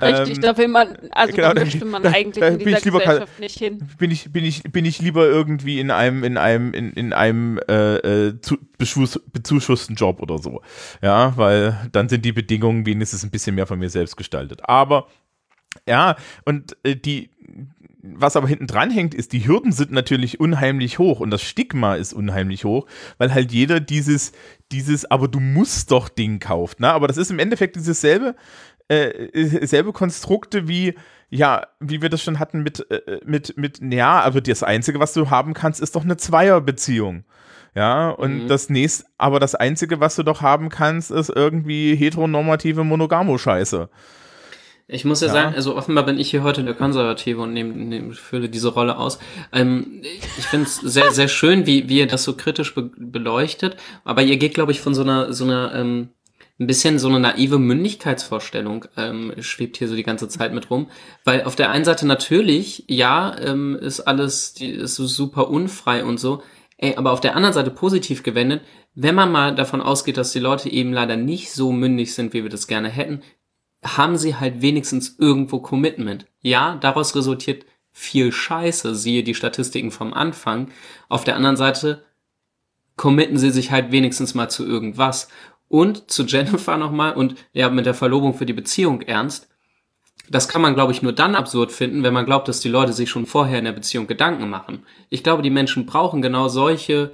[0.00, 2.66] richtig, Ähm, da will man, also genau, da möchte man da- eigentlich da in bin
[2.66, 3.78] dieser ich lieber Gesellschaft nicht hin.
[3.98, 7.58] bin ich, bin ich, bin ich lieber irgendwie in einem, in einem, in, in einem
[7.68, 10.62] äh, äh, zu, beschuss, bezuschussten Job oder so.
[11.02, 14.60] Ja, weil dann sind die Bedingungen wenigstens ein bisschen mehr von mir selbst gestaltet.
[14.68, 15.06] Aber
[15.88, 17.30] ja, und äh, die,
[18.02, 21.94] was aber hinten dran hängt, ist, die Hürden sind natürlich unheimlich hoch und das Stigma
[21.94, 22.86] ist unheimlich hoch,
[23.18, 24.32] weil halt jeder dieses,
[24.72, 26.80] dieses, aber du musst doch Ding kauft.
[26.80, 26.90] Ne?
[26.90, 28.34] Aber das ist im Endeffekt dieses selbe,
[28.88, 30.94] äh, selbe Konstrukte wie,
[31.30, 35.12] ja, wie wir das schon hatten mit, äh, mit, mit, ja, aber das Einzige, was
[35.12, 37.24] du haben kannst, ist doch eine Zweierbeziehung.
[37.74, 38.48] Ja, und Mhm.
[38.48, 43.88] das nächste, aber das Einzige, was du doch haben kannst, ist irgendwie heteronormative Monogamo-Scheiße.
[44.88, 45.32] Ich muss ja, Ja.
[45.32, 48.98] sagen, also offenbar bin ich hier heute der Konservative und nehme, nehme, fülle diese Rolle
[48.98, 49.18] aus.
[49.52, 50.02] Ähm,
[50.38, 53.76] ich finde es sehr, sehr schön, wie, wie ihr das so kritisch be beleuchtet.
[54.04, 56.08] Aber ihr geht, glaube ich, von so einer, so einer, ähm,
[56.60, 60.88] ein bisschen so eine naive Mündigkeitsvorstellung ähm, schwebt hier so die ganze Zeit mit rum.
[61.24, 66.04] Weil auf der einen Seite natürlich, ja, ähm, ist alles die, ist so super unfrei
[66.04, 66.42] und so.
[66.76, 68.62] Ey, aber auf der anderen Seite positiv gewendet,
[68.94, 72.42] wenn man mal davon ausgeht, dass die Leute eben leider nicht so mündig sind, wie
[72.42, 73.22] wir das gerne hätten,
[73.82, 76.26] haben sie halt wenigstens irgendwo Commitment.
[76.40, 80.70] Ja, daraus resultiert viel Scheiße, siehe die Statistiken vom Anfang.
[81.08, 82.04] Auf der anderen Seite
[82.96, 85.28] committen sie sich halt wenigstens mal zu irgendwas.
[85.68, 89.48] Und zu Jennifer nochmal und ja, mit der Verlobung für die Beziehung ernst.
[90.28, 92.92] Das kann man, glaube ich, nur dann absurd finden, wenn man glaubt, dass die Leute
[92.92, 94.86] sich schon vorher in der Beziehung Gedanken machen.
[95.08, 97.12] Ich glaube, die Menschen brauchen genau solche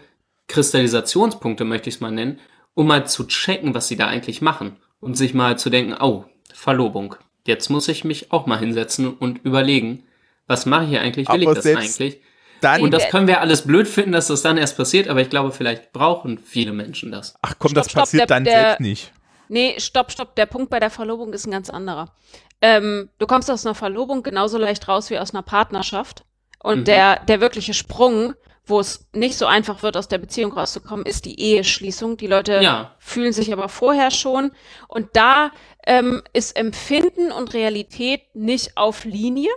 [0.49, 2.41] Kristallisationspunkte, möchte ich es mal nennen,
[2.75, 4.77] um mal zu checken, was sie da eigentlich machen.
[5.01, 7.15] Und sich mal zu denken, oh, Verlobung.
[7.47, 10.05] Jetzt muss ich mich auch mal hinsetzen und überlegen,
[10.47, 11.29] was mache ich hier eigentlich?
[11.29, 12.21] Will Aber ich das eigentlich?
[12.61, 15.31] Dann, Und das können wir alles blöd finden, dass das dann erst passiert, aber ich
[15.31, 17.35] glaube, vielleicht brauchen viele Menschen das.
[17.41, 19.13] ach komm, das Stopp, stopp, passiert der- dann der- selbst nicht.
[19.51, 20.35] Nee, stopp, stopp.
[20.35, 22.13] Der Punkt bei der Verlobung ist ein ganz anderer.
[22.61, 26.25] Ähm, du kommst aus einer Verlobung genauso leicht raus wie aus einer Partnerschaft.
[26.63, 26.85] Und Mhm.
[26.85, 28.35] der, der wirkliche Sprung,
[28.69, 32.17] wo es nicht so einfach wird, aus der Beziehung rauszukommen, ist die Eheschließung.
[32.17, 32.95] Die Leute Ja.
[32.99, 34.53] fühlen sich aber vorher schon.
[34.89, 35.51] Und da
[35.87, 39.51] ähm, ist Empfinden und Realität nicht auf Linie.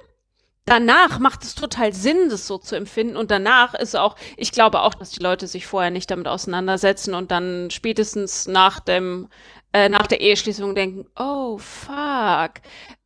[0.66, 3.18] Danach macht es total Sinn, das so zu empfinden.
[3.18, 7.14] Und danach ist auch, ich glaube auch, dass die Leute sich vorher nicht damit auseinandersetzen
[7.16, 9.28] und dann spätestens nach dem,
[9.74, 12.52] äh, nach der Eheschließung denken, oh fuck.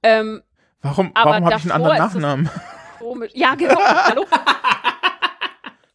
[0.03, 0.44] Ähm,
[0.82, 2.49] Warum, warum habe ich einen anderen Nachnamen?
[2.99, 3.32] komisch.
[3.34, 3.80] Ja, genau.
[3.80, 4.26] Hallo?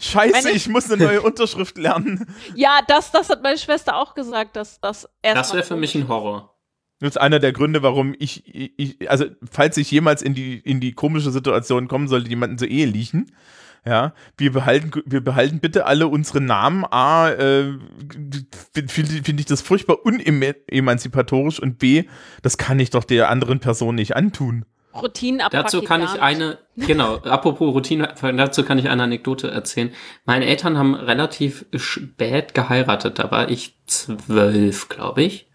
[0.01, 2.27] Scheiße, Wenn ich muss eine neue Unterschrift lernen.
[2.55, 6.09] Ja, das, das hat meine Schwester auch gesagt, dass das Das wäre für mich ein
[6.09, 6.57] Horror.
[7.01, 10.81] Das ist einer der Gründe, warum ich, ich, also falls ich jemals in die, in
[10.81, 13.33] die komische Situation kommen sollte, jemanden zur Ehe liechen,
[13.87, 16.85] ja, wir behalten, wir behalten bitte alle unsere Namen.
[16.85, 17.79] A, äh,
[18.87, 22.05] finde find ich das furchtbar unemanzipatorisch und B,
[22.43, 24.67] das kann ich doch der anderen Person nicht antun.
[24.95, 29.93] Routinen Dazu kann ich eine, genau, apropos Routine, dazu kann ich eine Anekdote erzählen.
[30.25, 35.51] Meine Eltern haben relativ spät geheiratet, da war ich zwölf, glaube ich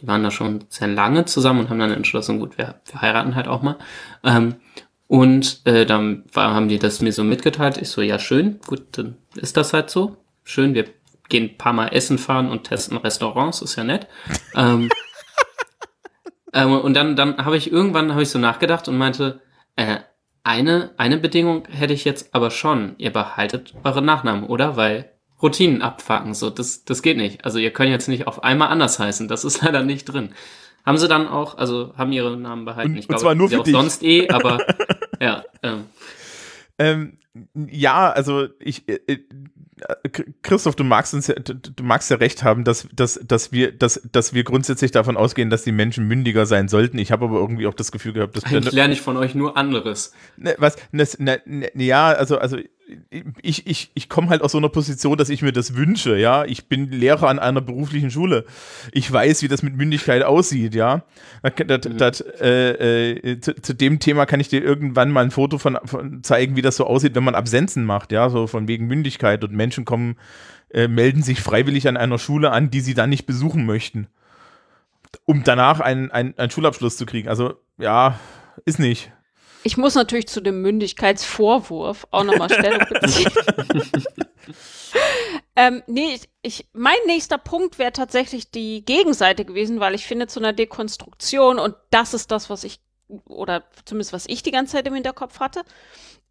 [0.00, 3.34] die waren da schon sehr lange zusammen und haben dann entschlossen, gut, wir, wir heiraten
[3.34, 3.78] halt auch mal.
[4.24, 4.56] Ähm,
[5.08, 7.78] und äh, dann war, haben die das mir so mitgeteilt.
[7.78, 10.16] Ich so, ja, schön, gut, dann ist das halt so.
[10.42, 10.86] Schön, wir
[11.28, 14.06] gehen ein paar Mal essen fahren und testen Restaurants, ist ja nett.
[14.54, 14.90] ähm,
[16.56, 19.40] ähm, und dann, dann habe ich irgendwann habe ich so nachgedacht und meinte,
[19.76, 19.98] äh,
[20.42, 24.76] eine, eine Bedingung hätte ich jetzt aber schon, ihr behaltet eure Nachnamen, oder?
[24.76, 25.12] Weil
[25.42, 26.32] Routinen abfacken.
[26.32, 27.44] So, das, das geht nicht.
[27.44, 29.28] Also ihr könnt jetzt nicht auf einmal anders heißen.
[29.28, 30.30] Das ist leider nicht drin.
[30.86, 32.92] Haben sie dann auch, also haben ihre Namen behalten.
[32.92, 33.74] Und, ich glaube, und zwar nur für auch dich.
[33.74, 34.64] sonst eh, aber
[35.20, 35.44] ja.
[35.62, 35.84] Ähm.
[36.78, 37.18] Ähm,
[37.70, 39.18] ja, also ich, äh, äh
[40.42, 44.00] Christoph, du magst uns ja, du magst ja recht haben, dass, dass, dass wir, dass,
[44.10, 46.98] dass wir grundsätzlich davon ausgehen, dass die Menschen mündiger sein sollten.
[46.98, 49.56] Ich habe aber irgendwie auch das Gefühl gehabt, dass eigentlich lerne ich von euch nur
[49.56, 50.12] anderes.
[50.38, 50.76] Ne, was?
[50.92, 52.56] Ne, ne, ne, ja, also, also
[53.42, 56.44] ich, ich, ich komme halt aus so einer Position, dass ich mir das wünsche, ja.
[56.44, 58.44] Ich bin Lehrer an einer beruflichen Schule.
[58.92, 61.02] Ich weiß, wie das mit Mündigkeit aussieht, ja.
[61.42, 65.58] Das, das, äh, äh, zu, zu, dem Thema kann ich dir irgendwann mal ein Foto
[65.58, 68.86] von, von, zeigen, wie das so aussieht, wenn man Absenzen macht, ja, so von wegen
[68.86, 70.16] Mündigkeit und Menschen kommen,
[70.70, 74.06] äh, melden sich freiwillig an einer Schule an, die sie dann nicht besuchen möchten.
[75.24, 77.28] Um danach einen, einen, einen Schulabschluss zu kriegen.
[77.28, 78.18] Also, ja,
[78.64, 79.12] ist nicht.
[79.66, 83.32] Ich muss natürlich zu dem Mündigkeitsvorwurf auch nochmal Stellung beziehen.
[85.56, 90.28] ähm, nee, ich, ich, mein nächster Punkt wäre tatsächlich die Gegenseite gewesen, weil ich finde,
[90.28, 92.78] zu einer Dekonstruktion, und das ist das, was ich,
[93.28, 95.62] oder zumindest was ich die ganze Zeit im Hinterkopf hatte,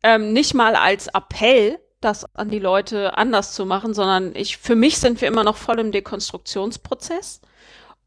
[0.01, 4.75] ähm, nicht mal als Appell, das an die Leute anders zu machen, sondern ich, für
[4.75, 7.41] mich sind wir immer noch voll im Dekonstruktionsprozess.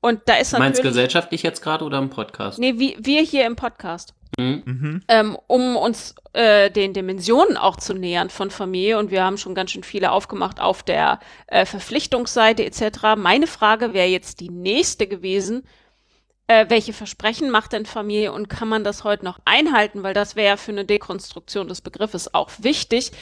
[0.00, 0.68] Und da ist natürlich.
[0.68, 2.58] Meinst gesellschaftlich jetzt gerade oder im Podcast?
[2.58, 4.14] Nee, wie, wir hier im Podcast.
[4.36, 5.02] Mhm.
[5.08, 8.98] Ähm, um uns äh, den Dimensionen auch zu nähern von Familie.
[8.98, 13.16] Und wir haben schon ganz schön viele aufgemacht auf der äh, Verpflichtungsseite etc.
[13.16, 15.64] Meine Frage wäre jetzt die nächste gewesen.
[16.46, 20.02] Äh, welche Versprechen macht denn Familie und kann man das heute noch einhalten?
[20.02, 23.12] Weil das wäre ja für eine Dekonstruktion des Begriffes auch wichtig.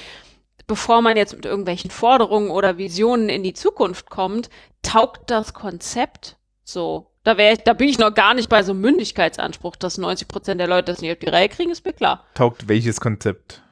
[0.67, 4.51] Bevor man jetzt mit irgendwelchen Forderungen oder Visionen in die Zukunft kommt,
[4.83, 8.83] taugt das Konzept so da, wär, da bin ich noch gar nicht bei so einem
[8.83, 12.25] Mündigkeitsanspruch, dass 90 Prozent der Leute das nicht auf die Reihe kriegen, ist mir klar.
[12.35, 13.63] Taugt welches Konzept?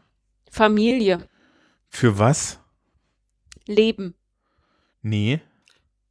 [0.50, 1.28] Familie.
[1.88, 2.58] Für was?
[3.66, 4.14] Leben.
[5.02, 5.40] Nee.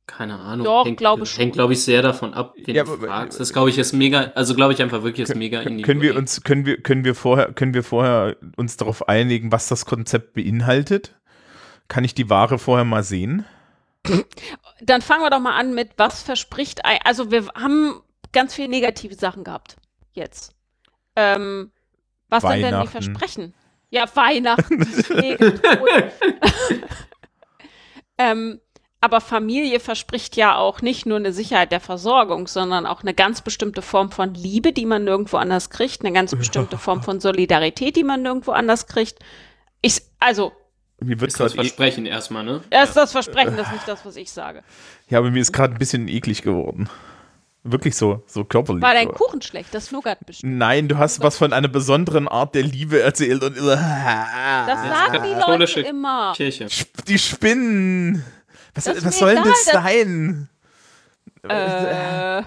[0.07, 0.63] Keine Ahnung.
[0.63, 1.41] Doch, glaube schon.
[1.41, 3.41] Hängt, glaube ich, sehr davon ab, wen ja, du fragst.
[3.41, 6.15] Das glaube ich ist mega, also glaube ich einfach wirklich ist mega in Können wir
[6.15, 10.33] uns, können wir, können wir vorher, können wir vorher uns darauf einigen, was das Konzept
[10.33, 11.19] beinhaltet?
[11.89, 13.45] Kann ich die Ware vorher mal sehen?
[14.81, 18.01] Dann fangen wir doch mal an mit, was verspricht, ein, also wir haben
[18.31, 19.77] ganz viele negative Sachen gehabt
[20.13, 20.53] jetzt.
[21.15, 21.71] Ähm,
[22.29, 23.53] was sind denn die Versprechen?
[23.89, 24.81] Ja, Weihnachten.
[28.17, 28.59] ähm,
[29.03, 33.41] aber Familie verspricht ja auch nicht nur eine Sicherheit der Versorgung, sondern auch eine ganz
[33.41, 37.97] bestimmte Form von Liebe, die man nirgendwo anders kriegt, eine ganz bestimmte Form von Solidarität,
[37.97, 39.19] die man nirgendwo anders kriegt.
[39.81, 40.53] Ich, also
[41.03, 42.61] mir wird ist das Versprechen e erstmal, ne?
[42.69, 44.63] Er ist das Versprechen, das ist nicht das, was ich sage.
[45.09, 46.89] Ja, aber mir ist gerade ein bisschen eklig geworden.
[47.65, 48.81] Wirklich so, so körperlich.
[48.81, 50.57] War dein Kuchen schlecht, das Nougat bestimmt?
[50.57, 55.51] Nein, du hast was von einer besonderen Art der Liebe erzählt und Das sagen die
[55.51, 56.33] Leute immer.
[56.35, 56.67] Kirche.
[57.07, 58.25] Die Spinnen.
[58.75, 60.49] Was, was soll denn das sein?
[61.43, 62.43] Äh.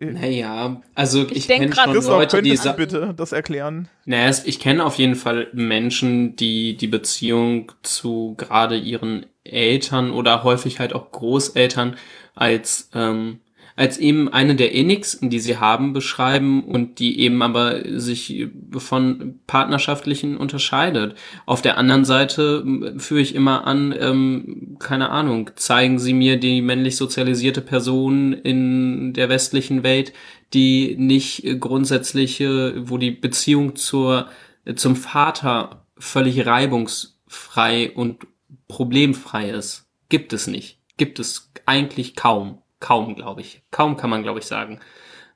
[0.00, 3.88] Naja, also ich, ich kenne schon Christoph, Leute, die du bitte das erklären.
[4.04, 10.42] Naja, ich kenne auf jeden Fall Menschen, die die Beziehung zu gerade ihren Eltern oder
[10.42, 11.96] häufig halt auch Großeltern
[12.34, 13.40] als ähm,
[13.76, 18.46] als eben eine der innigsten, die sie haben, beschreiben und die eben aber sich
[18.76, 21.16] von partnerschaftlichen unterscheidet.
[21.44, 22.64] Auf der anderen Seite
[22.98, 29.12] führe ich immer an, ähm, keine Ahnung, zeigen Sie mir die männlich sozialisierte Person in
[29.12, 30.12] der westlichen Welt,
[30.52, 34.28] die nicht grundsätzliche, wo die Beziehung zur,
[34.76, 38.26] zum Vater völlig reibungsfrei und
[38.68, 39.86] problemfrei ist.
[40.08, 40.78] Gibt es nicht.
[40.96, 43.62] Gibt es eigentlich kaum kaum, glaube ich.
[43.70, 44.78] Kaum kann man, glaube ich, sagen.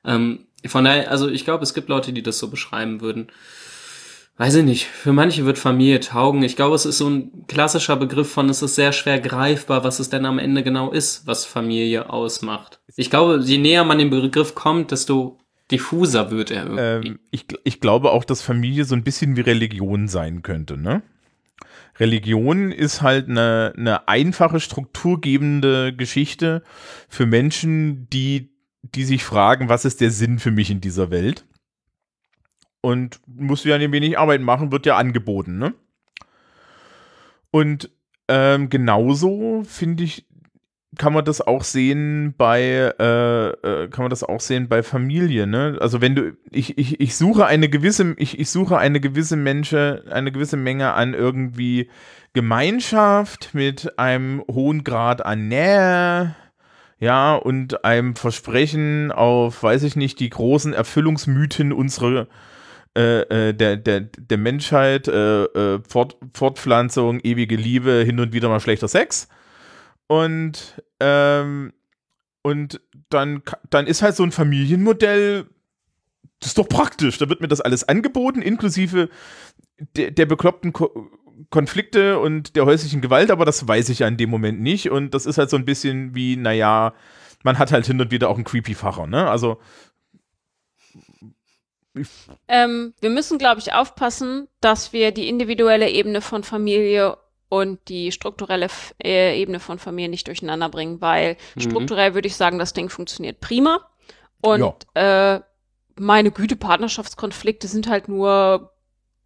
[0.05, 3.31] Ähm, von daher, also ich glaube, es gibt Leute, die das so beschreiben würden.
[4.37, 4.85] Weiß ich nicht.
[4.85, 6.43] Für manche wird Familie taugen.
[6.43, 9.99] Ich glaube, es ist so ein klassischer Begriff von, es ist sehr schwer greifbar, was
[9.99, 12.81] es denn am Ende genau ist, was Familie ausmacht.
[12.95, 15.39] Ich glaube, je näher man dem Begriff kommt, desto
[15.71, 17.09] diffuser wird er irgendwie.
[17.09, 21.01] Ähm, ich, ich glaube auch, dass Familie so ein bisschen wie Religion sein könnte, ne?
[21.99, 26.63] Religion ist halt eine, eine einfache, strukturgebende Geschichte
[27.09, 31.45] für Menschen, die, die sich fragen, was ist der Sinn für mich in dieser Welt?
[32.81, 35.73] Und musst du ja ein wenig Arbeit machen, wird ja angeboten, ne?
[37.51, 37.91] Und
[38.29, 40.25] ähm, genauso finde ich,
[40.99, 45.47] kann man das auch sehen bei, äh, äh, kann man das auch sehen bei Familie,
[45.47, 45.77] ne?
[45.79, 50.03] Also wenn du, ich, ich, ich suche eine gewisse, ich, ich suche eine gewisse Mensche,
[50.11, 51.89] eine gewisse Menge an irgendwie
[52.33, 56.35] Gemeinschaft mit einem hohen Grad an Nähe,
[56.99, 62.27] ja, und einem Versprechen auf, weiß ich nicht, die großen Erfüllungsmythen unserer
[62.97, 68.59] äh, äh, der, der, der Menschheit, äh, Fort, Fortpflanzung, ewige Liebe, hin und wieder mal
[68.59, 69.29] schlechter Sex.
[70.09, 71.71] Und, ähm,
[72.41, 75.45] und dann, dann ist halt so ein Familienmodell,
[76.39, 77.19] das ist doch praktisch.
[77.19, 79.09] Da wird mir das alles angeboten, inklusive
[79.95, 81.09] der, der bekloppten Ko
[81.51, 84.89] Konflikte und der häuslichen Gewalt, aber das weiß ich ja in dem Moment nicht.
[84.91, 86.93] Und das ist halt so ein bisschen wie, naja,
[87.43, 89.29] man hat halt hin und wieder auch einen Creepy-Facher, ne?
[89.29, 89.57] Also
[92.47, 97.17] ähm, wir müssen, glaube ich, aufpassen, dass wir die individuelle Ebene von Familie
[97.49, 101.61] und die strukturelle F äh, Ebene von Familie nicht durcheinander bringen, weil mhm.
[101.61, 103.81] strukturell würde ich sagen, das Ding funktioniert prima.
[104.41, 105.41] Und äh,
[105.97, 108.71] meine Güte, Partnerschaftskonflikte sind halt nur,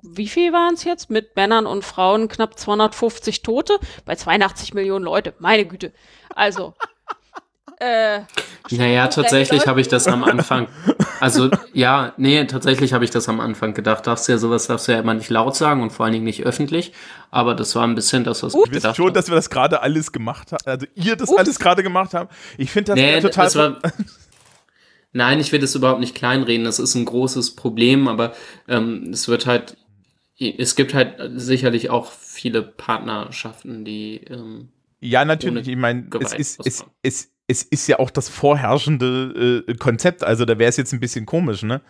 [0.02, 1.10] wie viel waren es jetzt?
[1.10, 5.36] Mit Männern und Frauen knapp 250 Tote bei 82 Millionen Leute.
[5.40, 5.94] Meine Güte.
[6.34, 6.74] Also.
[7.80, 8.22] äh,
[8.72, 10.68] naja, tatsächlich habe ich das am Anfang.
[11.20, 14.08] Also ja, nee, tatsächlich habe ich das am Anfang gedacht.
[14.08, 16.44] Darfst ja sowas darfst du ja immer nicht laut sagen und vor allen Dingen nicht
[16.44, 16.94] öffentlich.
[17.32, 18.96] Aber das war ein bisschen das, was uh, ich gedacht habe.
[18.96, 19.14] schon, hab.
[19.14, 20.64] dass wir das gerade alles gemacht haben.
[20.66, 21.40] Also ihr das Ups.
[21.40, 22.30] alles gerade gemacht haben.
[22.58, 23.46] Ich finde das nee, total.
[23.46, 23.78] Das war,
[25.14, 26.66] Nein, ich will das überhaupt nicht kleinreden.
[26.66, 28.34] Das ist ein großes Problem, aber
[28.68, 29.78] ähm, es wird halt,
[30.40, 34.70] es gibt halt sicherlich auch viele Partnerschaften, die ähm,
[35.04, 35.68] ja, natürlich.
[35.68, 40.46] Ich meine, es ist, es, es, es ist ja auch das vorherrschende äh, Konzept, also
[40.46, 41.82] da wäre es jetzt ein bisschen komisch, ne?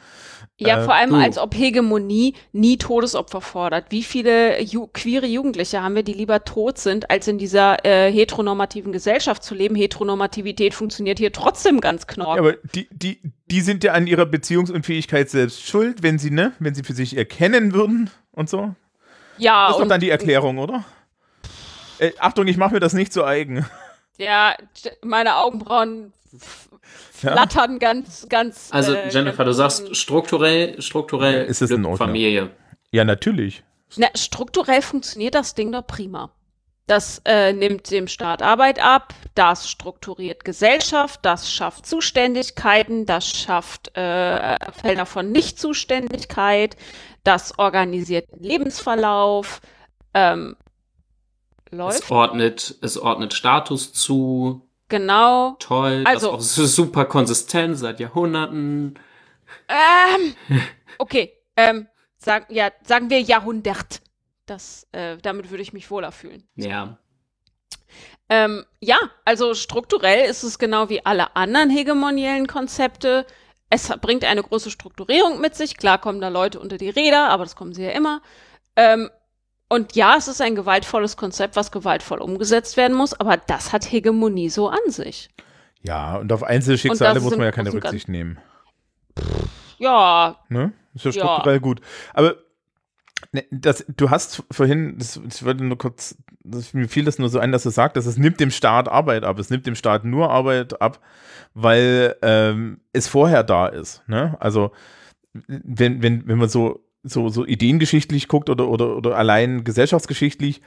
[0.58, 1.16] Ja, äh, vor allem du.
[1.16, 3.86] als ob Hegemonie nie Todesopfer fordert.
[3.90, 8.12] Wie viele ju queere Jugendliche haben wir, die lieber tot sind, als in dieser äh,
[8.12, 9.76] heteronormativen Gesellschaft zu leben?
[9.76, 12.36] Heteronormativität funktioniert hier trotzdem ganz knorr.
[12.36, 13.20] Ja, aber die, die,
[13.50, 17.18] die sind ja an ihrer Beziehungsunfähigkeit selbst schuld, wenn sie, ne, wenn sie für sich
[17.18, 18.76] erkennen würden und so.
[19.38, 19.68] Ja.
[19.68, 20.84] Das ist doch dann die Erklärung, oder?
[21.98, 23.66] Äh, Achtung, ich mache mir das nicht zu eigen.
[24.18, 24.56] Ja,
[25.02, 26.14] meine Augenbrauen
[27.12, 27.78] flattern ja.
[27.78, 28.70] ganz, ganz.
[28.72, 32.52] Also äh, Jennifer, du sagst strukturell, strukturell ist es in Familie.
[32.92, 33.64] Ja, natürlich.
[33.96, 36.32] Na, strukturell funktioniert das Ding doch prima.
[36.86, 43.96] Das äh, nimmt dem Staat Arbeit ab, das strukturiert Gesellschaft, das schafft Zuständigkeiten, das schafft
[43.96, 46.76] äh, Felder von Nichtzuständigkeit,
[47.24, 49.62] das organisiert den Lebensverlauf,
[50.14, 50.58] ähm,
[51.74, 52.04] läuft.
[52.04, 54.68] Es ordnet, es ordnet Status zu.
[54.90, 55.56] Genau.
[55.60, 56.04] Toll.
[56.06, 59.00] Also, das ist auch super konsistent seit Jahrhunderten.
[59.68, 60.36] Ähm,
[60.98, 61.34] okay.
[61.56, 61.88] Ähm,
[62.18, 64.02] sag, ja, sagen wir Jahrhundert.
[64.46, 66.48] Das, äh, damit würde ich mich wohler fühlen.
[66.56, 66.98] Ja.
[68.30, 73.26] Ähm, ja, also strukturell ist es genau wie alle anderen hegemoniellen Konzepte.
[73.70, 75.78] Es bringt eine große Strukturierung mit sich.
[75.78, 78.22] Klar kommen da Leute unter die Räder, aber das kommen sie ja immer.
[78.76, 79.10] Ähm,
[79.74, 83.92] und ja, es ist ein gewaltvolles Konzept, was gewaltvoll umgesetzt werden muss, aber das hat
[83.92, 85.30] Hegemonie so an sich.
[85.82, 88.38] Ja, und auf Einzelschicksale muss man ja keine Rücksicht nehmen.
[89.80, 90.38] Ja.
[90.48, 90.74] Ne?
[90.94, 91.60] Ist ja strukturell ja.
[91.60, 91.82] gut.
[92.14, 92.36] Aber
[93.32, 97.30] ne, das, du hast vorhin, das, ich wollte nur kurz, das, mir fiel das nur
[97.30, 99.40] so ein, dass du sagst, es nimmt dem Staat Arbeit ab.
[99.40, 101.00] Es nimmt dem Staat nur Arbeit ab,
[101.56, 104.08] weil ähm, es vorher da ist.
[104.08, 104.38] Ne?
[104.40, 104.72] Also
[105.34, 110.62] wenn, wenn, wenn man so so, so ideengeschichtlich guckt oder, oder, oder allein gesellschaftsgeschichtlich,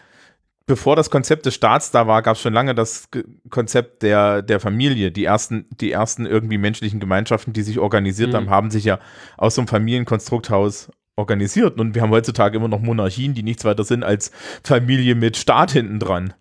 [0.66, 3.08] bevor das Konzept des Staats da war, gab es schon lange das
[3.50, 5.12] Konzept der, der Familie.
[5.12, 8.36] Die ersten, die ersten irgendwie menschlichen Gemeinschaften, die sich organisiert mhm.
[8.36, 8.98] haben, haben sich ja
[9.36, 11.80] aus so einem Familienkonstrukthaus organisiert.
[11.80, 14.30] Und wir haben heutzutage immer noch Monarchien, die nichts weiter sind als
[14.62, 16.34] Familie mit Staat hinten dran.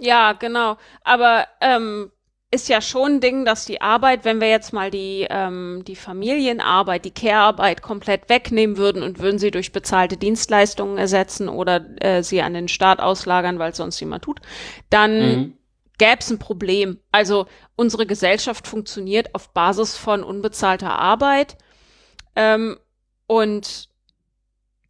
[0.00, 0.78] Ja, genau.
[1.02, 2.10] Aber ähm,
[2.50, 5.96] ist ja schon ein Ding, dass die Arbeit, wenn wir jetzt mal die, ähm, die
[5.96, 12.22] Familienarbeit, die Care-Arbeit komplett wegnehmen würden und würden sie durch bezahlte Dienstleistungen ersetzen oder äh,
[12.22, 14.40] sie an den Staat auslagern, weil es sonst jemand tut,
[14.88, 15.58] dann mhm.
[15.98, 16.98] gäbe es ein Problem.
[17.12, 17.46] Also
[17.76, 21.58] unsere Gesellschaft funktioniert auf Basis von unbezahlter Arbeit
[22.34, 22.78] ähm,
[23.26, 23.90] und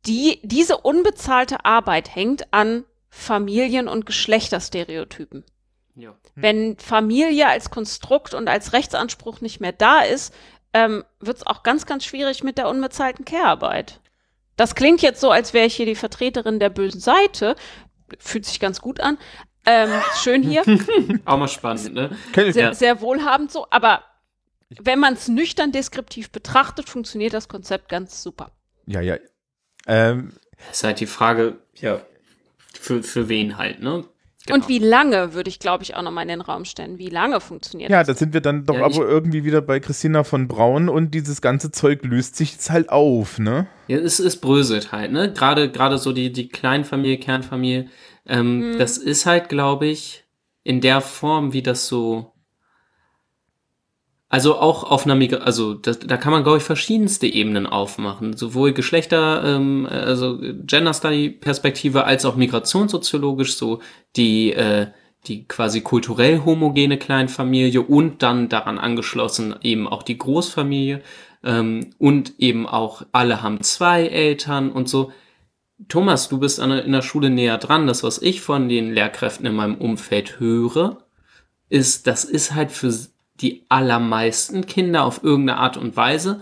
[0.07, 5.45] die, diese unbezahlte Arbeit hängt an Familien- und Geschlechterstereotypen.
[5.99, 6.15] Ja.
[6.37, 10.33] Wenn Familie als Konstrukt und als Rechtsanspruch nicht mehr da ist,
[10.73, 14.01] ähm, wird es auch ganz, ganz schwierig mit der unbezahlten Care-Arbeit.
[14.57, 17.57] Das klingt jetzt so, als wäre ich hier die Vertreterin der bösen Seite.
[18.19, 19.19] Fühlt sich ganz gut an.
[19.67, 19.91] Ähm,
[20.23, 20.63] schön hier.
[21.25, 22.17] Auch mal spannend, ne?
[22.35, 22.75] Sehr, Ja.
[22.75, 24.05] sehr wohlhabend so, aber
[24.71, 28.53] wenn man es nüchtern deskriptiv betrachtet, funktioniert das Konzept ganz super.
[28.87, 29.17] Ja, ja.
[29.87, 30.33] Ähm,
[30.71, 32.01] Ist halt die Frage, ja,
[32.79, 34.05] für, für wen halt, ne?
[34.51, 36.99] Und wie lange, würde ich, glaube ich, auch nochmal in den Raum stellen.
[36.99, 38.09] Wie lange funktioniert ja, das?
[38.09, 41.41] da sind wir dann doch Ja, aber irgendwie wieder bei Christina von Braun und dieses
[41.41, 43.67] ganze Zeug löst sich jetzt halt auf, ne?
[43.87, 45.33] Ja, es, es bröselt halt, ne?
[45.33, 47.89] Gerade, gerade so die, die Kleinfamilie, Kernfamilie.
[48.27, 48.79] Ähm, Mhm.
[48.79, 50.25] Das ist halt, glaube ich,
[50.65, 52.33] in der Form, wie das so.
[54.31, 58.37] Also auch auf einer Migra also das, da kann man, glaube ich, verschiedenste Ebenen aufmachen.
[58.37, 63.81] Sowohl Geschlechter, ähm, also Gender Study Perspektive, als auch migrationssoziologisch, so
[64.17, 64.89] die, äh,
[65.27, 71.01] die quasi kulturell homogene Kleinfamilie und dann daran angeschlossen eben auch die Großfamilie
[71.43, 75.11] ähm, und eben auch alle haben zwei Eltern und so.
[75.89, 77.87] Thomas, du bist an in der Schule näher dran.
[77.87, 80.99] Das, was ich von den Lehrkräften in meinem Umfeld höre,
[81.69, 82.93] ist, das ist halt für
[83.41, 86.41] die allermeisten Kinder auf irgendeine Art und Weise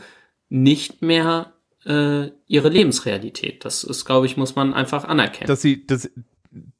[0.49, 1.53] nicht mehr
[1.85, 3.65] äh, ihre Lebensrealität.
[3.65, 5.49] Das ist, glaube ich, muss man einfach anerkennen.
[5.49, 6.11] Dass sie, dass,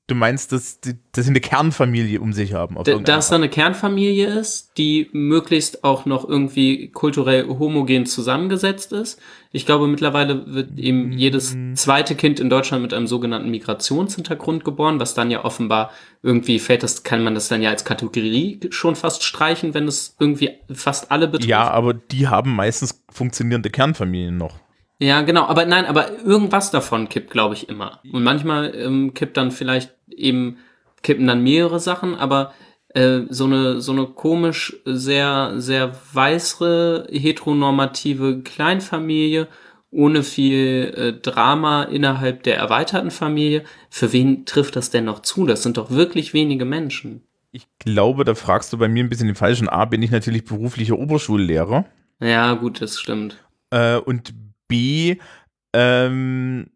[0.09, 2.77] du meinst, dass, die- dass sie eine Kernfamilie um sich haben.
[3.05, 9.21] Dass da eine Kernfamilie ist, die möglichst auch noch irgendwie kulturell homogen zusammengesetzt ist.
[9.51, 15.01] Ich glaube, mittlerweile wird eben jedes zweite Kind in Deutschland mit einem sogenannten Migrationshintergrund geboren,
[15.01, 15.91] was dann ja offenbar
[16.23, 20.15] irgendwie fällt, das kann man das dann ja als Kategorie schon fast streichen, wenn es
[20.21, 21.49] irgendwie fast alle betrifft.
[21.49, 24.57] Ja, aber die haben meistens funktionierende Kernfamilien noch.
[24.99, 28.01] Ja, genau, aber nein, aber irgendwas davon kippt, glaube ich, immer.
[28.13, 30.59] Und manchmal ähm, kippt dann vielleicht eben,
[31.03, 32.53] kippen dann mehrere Sachen, aber
[32.89, 39.49] äh, so eine, so eine komisch sehr, sehr weißere, heteronormative Kleinfamilie
[39.91, 43.65] ohne viel äh, Drama innerhalb der erweiterten Familie.
[43.89, 45.47] Für wen trifft das denn noch zu?
[45.47, 47.23] Das sind doch wirklich wenige Menschen.
[47.53, 49.69] Ich glaube, da fragst du bei mir ein bisschen den falschen.
[49.69, 51.87] A, bin ich natürlich beruflicher Oberschullehrer.
[52.21, 53.43] Ja, gut, das stimmt.
[53.71, 54.35] Äh, und
[54.69, 55.17] B,
[55.73, 56.67] ähm,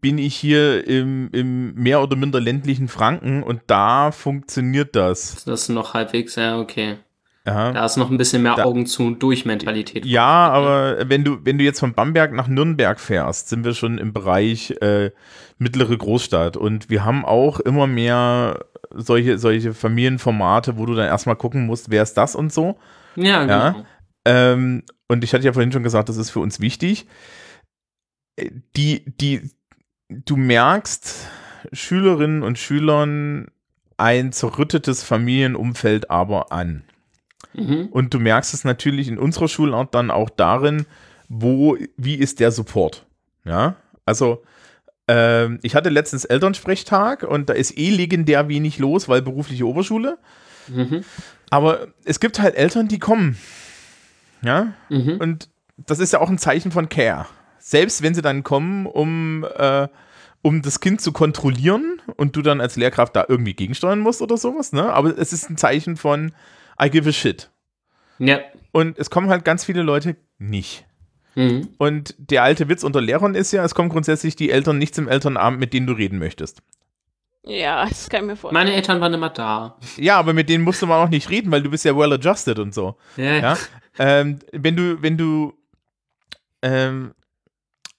[0.00, 5.44] bin ich hier im, im mehr oder minder ländlichen Franken und da funktioniert das.
[5.44, 6.96] Das ist noch halbwegs, ja, okay.
[7.46, 7.72] Ja.
[7.72, 10.04] Da ist noch ein bisschen mehr Da- Augen zu und durch Mentalität.
[10.06, 13.98] Ja, aber wenn du, wenn du jetzt von Bamberg nach Nürnberg fährst, sind wir schon
[13.98, 15.10] im Bereich äh,
[15.58, 16.56] mittlere Großstadt.
[16.58, 21.90] Und wir haben auch immer mehr solche, solche Familienformate, wo du dann erstmal gucken musst,
[21.90, 22.78] wer ist das und so.
[23.16, 23.70] Ja, Ja.
[23.70, 23.86] genau.
[24.26, 27.06] Ähm, und ich hatte ja vorhin schon gesagt, das ist für uns wichtig.
[28.36, 29.50] Äh, Die, die,
[30.10, 31.28] du merkst
[31.72, 33.48] Schülerinnen und Schülern
[33.96, 36.82] ein zerrüttetes Familienumfeld aber an.
[37.52, 37.88] Mhm.
[37.90, 40.86] Und du merkst es natürlich in unserer Schulart dann auch darin,
[41.28, 43.06] wo, wie ist der Support?
[43.44, 43.76] Ja,
[44.06, 44.42] also
[45.08, 50.18] ähm, ich hatte letztens Elternsprechtag und da ist eh legendär wenig los, weil berufliche Oberschule.
[50.68, 51.04] Mhm.
[51.50, 53.36] Aber es gibt halt Eltern, die kommen.
[54.42, 55.18] Ja, Mhm.
[55.18, 57.26] und das ist ja auch ein Zeichen von Care.
[57.60, 59.86] Selbst wenn sie dann kommen, um, äh,
[60.42, 64.36] um das Kind zu kontrollieren und du dann als Lehrkraft da irgendwie gegensteuern musst oder
[64.36, 64.92] sowas, ne?
[64.92, 66.32] Aber es ist ein Zeichen von
[66.82, 67.50] I give a shit.
[68.18, 68.40] Ja.
[68.72, 70.84] Und es kommen halt ganz viele Leute nicht.
[71.34, 71.68] Mhm.
[71.78, 75.08] Und der alte Witz unter Lehrern ist ja, es kommen grundsätzlich die Eltern nicht zum
[75.08, 76.62] Elternabend, mit denen du reden möchtest.
[77.44, 78.64] Ja, das kann ich mir vorstellen.
[78.64, 79.76] Meine Eltern waren immer da.
[79.96, 82.12] Ja, aber mit denen musst du mal auch nicht reden, weil du bist ja well
[82.12, 82.96] adjusted und so.
[83.16, 83.58] Ja, Ja.
[83.98, 85.54] ähm, wenn du, wenn du,
[86.62, 87.12] ähm,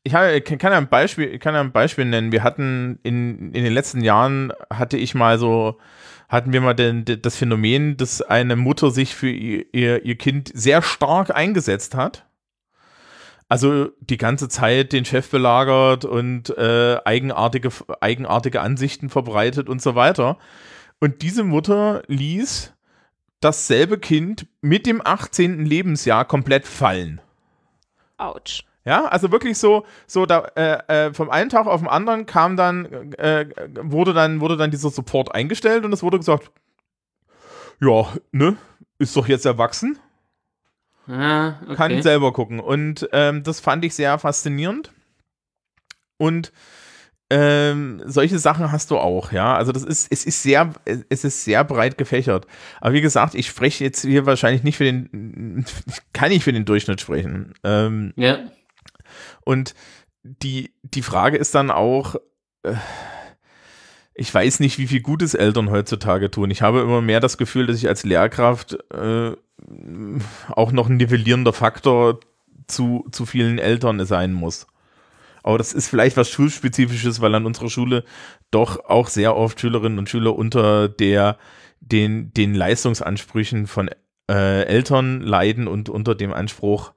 [0.03, 2.31] ich kann ja ein Beispiel, kann ja ein Beispiel nennen.
[2.31, 5.77] Wir hatten in, in den letzten Jahren hatte ich mal so,
[6.27, 10.51] hatten wir mal den, das Phänomen, dass eine Mutter sich für ihr, ihr, ihr Kind
[10.53, 12.25] sehr stark eingesetzt hat.
[13.47, 17.69] Also die ganze Zeit den Chef belagert und äh, eigenartige,
[17.99, 20.37] eigenartige Ansichten verbreitet und so weiter.
[20.99, 22.73] Und diese Mutter ließ
[23.41, 25.65] dasselbe Kind mit dem 18.
[25.65, 27.19] Lebensjahr komplett fallen.
[28.17, 28.63] Autsch.
[28.83, 32.57] Ja, also wirklich so, so da äh, äh, vom einen Tag auf den anderen kam
[32.57, 33.45] dann, äh,
[33.81, 36.49] wurde dann, wurde dann dieser Support eingestellt und es wurde gesagt,
[37.79, 38.57] ja, ne,
[38.97, 39.99] ist doch jetzt erwachsen,
[41.07, 41.75] Ah, okay.
[41.75, 42.59] kann selber gucken.
[42.59, 44.91] Und ähm, das fand ich sehr faszinierend.
[46.17, 46.51] Und
[47.29, 49.55] ähm, solche Sachen hast du auch, ja.
[49.55, 52.45] Also das ist, es ist sehr, es ist sehr breit gefächert.
[52.79, 55.65] Aber wie gesagt, ich spreche jetzt hier wahrscheinlich nicht für den,
[56.13, 57.53] kann ich für den Durchschnitt sprechen.
[57.63, 58.39] Ähm, ja.
[59.51, 59.75] Und
[60.23, 62.15] die, die Frage ist dann auch,
[62.63, 62.75] äh,
[64.13, 66.51] ich weiß nicht, wie viel Gutes Eltern heutzutage tun.
[66.51, 69.31] Ich habe immer mehr das Gefühl, dass ich als Lehrkraft äh,
[70.49, 72.21] auch noch ein nivellierender Faktor
[72.67, 74.67] zu, zu vielen Eltern sein muss.
[75.43, 78.05] Aber das ist vielleicht was Schulspezifisches, weil an unserer Schule
[78.51, 81.37] doch auch sehr oft Schülerinnen und Schüler unter der,
[81.81, 83.89] den, den Leistungsansprüchen von
[84.29, 86.93] äh, Eltern leiden und unter dem Anspruch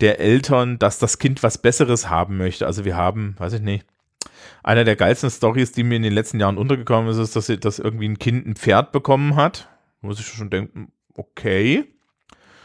[0.00, 2.66] der Eltern, dass das Kind was Besseres haben möchte.
[2.66, 3.86] Also wir haben, weiß ich nicht,
[4.62, 7.78] einer der geilsten Stories, die mir in den letzten Jahren untergekommen ist, ist, dass, dass
[7.78, 9.68] irgendwie ein Kind ein Pferd bekommen hat.
[10.00, 11.84] Muss ich schon denken, okay.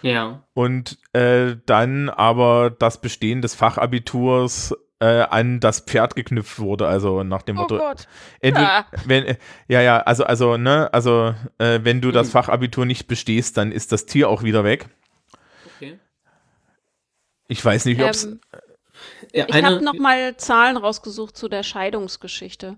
[0.01, 0.43] Ja.
[0.53, 7.23] Und äh, dann aber das Bestehen des Fachabiturs äh, an das Pferd geknüpft wurde, also
[7.23, 8.07] nach dem Oh Motto, Gott.
[8.39, 8.85] entweder, Ah.
[9.05, 9.37] wenn,
[9.67, 12.31] ja, ja, also, also, ne, also, äh, wenn du das Mhm.
[12.31, 14.87] Fachabitur nicht bestehst, dann ist das Tier auch wieder weg.
[15.77, 15.97] Okay.
[17.51, 18.39] Ich weiß nicht, ob es, Ähm,
[19.33, 22.77] Ja, ich habe noch mal Zahlen rausgesucht zu der Scheidungsgeschichte.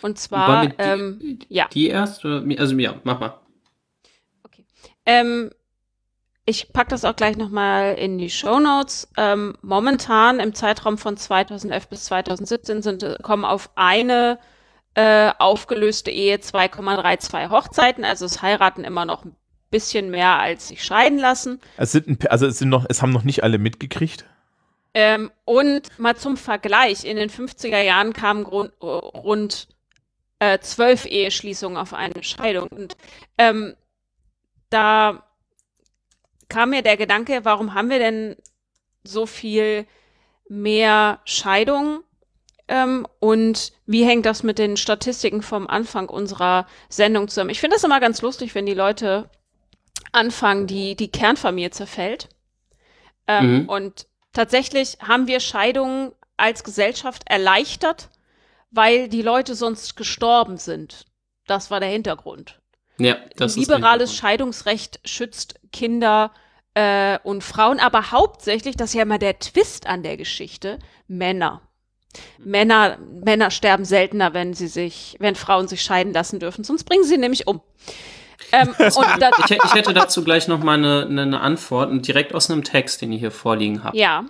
[0.00, 2.24] Und zwar, die- ähm, ja, Die erst?
[2.24, 3.40] Also ja, mach mal.
[5.04, 5.50] ähm,
[6.46, 9.08] ich packe das auch gleich noch mal in die Show Notes.
[9.18, 14.38] Ähm, momentan im Zeitraum von 2011 bis 2017 sind, äh, kommen auf eine
[14.94, 18.02] äh, aufgelöste Ehe 2,32 Hochzeiten.
[18.04, 19.36] Also es heiraten immer noch ein
[19.70, 21.60] bisschen mehr, als sich scheiden lassen.
[21.76, 24.24] es sind, also es sind noch, es haben noch nicht alle mitgekriegt.
[24.94, 29.68] Ähm, und mal zum Vergleich, in den 50er Jahren kamen grund, äh, rund
[30.38, 32.68] äh, zwölf Eheschließungen auf eine Scheidung.
[32.68, 32.96] Und
[33.36, 33.74] ähm,
[34.70, 35.22] da
[36.48, 38.36] kam mir der Gedanke, warum haben wir denn
[39.04, 39.86] so viel
[40.48, 42.00] mehr Scheidungen?
[42.68, 47.50] Ähm, und wie hängt das mit den Statistiken vom Anfang unserer Sendung zusammen?
[47.50, 49.30] Ich finde das immer ganz lustig, wenn die Leute
[50.16, 52.28] anfangen, die, die Kernfamilie zerfällt.
[53.26, 53.68] Ähm, Mhm.
[53.68, 58.10] Und tatsächlich haben wir Scheidungen als Gesellschaft erleichtert,
[58.70, 61.06] weil die Leute sonst gestorben sind.
[61.46, 62.60] Das war der Hintergrund.
[62.98, 64.20] Ja, das ist Liberales richtig.
[64.20, 66.32] Scheidungsrecht schützt Kinder
[66.74, 71.62] äh, und Frauen, aber hauptsächlich, das ist ja immer der Twist an der Geschichte, Männer.
[72.38, 77.04] Männer, Männer sterben seltener, wenn sie sich, wenn Frauen sich scheiden lassen dürfen, sonst bringen
[77.04, 77.60] sie nämlich um.
[78.52, 83.02] Ähm, Ich, ich hätte dazu gleich noch mal eine, eine, Antwort, direkt aus einem Text,
[83.02, 83.96] den ich hier vorliegen habe.
[83.96, 84.24] ja,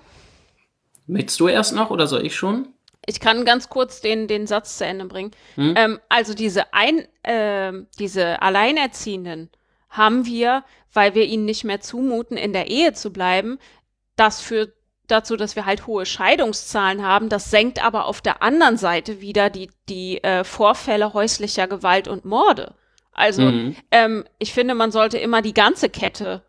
[1.07, 2.69] Möchtest du erst noch oder soll ich schon?
[3.07, 5.31] Ich kann ganz kurz den, den Satz zu Ende bringen.
[5.55, 5.75] Hm?
[5.77, 9.51] Ähm, also diese, ein, ähm, diese Alleinerziehenden
[9.89, 13.59] haben wir, weil wir ihnen nicht mehr zumuten, in der Ehe zu bleiben.
[14.17, 14.73] Das führt
[15.07, 17.29] dazu, dass wir halt hohe Scheidungszahlen haben.
[17.29, 22.25] Das senkt aber auf der anderen Seite wieder die, die äh, Vorfälle häuslicher Gewalt und
[22.25, 22.75] Morde.
[23.17, 23.75] Also Mhm.
[23.91, 26.43] ähm, ich finde, man sollte immer die ganze Kette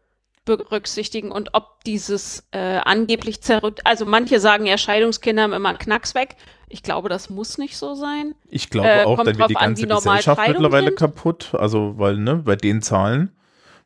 [0.45, 5.77] berücksichtigen und ob dieses äh, angeblich zerrütt, also manche sagen ja, Scheidungskinder haben immer einen
[5.77, 6.35] Knacks weg.
[6.69, 8.35] Ich glaube, das muss nicht so sein.
[8.49, 10.99] Ich glaube Äh, auch, dann wird die an, ganze normal Gesellschaft mittlerweile sind.
[10.99, 11.49] kaputt.
[11.53, 13.31] Also, weil, ne, bei den Zahlen,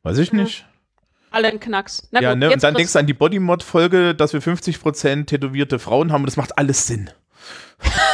[0.04, 0.66] weiß ich nicht.
[1.30, 2.08] Alle einen Knacks.
[2.12, 5.80] Na ja, gut, ne, und dann denkst du an die Bodymod-Folge, dass wir 50% tätowierte
[5.80, 7.10] Frauen haben und das macht alles Sinn.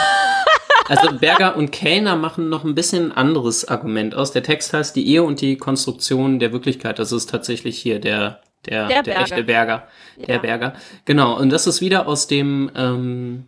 [0.88, 4.31] Also Berger und Kellner machen noch ein bisschen ein anderes Argument aus.
[4.31, 6.99] Der Text heißt die Ehe und die Konstruktion der Wirklichkeit.
[6.99, 9.22] Das ist tatsächlich hier der der, Der der, Berger.
[9.23, 9.88] echte Berger.
[10.27, 10.41] Der Ja.
[10.41, 10.73] Berger.
[11.05, 11.38] Genau.
[11.39, 13.45] Und das ist wieder aus dem ähm,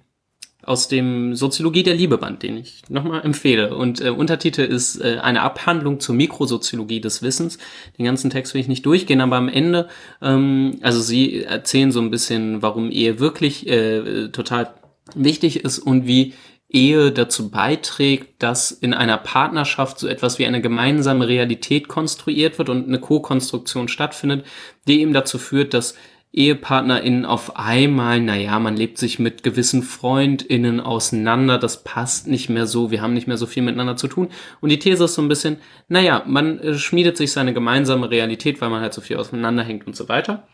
[0.64, 3.76] aus dem Soziologie der Liebe-Band, den ich nochmal empfehle.
[3.76, 7.58] Und äh, Untertitel ist äh, eine Abhandlung zur Mikrosoziologie des Wissens.
[7.98, 9.88] Den ganzen Text will ich nicht durchgehen, aber am Ende,
[10.22, 14.74] ähm, also sie erzählen so ein bisschen, warum Ehe wirklich äh, total
[15.16, 16.34] wichtig ist und wie
[16.70, 22.70] Ehe dazu beiträgt, dass in einer Partnerschaft so etwas wie eine gemeinsame Realität konstruiert wird
[22.70, 24.46] und eine Co-Konstruktion stattfindet,
[24.88, 25.96] die eben dazu führt, dass
[26.32, 32.68] EhepartnerInnen auf einmal, naja, man lebt sich mit gewissen FreundInnen auseinander, das passt nicht mehr
[32.68, 34.30] so, wir haben nicht mehr so viel miteinander zu tun.
[34.62, 38.62] Und die These ist so ein bisschen, naja, man äh, schmiedet sich seine gemeinsame Realität,
[38.62, 40.48] weil man halt so viel auseinanderhängt und so weiter.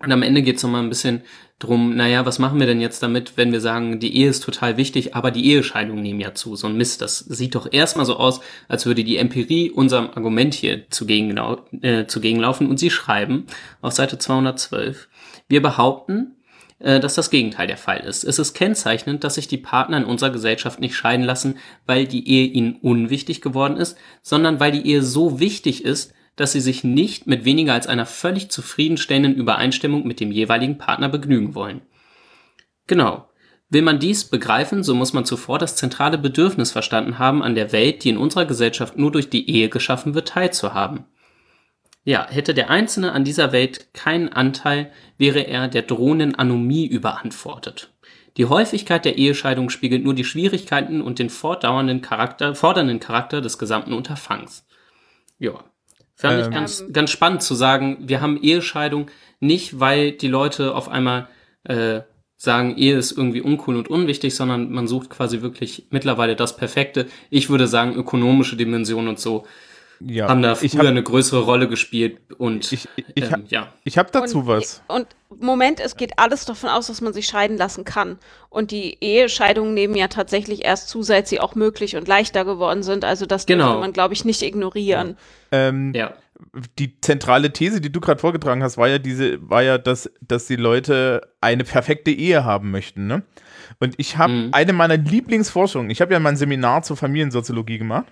[0.00, 1.22] Und am Ende geht's noch mal ein bisschen
[1.58, 4.76] drum, naja, was machen wir denn jetzt damit, wenn wir sagen, die Ehe ist total
[4.76, 6.54] wichtig, aber die Ehescheidungen nehmen ja zu.
[6.54, 10.54] So ein Mist, das sieht doch erstmal so aus, als würde die Empirie unserem Argument
[10.54, 12.68] hier zugegenlau äh, zugegenlaufen.
[12.68, 13.46] Und sie schreiben
[13.80, 15.08] auf Seite 212,
[15.48, 16.36] wir behaupten,
[16.78, 18.22] äh, dass das Gegenteil der Fall ist.
[18.22, 21.56] Es ist kennzeichnend, dass sich die Partner in unserer Gesellschaft nicht scheiden lassen,
[21.86, 26.52] weil die Ehe ihnen unwichtig geworden ist, sondern weil die Ehe so wichtig ist, dass
[26.52, 31.54] sie sich nicht mit weniger als einer völlig zufriedenstellenden Übereinstimmung mit dem jeweiligen Partner begnügen
[31.54, 31.82] wollen.
[32.86, 33.28] Genau.
[33.70, 37.72] Will man dies begreifen, so muss man zuvor das zentrale Bedürfnis verstanden haben, an der
[37.72, 41.04] Welt, die in unserer Gesellschaft nur durch die Ehe geschaffen wird, teilzuhaben.
[42.04, 47.92] Ja, hätte der Einzelne an dieser Welt keinen Anteil, wäre er der drohenden Anomie überantwortet.
[48.38, 53.58] Die Häufigkeit der Ehescheidung spiegelt nur die Schwierigkeiten und den fortdauernden Charakter, fordernden Charakter des
[53.58, 54.64] gesamten Unterfangs.
[55.38, 55.64] Ja.
[56.18, 56.52] Fand ich Ähm.
[56.52, 59.06] ganz, ganz spannend zu sagen, wir haben Ehescheidung
[59.40, 61.28] nicht, weil die Leute auf einmal
[61.64, 62.00] äh,
[62.36, 67.06] sagen, Ehe ist irgendwie uncool und unwichtig, sondern man sucht quasi wirklich mittlerweile das Perfekte.
[67.30, 69.46] Ich würde sagen, ökonomische Dimensionen und so
[70.00, 73.72] Ja, haben da früher ich habe eine größere Rolle gespielt und ich, ich, ähm, ja.
[73.84, 74.82] ich hab dazu und, was.
[74.86, 75.06] Und
[75.40, 78.18] Moment, es geht alles davon aus, dass man sich scheiden lassen kann.
[78.48, 82.82] Und die Ehescheidungen nehmen ja tatsächlich erst zu, seit sie auch möglich und leichter geworden
[82.82, 83.04] sind.
[83.04, 83.64] Also das Genau.
[83.64, 85.16] dürfte man, glaube ich, nicht ignorieren.
[85.52, 86.14] Ähm, Ja.
[86.78, 90.46] die zentrale These, die du gerade vorgetragen hast, war ja diese, war ja, dass, dass
[90.46, 93.24] die Leute eine perfekte Ehe haben möchten, ne?
[93.80, 94.48] Und ich habe Mhm.
[94.52, 98.06] eine meiner Lieblingsforschungen, ich habe ja mal ein Seminar zur Familiensoziologie gemacht.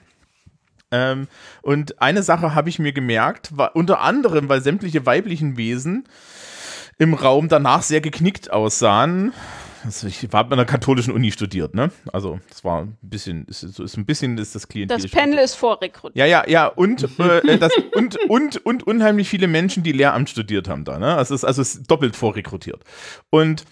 [0.90, 1.28] Ähm,
[1.62, 6.08] und eine Sache habe ich mir gemerkt, war unter anderem, weil sämtliche weiblichen Wesen
[6.98, 9.32] im Raum danach sehr geknickt aussahen.
[9.84, 11.92] Also ich habe an einer katholischen Uni studiert, ne?
[12.12, 15.00] Also das war ein bisschen, ist, so ist ein bisschen ist das Klientel.
[15.00, 16.16] Das Panel ist vorrekrutiert.
[16.16, 20.68] Ja, ja, ja, und, äh, das, und, und, und unheimlich viele Menschen, die Lehramt studiert
[20.68, 21.14] haben da, ne?
[21.14, 22.82] Also es ist, also ist doppelt vorrekrutiert.
[23.30, 23.64] Und,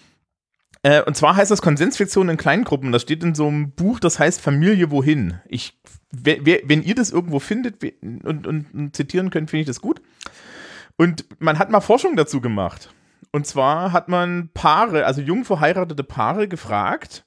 [0.83, 2.93] äh, und zwar heißt das Konsensfiktion in Kleingruppen.
[2.93, 5.41] Das steht in so einem Buch, das heißt Familie wohin.
[5.49, 5.77] Ich,
[6.23, 10.01] wenn ihr das irgendwo findet und, und, und zitieren könnt, finde ich das gut.
[10.97, 12.93] Und man hat mal Forschung dazu gemacht.
[13.31, 17.25] Und zwar hat man Paare, also jung verheiratete Paare gefragt,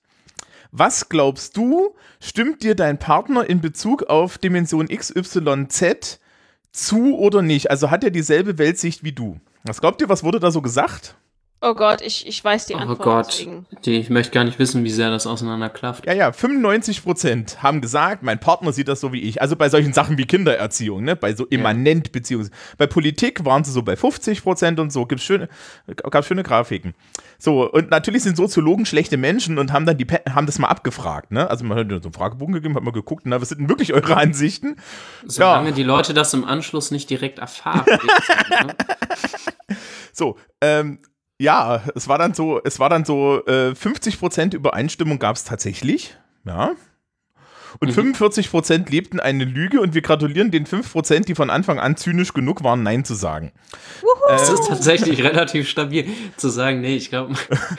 [0.71, 6.21] was glaubst du, stimmt dir dein Partner in Bezug auf Dimension XYZ
[6.73, 7.71] zu oder nicht?
[7.71, 9.41] Also hat er dieselbe Weltsicht wie du?
[9.65, 11.17] Was glaubt ihr, was wurde da so gesagt?
[11.61, 12.99] Oh Gott, ich, ich weiß die Oh Antwort.
[13.01, 13.67] Gott, deswegen.
[13.85, 16.07] die, ich möchte gar nicht wissen, wie sehr das auseinanderklafft.
[16.07, 19.43] Ja, ja, 95% haben gesagt, mein Partner sieht das so wie ich.
[19.43, 21.17] Also bei solchen Sachen wie Kindererziehung, ne?
[21.17, 22.51] bei so immanent Beziehungs.
[22.77, 25.05] Bei Politik waren sie so bei 50% und so.
[25.07, 25.49] Gibt's schöne,
[25.97, 26.95] gab schöne Grafiken.
[27.39, 31.33] So, und natürlich sind Soziologen schlechte Menschen und haben dann die, haben das mal abgefragt,
[31.33, 31.51] ne?
[31.51, 33.93] Also man hat so einen Fragebogen gegeben, hat mal geguckt, na, was sind denn wirklich
[33.95, 34.77] eure Ansichten?
[35.25, 35.75] Solange Ja.
[35.75, 37.85] die Leute das im Anschluss nicht direkt erfahren.
[38.51, 38.75] ne?
[40.13, 40.99] So, ähm,
[41.39, 46.17] ja, es war dann so, es war dann so, äh, 50% Übereinstimmung gab es tatsächlich,
[46.45, 46.73] ja.
[47.81, 52.33] Und 45% lebten eine Lüge und wir gratulieren den 5%, die von Anfang an zynisch
[52.33, 53.53] genug waren, Nein zu sagen.
[54.31, 56.07] Es ist tatsächlich relativ stabil
[56.37, 57.35] zu sagen, nee, ich glaube,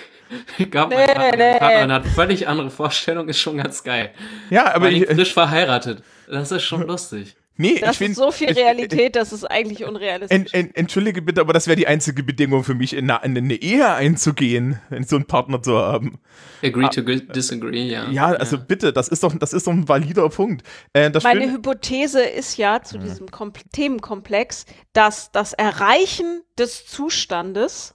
[0.57, 1.59] ich glaube, mein Nee, Partner, nee.
[1.59, 4.11] Partner hat völlig andere Vorstellungen, ist schon ganz geil.
[4.49, 6.03] Ja, aber ich, ich, frisch verheiratet.
[6.29, 7.35] Das ist schon lustig.
[7.59, 8.11] Nee, Das ich finde.
[8.13, 10.35] ist so viel Realität, das ist eigentlich unrealistisch.
[10.53, 13.37] En, en, entschuldige bitte, aber das wäre die einzige Bedingung für mich, in eine, in
[13.37, 16.19] eine Ehe einzugehen, in so einen Partner zu haben.
[16.63, 18.09] Agree to g- disagree, ja.
[18.09, 20.63] Ja, also bitte, das ist doch, das ist doch ein valider Punkt.
[20.93, 26.85] Äh, das Meine Schöne- Hypothese ist ja zu diesem Kom Themenkomplex, dass das Erreichen des
[26.87, 27.93] Zustandes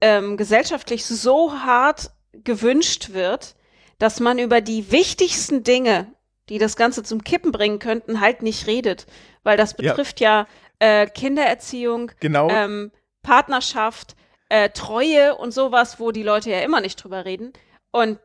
[0.00, 2.10] ähm, gesellschaftlich so hart
[2.44, 3.54] gewünscht wird,
[3.98, 6.06] dass man über die wichtigsten Dinge,
[6.50, 9.06] die das Ganze zum Kippen bringen könnten, halt nicht redet.
[9.42, 9.92] Weil das Ja.
[9.92, 10.46] betrifft ja,
[10.80, 12.50] äh, Kindererziehung, genau.
[12.50, 12.90] ähm,
[13.22, 14.16] Partnerschaft,
[14.50, 17.52] äh, Treue und sowas, wo die Leute ja immer nicht drüber reden.
[17.92, 18.18] Und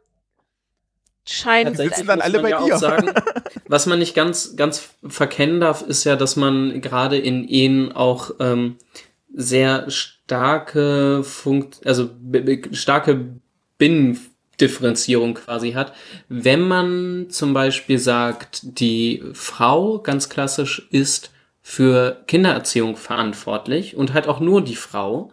[1.28, 2.78] scheint sitzen dann alle bei ja dir.
[2.78, 3.12] Sagen,
[3.68, 8.32] was man nicht ganz, ganz verkennen darf, ist ja, dass man gerade in Ehen auch
[8.40, 8.78] ähm,
[9.34, 12.62] sehr starke Funkt, also b- b-
[14.56, 15.94] starke Binnendifferenzierung quasi hat.
[16.30, 24.28] Wenn man zum Beispiel sagt, die Frau ganz klassisch ist für Kindererziehung verantwortlich und halt
[24.28, 25.32] auch nur die Frau,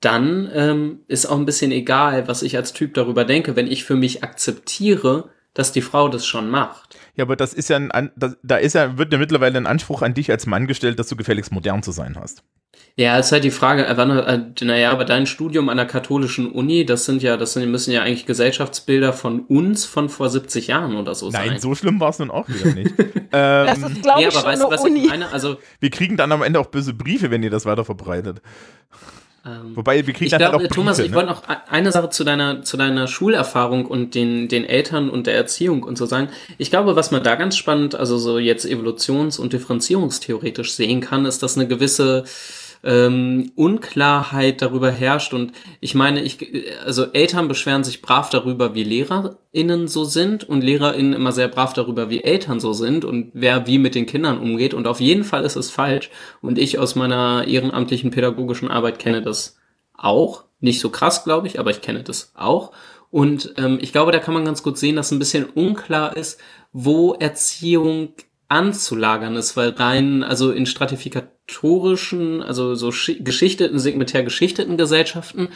[0.00, 3.84] dann ähm, ist auch ein bisschen egal, was ich als Typ darüber denke, wenn ich
[3.84, 6.96] für mich akzeptiere, dass die Frau das schon macht.
[7.18, 9.66] Ja, aber das ist ja ein, An- das, da ist ja, wird ja mittlerweile ein
[9.66, 12.44] Anspruch an dich als Mann gestellt, dass du gefälligst modern zu sein hast.
[12.94, 16.48] Ja, ist halt die Frage, äh, wann, äh, naja, aber dein Studium an der katholischen
[16.52, 20.68] Uni, das sind ja, das sind, müssen ja eigentlich Gesellschaftsbilder von uns von vor 70
[20.68, 21.48] Jahren oder so sein.
[21.48, 22.94] Nein, so schlimm war es nun auch wieder nicht.
[23.32, 25.00] das ähm, ist, glaube ja, ich, aber schon weißt du, eine was Uni.
[25.00, 25.32] ich meine?
[25.32, 28.42] Also, wir kriegen dann am Ende auch böse Briefe, wenn ihr das weiter verbreitet.
[29.48, 31.16] Ähm, Wobei, wir kriegen Ich glaube, halt auch Briefe, Thomas, ich ne?
[31.16, 35.34] wollte noch eine Sache zu deiner, zu deiner Schulerfahrung und den, den Eltern und der
[35.34, 36.28] Erziehung und so sagen.
[36.58, 41.24] Ich glaube, was man da ganz spannend, also so jetzt evolutions- und differenzierungstheoretisch sehen kann,
[41.24, 42.24] ist, dass eine gewisse
[42.84, 45.34] ähm, Unklarheit darüber herrscht.
[45.34, 46.38] Und ich meine, ich,
[46.84, 51.72] also Eltern beschweren sich brav darüber, wie LehrerInnen so sind und LehrerInnen immer sehr brav
[51.72, 54.74] darüber, wie Eltern so sind und wer wie mit den Kindern umgeht.
[54.74, 56.10] Und auf jeden Fall ist es falsch.
[56.40, 59.58] Und ich aus meiner ehrenamtlichen pädagogischen Arbeit kenne das
[59.94, 60.44] auch.
[60.60, 62.72] Nicht so krass, glaube ich, aber ich kenne das auch.
[63.10, 66.40] Und ähm, ich glaube, da kann man ganz gut sehen, dass ein bisschen unklar ist,
[66.72, 68.10] wo Erziehung
[68.48, 75.48] anzulagern ist, weil rein, also in stratifikatorischen, also so schi- geschichteten, segmentär geschichteten Gesellschaften,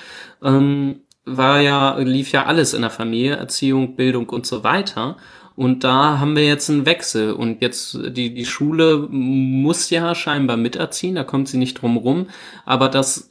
[0.43, 5.16] ähm, war ja, lief ja alles in der Familie, Erziehung, Bildung und so weiter.
[5.55, 7.32] Und da haben wir jetzt einen Wechsel.
[7.32, 12.28] Und jetzt, die, die Schule muss ja scheinbar miterziehen, da kommt sie nicht drum rum.
[12.64, 13.28] Aber das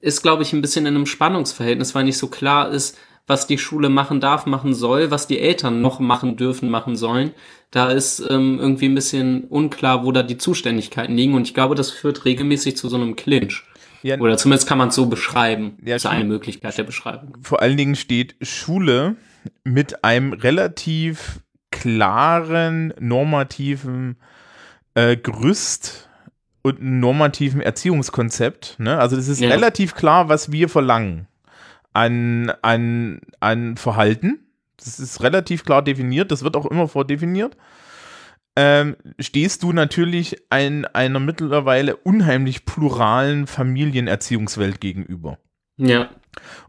[0.00, 3.58] ist, glaube ich, ein bisschen in einem Spannungsverhältnis, weil nicht so klar ist, was die
[3.58, 7.32] Schule machen darf, machen soll, was die Eltern noch machen dürfen, machen sollen.
[7.70, 11.34] Da ist ähm, irgendwie ein bisschen unklar, wo da die Zuständigkeiten liegen.
[11.34, 13.64] Und ich glaube, das führt regelmäßig zu so einem Clinch.
[14.02, 15.78] Ja, Oder zumindest kann man es so beschreiben.
[15.82, 17.36] Ja, das ist eine Möglichkeit der Beschreibung.
[17.42, 19.16] Vor allen Dingen steht Schule
[19.64, 21.40] mit einem relativ
[21.72, 24.16] klaren normativen
[24.94, 26.08] äh, Gerüst
[26.62, 28.76] und normativen Erziehungskonzept.
[28.78, 28.96] Ne?
[28.98, 29.48] Also das ist ja.
[29.48, 31.26] relativ klar, was wir verlangen
[31.96, 34.40] an, an, an Verhalten.
[34.76, 37.56] Das ist relativ klar definiert, das wird auch immer vordefiniert.
[38.54, 45.38] Ähm, stehst du natürlich ein, einer mittlerweile unheimlich pluralen Familienerziehungswelt gegenüber.
[45.78, 46.10] Ja.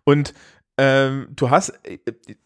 [0.05, 0.33] Und
[0.77, 1.73] ähm, du hast,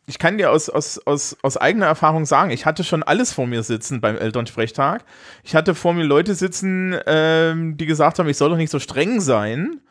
[0.08, 3.46] ich kann dir aus, aus, aus, aus eigener Erfahrung sagen, ich hatte schon alles vor
[3.46, 5.04] mir sitzen beim Elternsprechtag.
[5.44, 8.80] Ich hatte vor mir Leute sitzen, ähm, die gesagt haben, ich soll doch nicht so
[8.80, 9.82] streng sein.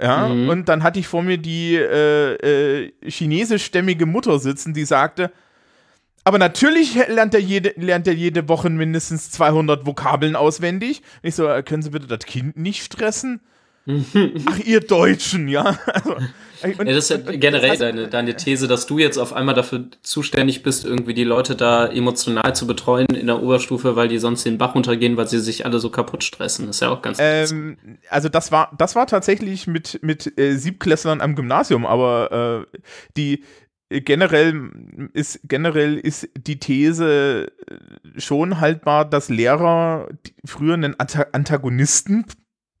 [0.00, 0.48] Ja, mhm.
[0.48, 5.30] und dann hatte ich vor mir die äh, äh, chinesischstämmige Mutter sitzen, die sagte,
[6.24, 11.02] aber natürlich lernt er jede, lernt er jede Woche mindestens 200 Vokabeln auswendig.
[11.22, 13.40] Und ich so, äh, können Sie bitte das Kind nicht stressen?
[13.86, 15.78] Ach, ihr Deutschen, ja.
[15.86, 16.16] Also,
[16.80, 19.54] und, ja, das ist ja generell also, deine, deine These, dass du jetzt auf einmal
[19.54, 24.18] dafür zuständig bist, irgendwie die Leute da emotional zu betreuen in der Oberstufe, weil die
[24.18, 26.66] sonst den Bach runtergehen, weil sie sich alle so kaputt stressen.
[26.66, 27.76] Das ist ja auch ganz ähm,
[28.08, 32.78] Also das war, das war tatsächlich mit, mit äh, Siebklässlern am Gymnasium, aber äh,
[33.18, 33.44] die
[33.90, 40.08] äh, generell ist, generell ist die These äh, schon haltbar, dass Lehrer
[40.46, 42.24] früher einen Antagonisten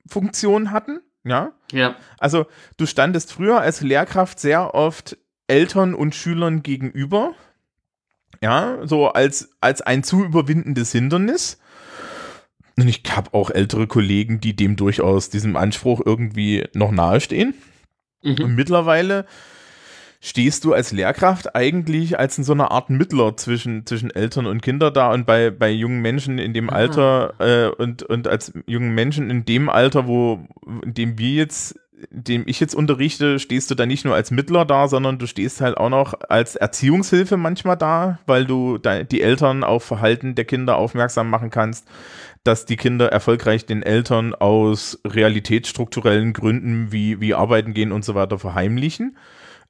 [0.06, 1.00] Funktion hatten.
[1.24, 1.52] Ja.
[1.72, 1.96] Ja.
[2.18, 5.16] Also du standest früher als Lehrkraft sehr oft
[5.46, 7.32] Eltern und Schülern gegenüber.
[8.42, 11.58] Ja, so als, als ein zu überwindendes Hindernis.
[12.76, 17.54] Und ich habe auch ältere Kollegen, die dem durchaus diesem Anspruch irgendwie noch nahestehen.
[18.22, 18.42] Mhm.
[18.42, 19.26] Und mittlerweile
[20.24, 24.62] stehst du als Lehrkraft eigentlich als in so einer Art Mittler zwischen, zwischen Eltern und
[24.62, 28.94] Kinder da und bei, bei jungen Menschen in dem Alter äh, und, und als jungen
[28.94, 30.40] Menschen in dem Alter, wo,
[30.82, 31.78] in dem wir jetzt,
[32.08, 35.60] dem ich jetzt unterrichte, stehst du da nicht nur als Mittler da, sondern du stehst
[35.60, 40.78] halt auch noch als Erziehungshilfe manchmal da, weil du die Eltern auf Verhalten der Kinder
[40.78, 41.86] aufmerksam machen kannst,
[42.44, 48.14] dass die Kinder erfolgreich den Eltern aus realitätsstrukturellen Gründen wie, wie arbeiten gehen und so
[48.14, 49.18] weiter verheimlichen.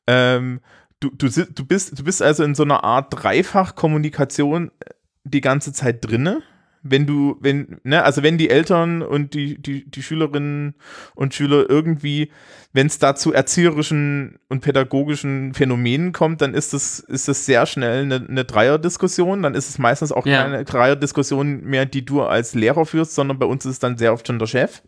[0.07, 0.61] Ähm,
[1.01, 4.91] du, du, du, bist, du bist also in so einer Art Dreifach-Kommunikation äh,
[5.25, 6.43] die ganze Zeit drinne.
[6.87, 10.75] Wenn du, wenn, ne, also wenn die Eltern und die, die, die Schülerinnen
[11.15, 12.31] und Schüler irgendwie,
[12.75, 17.65] wenn es da zu erzieherischen und pädagogischen Phänomenen kommt, dann ist das, ist das sehr
[17.65, 19.43] schnell eine, eine Dreierdiskussion.
[19.43, 20.43] Dann ist es meistens auch ja.
[20.43, 24.13] keine Dreierdiskussion mehr, die du als Lehrer führst, sondern bei uns ist es dann sehr
[24.13, 24.83] oft schon der Chef,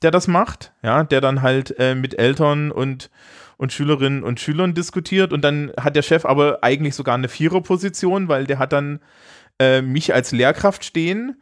[0.00, 3.10] der das macht, ja, der dann halt äh, mit Eltern und
[3.60, 8.26] und Schülerinnen und Schülern diskutiert und dann hat der Chef aber eigentlich sogar eine Viererposition,
[8.26, 9.00] weil der hat dann
[9.58, 11.36] äh, mich als Lehrkraft stehen,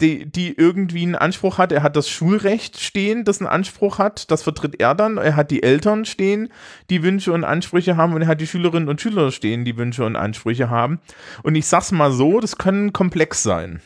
[0.00, 1.72] die, die irgendwie einen Anspruch hat.
[1.72, 4.30] Er hat das Schulrecht stehen, das einen Anspruch hat.
[4.30, 5.18] Das vertritt er dann.
[5.18, 6.52] Er hat die Eltern stehen,
[6.90, 8.14] die Wünsche und Ansprüche haben.
[8.14, 11.00] Und er hat die Schülerinnen und Schüler stehen, die Wünsche und Ansprüche haben.
[11.42, 13.82] Und ich sag's mal so, das können komplex sein.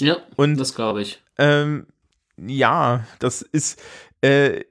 [0.00, 1.22] Ja, und das glaube ich.
[1.38, 1.86] Ähm,
[2.36, 3.80] ja, das ist,
[4.20, 4.62] äh,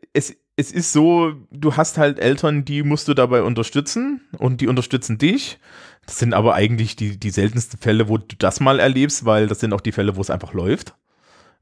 [0.56, 5.18] es, ist so, du hast halt Eltern, die musst du dabei unterstützen und die unterstützen
[5.18, 5.60] dich.
[6.06, 9.60] Das sind aber eigentlich die, die seltensten Fälle, wo du das mal erlebst, weil das
[9.60, 10.96] sind auch die Fälle, wo es einfach läuft.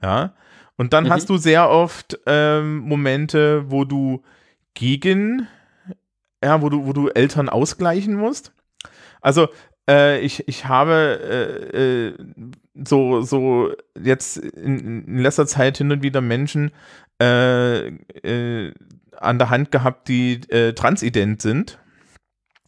[0.01, 0.33] Ja.
[0.77, 1.09] Und dann mhm.
[1.11, 4.23] hast du sehr oft ähm, Momente, wo du
[4.73, 5.47] gegen,
[6.43, 8.51] ja, wo du, wo du Eltern ausgleichen musst.
[9.21, 9.49] Also
[9.87, 11.19] äh, ich, ich habe
[11.73, 12.13] äh, äh,
[12.73, 16.71] so, so jetzt in, in, letzter Zeit hin und wieder Menschen
[17.21, 17.87] äh,
[18.23, 18.73] äh,
[19.17, 21.77] an der Hand gehabt, die äh, transident sind.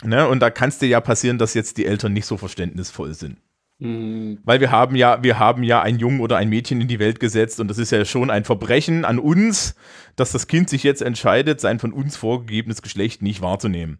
[0.03, 0.27] Ne?
[0.27, 3.37] Und da kann es dir ja passieren, dass jetzt die Eltern nicht so verständnisvoll sind.
[3.79, 4.39] Mhm.
[4.43, 7.19] Weil wir haben ja, wir haben ja ein Jungen oder ein Mädchen in die Welt
[7.19, 9.75] gesetzt und das ist ja schon ein Verbrechen an uns,
[10.15, 13.97] dass das Kind sich jetzt entscheidet, sein von uns vorgegebenes Geschlecht nicht wahrzunehmen.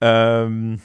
[0.00, 0.80] Ähm,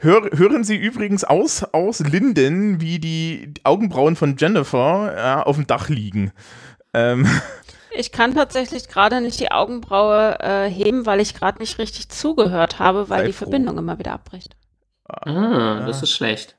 [0.00, 5.66] Hör, hören Sie übrigens aus, aus Linden, wie die Augenbrauen von Jennifer ja, auf dem
[5.66, 6.32] Dach liegen.
[6.94, 7.26] Ähm.
[7.90, 12.78] Ich kann tatsächlich gerade nicht die Augenbraue äh, heben, weil ich gerade nicht richtig zugehört
[12.78, 13.46] habe, weil Sei die froh.
[13.46, 14.56] Verbindung immer wieder abbricht.
[15.08, 16.56] Ah, das ist schlecht.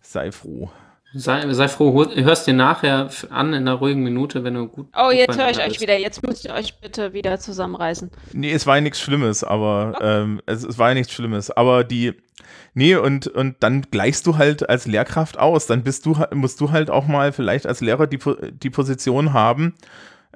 [0.00, 0.70] Sei froh.
[1.16, 4.88] Sei, sei froh, hörst dir nachher an in einer ruhigen Minute, wenn du gut.
[4.96, 5.96] Oh, gut jetzt höre ich euch wieder.
[5.96, 8.10] Jetzt müsst ihr euch bitte wieder zusammenreißen.
[8.32, 11.52] Nee, es war ja nichts Schlimmes, aber ähm, es, es war ja nichts Schlimmes.
[11.52, 12.14] Aber die,
[12.74, 15.68] nee, und, und dann gleichst du halt als Lehrkraft aus.
[15.68, 18.18] Dann bist du, musst du halt auch mal vielleicht als Lehrer die,
[18.50, 19.74] die Position haben,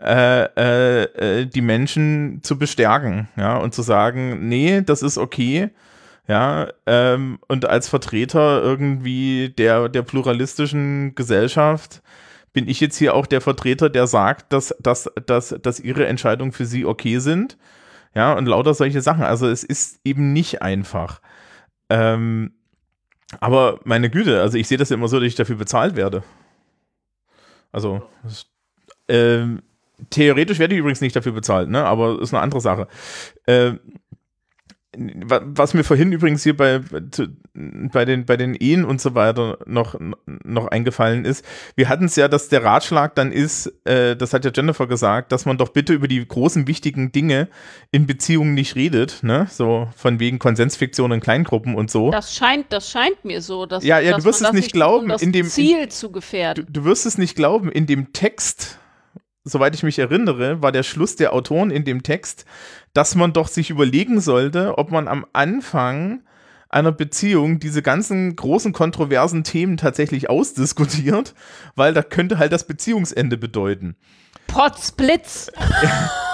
[0.01, 1.03] äh, äh,
[1.41, 5.71] äh, die Menschen zu bestärken, ja, und zu sagen, nee, das ist okay,
[6.29, 12.03] ja, ähm, und als Vertreter irgendwie der, der pluralistischen Gesellschaft
[12.53, 16.53] bin ich jetzt hier auch der Vertreter, der sagt, dass, dass, dass, dass ihre Entscheidungen
[16.53, 17.57] für sie okay sind.
[18.15, 19.23] Ja, und lauter solche Sachen.
[19.25, 21.21] Also es ist eben nicht einfach.
[21.89, 22.53] Ähm,
[23.41, 26.23] aber meine Güte, also ich sehe das immer so, dass ich dafür bezahlt werde.
[27.73, 28.03] Also,
[29.09, 29.63] ähm,
[30.11, 31.85] theoretisch werde ich übrigens nicht dafür bezahlt, ne?
[31.85, 32.89] Aber ist eine andere Sache.
[33.47, 33.81] Ähm,
[34.99, 36.81] was mir vorhin übrigens hier bei,
[37.11, 39.95] zu- bei, den, bei den Ehen und so weiter noch,
[40.45, 41.45] noch eingefallen ist,
[41.77, 45.33] wir hatten es ja, dass der Ratschlag dann ist, äh, das hat ja Jennifer gesagt,
[45.33, 47.49] dass man doch bitte über die großen wichtigen Dinge
[47.91, 49.47] in Beziehungen nicht redet, ne?
[49.51, 52.11] So von wegen Konsensfiktion in Kleingruppen und so.
[52.11, 55.09] Das scheint, das scheint mir so, dass, Ja, ja, du wirst es das nicht glauben,
[55.09, 56.67] tut, um in dem- Ziel zu Du, gefährden.
[56.69, 58.79] du wirst es nicht glauben, in dem Text,
[59.45, 62.45] soweit ich mich erinnere, war der Schluss der Autoren in dem Text,
[62.93, 66.23] dass man doch sich überlegen sollte, ob man am Anfang
[66.69, 71.35] einer Beziehung diese ganzen großen kontroversen Themen tatsächlich ausdiskutiert,
[71.77, 73.97] weil da könnte halt das Beziehungsende bedeuten.
[74.47, 75.51] Potzblitz.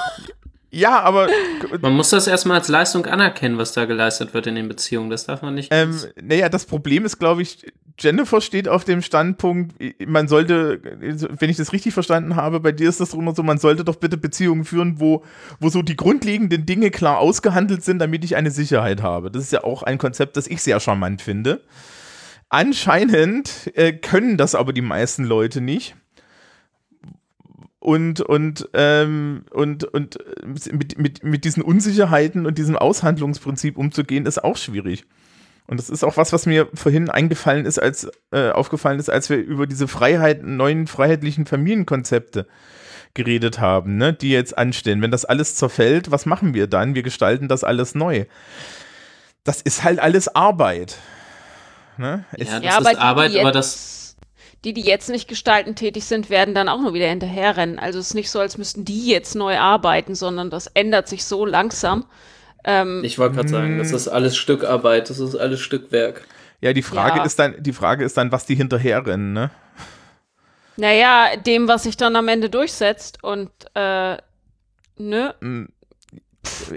[0.75, 1.29] Ja, aber
[1.81, 5.11] Man muss das erstmal als Leistung anerkennen, was da geleistet wird in den Beziehungen.
[5.11, 5.69] Das darf man nicht.
[5.71, 7.65] Ähm, naja, das Problem ist, glaube ich,
[7.99, 12.89] Jennifer steht auf dem Standpunkt, man sollte, wenn ich das richtig verstanden habe, bei dir
[12.89, 15.23] ist das immer so, man sollte doch bitte Beziehungen führen, wo,
[15.61, 19.31] wo so die grundlegenden Dinge klar ausgehandelt sind, damit ich eine Sicherheit habe.
[19.31, 21.61] Das ist ja auch ein Konzept, das ich sehr charmant finde.
[22.49, 25.95] Anscheinend äh, können das aber die meisten Leute nicht.
[27.85, 30.17] Und, und, ähm, und, und
[30.73, 35.05] mit, mit, mit diesen Unsicherheiten und diesem Aushandlungsprinzip umzugehen, ist auch schwierig.
[35.67, 39.29] Und das ist auch was, was mir vorhin eingefallen ist, als äh, aufgefallen ist, als
[39.29, 42.47] wir über diese Freiheit, neuen freiheitlichen Familienkonzepte
[43.13, 45.03] geredet haben, ne, die jetzt anstehen.
[45.03, 46.95] Wenn das alles zerfällt, was machen wir dann?
[46.95, 48.25] Wir gestalten das alles neu.
[49.45, 50.97] Das ist halt alles Arbeit.
[51.99, 52.25] Ne?
[52.33, 54.04] Es, Ja, das ja, ist Arbeit, aber jetzt, das.
[54.65, 57.79] Die, die jetzt nicht gestalten tätig sind, werden dann auch nur wieder hinterherrennen.
[57.79, 61.25] Also es ist nicht so, als müssten die jetzt neu arbeiten, sondern das ändert sich
[61.25, 62.07] so langsam.
[62.65, 66.27] Ähm, Ich wollte gerade sagen, das ist alles Stückarbeit, das ist alles Stückwerk.
[66.63, 67.25] ja, die Frage Ja.
[67.25, 69.51] ist dann, die Frage ist dann, was die hinterherrennen, ne?
[70.77, 74.17] naja, dem, was sich dann am Ende durchsetzt und äh,
[74.97, 75.35] ne?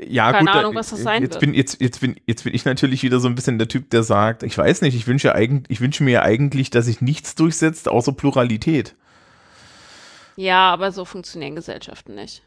[0.08, 1.42] Ja, Keine gut, da- Ahnung, was das sein jetzt wird.
[1.42, 4.04] bin jetzt jetzt bin jetzt bin ich natürlich wieder so ein bisschen der Typ, der
[4.04, 7.88] sagt, ich weiß nicht, ich wünsche eigentlich ich wünsche mir eigentlich, dass sich nichts durchsetzt
[7.88, 8.96] außer Pluralität.
[10.36, 12.44] Ja, aber so funktionieren Gesellschaften nicht.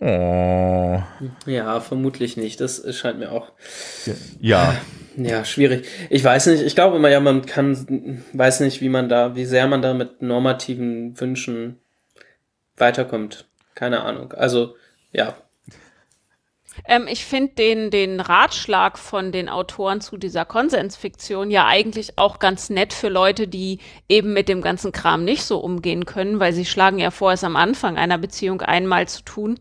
[0.00, 1.00] Oh.
[1.46, 2.60] Ja, vermutlich nicht.
[2.60, 3.52] Das scheint mir auch.
[4.38, 4.74] Ja.
[5.16, 5.86] Ja, schwierig.
[6.10, 9.46] Ich weiß nicht, ich glaube immer, ja, man kann, weiß nicht, wie man da, wie
[9.46, 11.78] sehr man da mit normativen Wünschen
[12.76, 13.46] weiterkommt.
[13.74, 14.32] Keine Ahnung.
[14.32, 14.76] Also,
[15.12, 15.34] ja.
[16.84, 22.38] Ähm, ich finde den, den Ratschlag von den Autoren zu dieser Konsensfiktion ja eigentlich auch
[22.38, 23.78] ganz nett für Leute, die
[24.08, 27.44] eben mit dem ganzen Kram nicht so umgehen können, weil sie schlagen ja vor, es
[27.44, 29.60] am Anfang einer Beziehung einmal zu tun.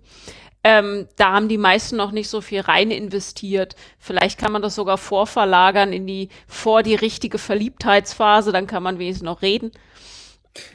[0.64, 3.76] Ähm, da haben die meisten noch nicht so viel rein investiert.
[3.98, 9.00] Vielleicht kann man das sogar vorverlagern in die, vor die richtige Verliebtheitsphase, dann kann man
[9.00, 9.72] wenigstens noch reden.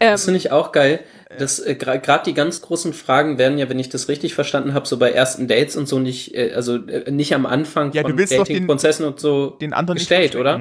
[0.01, 1.01] Ähm, Das finde ich auch geil.
[1.39, 4.87] Das äh, gerade die ganz großen Fragen werden ja, wenn ich das richtig verstanden habe,
[4.87, 8.11] so bei ersten Dates und so nicht, äh, also äh, nicht am Anfang Ja, doch
[8.15, 10.61] den- Dating-Prozessen und so Den anderen gestellt, oder?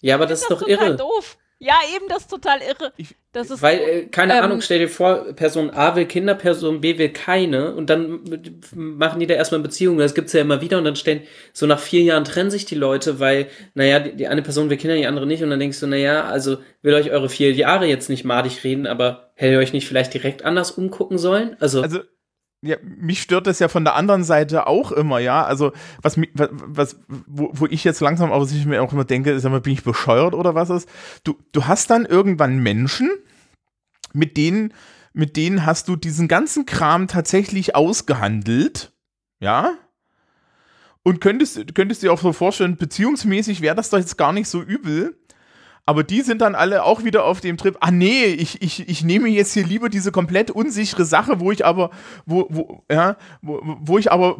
[0.00, 0.96] Ja, aber das ist das doch ist total irre.
[0.96, 1.36] doof.
[1.64, 2.92] Ja, eben, das ist total irre.
[2.96, 6.34] Ich- das ist Weil, äh, keine Ähm, Ahnung, stell dir vor, Person A will Kinder,
[6.34, 8.20] Person B will keine und dann
[8.74, 11.22] machen die da erstmal Beziehungen, das gibt's ja immer wieder und dann stellen,
[11.52, 14.76] so nach vier Jahren trennen sich die Leute, weil, naja, die, die eine Person will
[14.76, 17.86] Kinder, die andere nicht und dann denkst du, naja, also will euch eure vier Jahre
[17.86, 21.56] jetzt nicht madig reden, aber hättet ihr euch nicht vielleicht direkt anders umgucken sollen?
[21.60, 22.00] Also, Also
[22.62, 25.44] ja, mich stört das ja von der anderen Seite auch immer, ja.
[25.44, 29.50] Also, was, was wo, wo ich jetzt langsam aber sicher mir auch immer denke, sag
[29.50, 30.88] mal, bin ich bescheuert oder was ist?
[31.24, 33.10] Du, du hast dann irgendwann Menschen,
[34.12, 34.72] mit denen,
[35.12, 38.92] mit denen hast du diesen ganzen Kram tatsächlich ausgehandelt,
[39.40, 39.72] ja.
[41.02, 44.62] Und könntest, könntest dir auch so vorstellen, beziehungsmäßig wäre das doch jetzt gar nicht so
[44.62, 45.18] übel.
[45.84, 49.02] Aber die sind dann alle auch wieder auf dem Trip, ah nee, ich, ich, ich
[49.02, 51.90] nehme jetzt hier lieber diese komplett unsichere Sache, wo ich aber,
[52.24, 54.36] wo, wo, ja, wo, wo ich aber,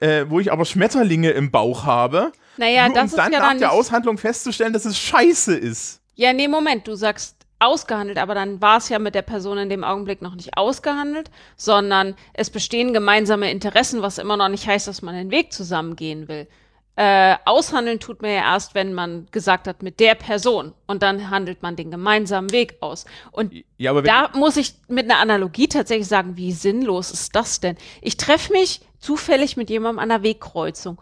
[0.00, 2.32] äh, wo ich aber Schmetterlinge im Bauch habe.
[2.56, 5.54] Naja, nur das um ist dann ja nach dann der Aushandlung festzustellen, dass es scheiße
[5.54, 6.00] ist.
[6.14, 9.68] Ja, nee, Moment, du sagst ausgehandelt, aber dann war es ja mit der Person in
[9.68, 14.88] dem Augenblick noch nicht ausgehandelt, sondern es bestehen gemeinsame Interessen, was immer noch nicht heißt,
[14.88, 16.48] dass man den Weg zusammen gehen will.
[16.94, 20.74] Äh, aushandeln tut man ja erst, wenn man gesagt hat, mit der Person.
[20.86, 23.06] Und dann handelt man den gemeinsamen Weg aus.
[23.30, 27.76] Und Ja, da muss ich mit einer Analogie tatsächlich sagen, wie sinnlos ist das denn?
[28.02, 31.00] Ich treffe mich zufällig mit jemandem an einer Wegkreuzung.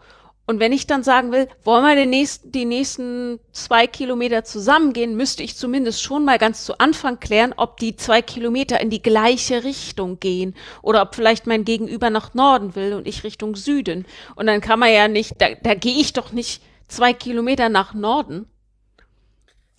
[0.51, 5.15] Und wenn ich dann sagen will, wollen wir den nächsten, die nächsten zwei Kilometer zusammengehen,
[5.15, 9.01] müsste ich zumindest schon mal ganz zu Anfang klären, ob die zwei Kilometer in die
[9.01, 14.05] gleiche Richtung gehen oder ob vielleicht mein Gegenüber nach Norden will und ich Richtung Süden.
[14.35, 17.93] Und dann kann man ja nicht, da, da gehe ich doch nicht zwei Kilometer nach
[17.93, 18.45] Norden,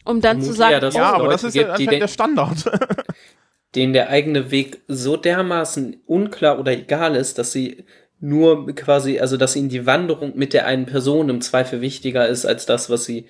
[0.07, 2.09] um dann zu Vermute sagen, ja, ja, aber Leute das ist ja gibt, anscheinend der
[2.09, 2.65] Standard.
[3.75, 7.85] denen der eigene Weg so dermaßen unklar oder egal ist, dass sie
[8.23, 12.47] nur quasi, also dass ihnen die Wanderung mit der einen Person im Zweifel wichtiger ist
[12.47, 13.27] als das, was sie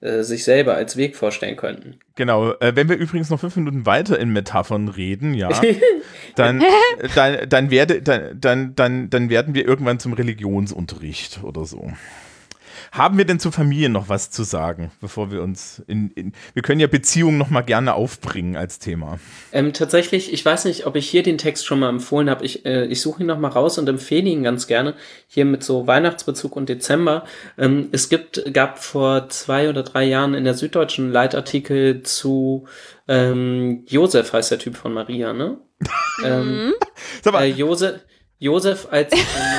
[0.00, 2.00] äh, sich selber als Weg vorstellen könnten.
[2.14, 5.50] Genau, äh, wenn wir übrigens noch fünf Minuten weiter in Metaphern reden, ja,
[6.36, 6.62] dann,
[7.14, 11.92] dann, dann, werde, dann, dann, dann, dann werden wir irgendwann zum Religionsunterricht oder so.
[12.92, 16.62] Haben wir denn zu Familien noch was zu sagen, bevor wir uns in, in wir
[16.62, 19.18] können ja Beziehungen noch mal gerne aufbringen als Thema.
[19.52, 22.44] Ähm, tatsächlich, ich weiß nicht, ob ich hier den Text schon mal empfohlen habe.
[22.44, 24.94] Ich, äh, ich suche ihn noch mal raus und empfehle ihn ganz gerne.
[25.28, 27.24] Hier mit so Weihnachtsbezug und Dezember.
[27.56, 32.66] Ähm, es gibt, gab vor zwei oder drei Jahren in der Süddeutschen Leitartikel zu
[33.10, 35.58] ähm, Josef heißt der Typ von Maria, ne?
[36.24, 36.74] ähm,
[37.22, 38.00] Sag mal, äh, Josef,
[38.42, 39.12] Josef als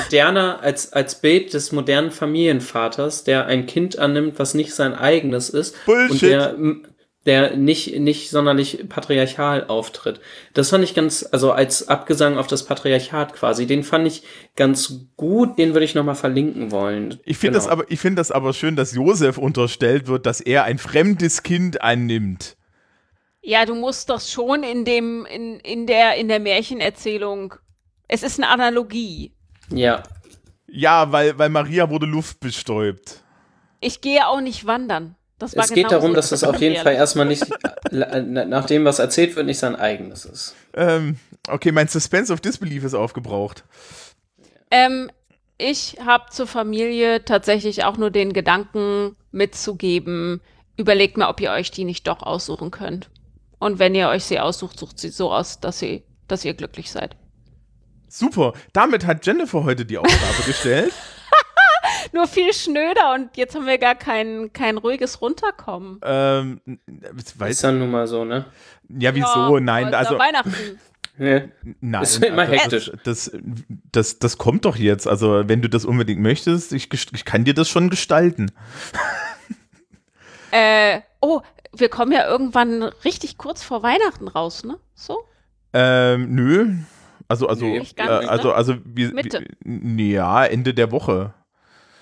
[0.04, 5.50] moderner, als, als Bild des modernen Familienvaters, der ein Kind annimmt, was nicht sein eigenes
[5.50, 5.76] ist.
[5.86, 6.22] Und Bullshit.
[6.28, 6.86] der, m,
[7.24, 10.20] der nicht, nicht sonderlich patriarchal auftritt.
[10.54, 14.24] Das fand ich ganz, also als Abgesang auf das Patriarchat quasi, den fand ich
[14.56, 17.20] ganz gut, den würde ich nochmal verlinken wollen.
[17.24, 17.74] ich finde das Genau.
[17.74, 21.80] aber, ich finde das aber schön, dass Josef unterstellt wird, dass er ein fremdes Kind
[21.82, 22.56] annimmt.
[23.42, 27.54] Ja, du musst doch schon in dem, in, in der, in der Märchenerzählung.
[28.12, 29.32] Es ist eine Analogie.
[29.70, 30.02] Ja.
[30.66, 33.22] Ja, weil, weil Maria wurde luftbestäubt.
[33.80, 35.16] Ich gehe auch nicht wandern.
[35.38, 37.46] Das war Es geht darum, dass es auf jeden Fall erstmal nicht,
[37.90, 40.54] nach dem, was erzählt wird, nicht sein eigenes ist.
[40.74, 41.18] Ähm,
[41.48, 43.64] okay, mein Suspense of Disbelief ist aufgebraucht.
[44.70, 45.10] Ähm,
[45.56, 50.42] ich habe zur Familie tatsächlich auch nur den Gedanken mitzugeben,
[50.76, 53.08] überlegt mal, ob ihr euch die nicht doch aussuchen könnt.
[53.58, 56.90] Und wenn ihr euch sie aussucht, sucht sie so aus, dass, sie, dass ihr glücklich
[56.90, 57.16] seid.
[58.12, 58.52] Super.
[58.74, 60.92] Damit hat Jennifer heute die Aufgabe gestellt.
[62.12, 65.98] Nur viel schnöder und jetzt haben wir gar kein, kein ruhiges Runterkommen.
[66.04, 66.60] Ähm,
[67.16, 68.44] Ist weiß, dann nun mal so, ne?
[68.88, 69.54] ja, wieso?
[69.56, 70.54] Ja, Nein, also, Weihnachten.
[71.18, 71.42] Ja.
[71.82, 72.02] nein.
[72.02, 72.90] Ist immer also, hektisch.
[73.04, 73.30] Das,
[73.92, 75.06] das, das kommt doch jetzt.
[75.06, 78.50] Also, wenn du das unbedingt möchtest, ich, ich kann dir das schon gestalten.
[80.52, 81.42] Äh, oh,
[81.76, 84.78] wir kommen ja irgendwann richtig kurz vor Weihnachten raus, ne?
[84.94, 85.22] So?
[85.74, 86.76] Ähm, nö.
[87.32, 88.30] Also, also, Nee, äh, ganz, ne?
[88.30, 89.42] also, also, wir, Mitte.
[89.64, 91.32] wir, ja, Ende der Woche.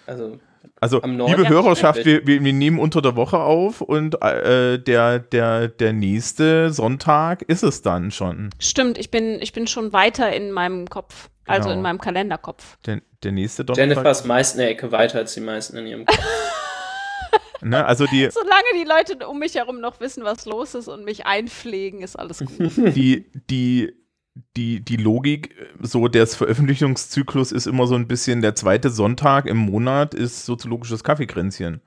[0.07, 0.41] Also,
[0.81, 5.69] Also, liebe Hörerschaft, wir, wir, wir nehmen unter der Woche auf und äh, der, der,
[5.69, 8.51] der nächste Sonntag ist es dann schon.
[8.59, 11.31] Stimmt, ich bin, ich bin schon weiter in meinem Kopf.
[11.47, 11.77] Also Genau.
[11.77, 12.77] in meinem Kalenderkopf.
[12.87, 13.89] Der, der nächste Donnerstag.
[13.89, 16.19] Jennifer ist meist eine Ecke weiter als die meisten in ihrem Kopf.
[17.63, 21.05] Ne, also die, Solange die Leute um mich herum noch wissen, was los ist und
[21.05, 22.73] mich einpflegen, ist alles gut.
[22.97, 23.93] die, die,
[24.57, 29.57] die, die Logik so des Veröffentlichungszyklus ist immer so ein bisschen der zweite Sonntag im
[29.57, 31.81] Monat ist soziologisches Kaffeekränzchen.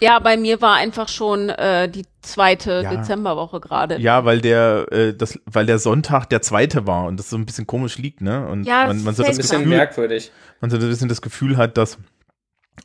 [0.00, 2.96] ja, bei mir war einfach schon äh, die zweite Ja.
[2.96, 3.98] Dezemberwoche gerade.
[3.98, 7.46] Ja, weil der, äh, das, weil der Sonntag der zweite war und das so ein
[7.46, 8.46] bisschen komisch liegt, ne?
[8.46, 10.32] Und Ja, man, man, so das Ein bisschen Gefühl, merkwürdig.
[10.60, 11.98] man so ein bisschen das Gefühl hat, dass,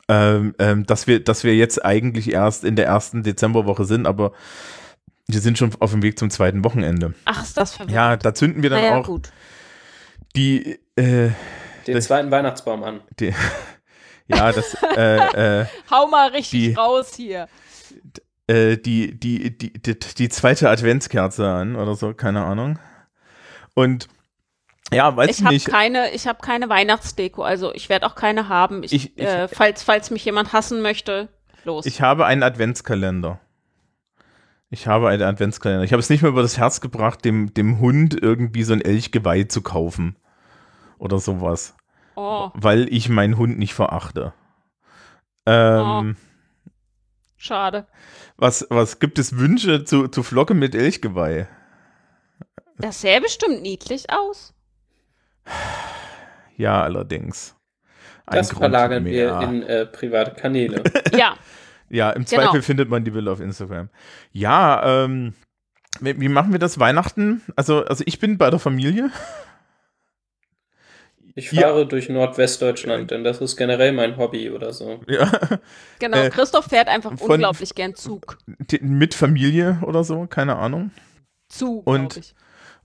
[0.08, 4.32] ähm, ähm, dass, wir, dass wir jetzt eigentlich erst in der ersten Dezemberwoche sind, aber
[5.28, 7.14] wir sind schon auf dem Weg zum zweiten Wochenende.
[7.24, 7.94] Ach, ist das verwirrend.
[7.94, 9.30] Ja, da zünden wir dann naja, auch gut.
[10.36, 11.30] die, äh,
[11.86, 13.00] Den Das- zweiten Weihnachtsbaum an.
[13.18, 13.32] die
[14.28, 17.48] ja, das, äh, äh, Hau mal richtig Die- raus hier.
[18.46, 22.78] äh, die, die, die, die, die zweite Adventskerze an oder so, keine Ahnung.
[23.74, 24.08] Und
[24.92, 25.66] ja, weiß Ich ich habe nicht.
[25.68, 28.82] keine, ich habe keine Weihnachtsdeko, also ich werde auch keine haben.
[28.82, 31.28] Ich, Ich- ich- äh, falls, falls mich jemand hassen möchte,
[31.64, 31.86] los.
[31.86, 33.40] Ich habe einen Adventskalender.
[34.72, 35.84] Ich habe einen Adventskalender.
[35.84, 38.80] Ich habe es nicht mehr über das Herz gebracht, dem, dem Hund irgendwie so ein
[38.80, 40.16] Elchgeweih zu kaufen.
[40.98, 41.74] Oder sowas.
[42.14, 44.32] oh, Weil ich meinen Hund nicht verachte.
[45.44, 46.16] Ähm,
[47.36, 47.86] schade.
[48.38, 51.48] was, was gibt es Wünsche zu, zu Flocke mit Elchgeweih?
[52.78, 54.54] Das sähe bestimmt niedlich aus.
[56.56, 57.56] Ja, allerdings.
[58.24, 59.38] Ein Das Grund verlagern mehr.
[59.38, 60.82] wir in äh, private Kanäle.
[61.14, 61.36] Ja,
[61.92, 62.42] Ja, im Genau.
[62.44, 63.90] Zweifel findet man die Bilder auf Instagram.
[64.32, 65.34] Ja, ähm,
[66.00, 67.42] wie, wie machen wir das Weihnachten?
[67.54, 69.10] Also, also ich bin bei der Familie.
[71.34, 71.62] Ich Ja.
[71.62, 75.00] fahre durch Nordwestdeutschland, denn das ist generell mein Hobby oder so.
[75.08, 75.30] Ja,
[75.98, 78.38] Genau, Äh, Christoph fährt einfach von- unglaublich gern Zug.
[78.80, 80.90] mit Familie oder so, keine Ahnung.
[81.48, 82.34] Zu, Und- glaube ich.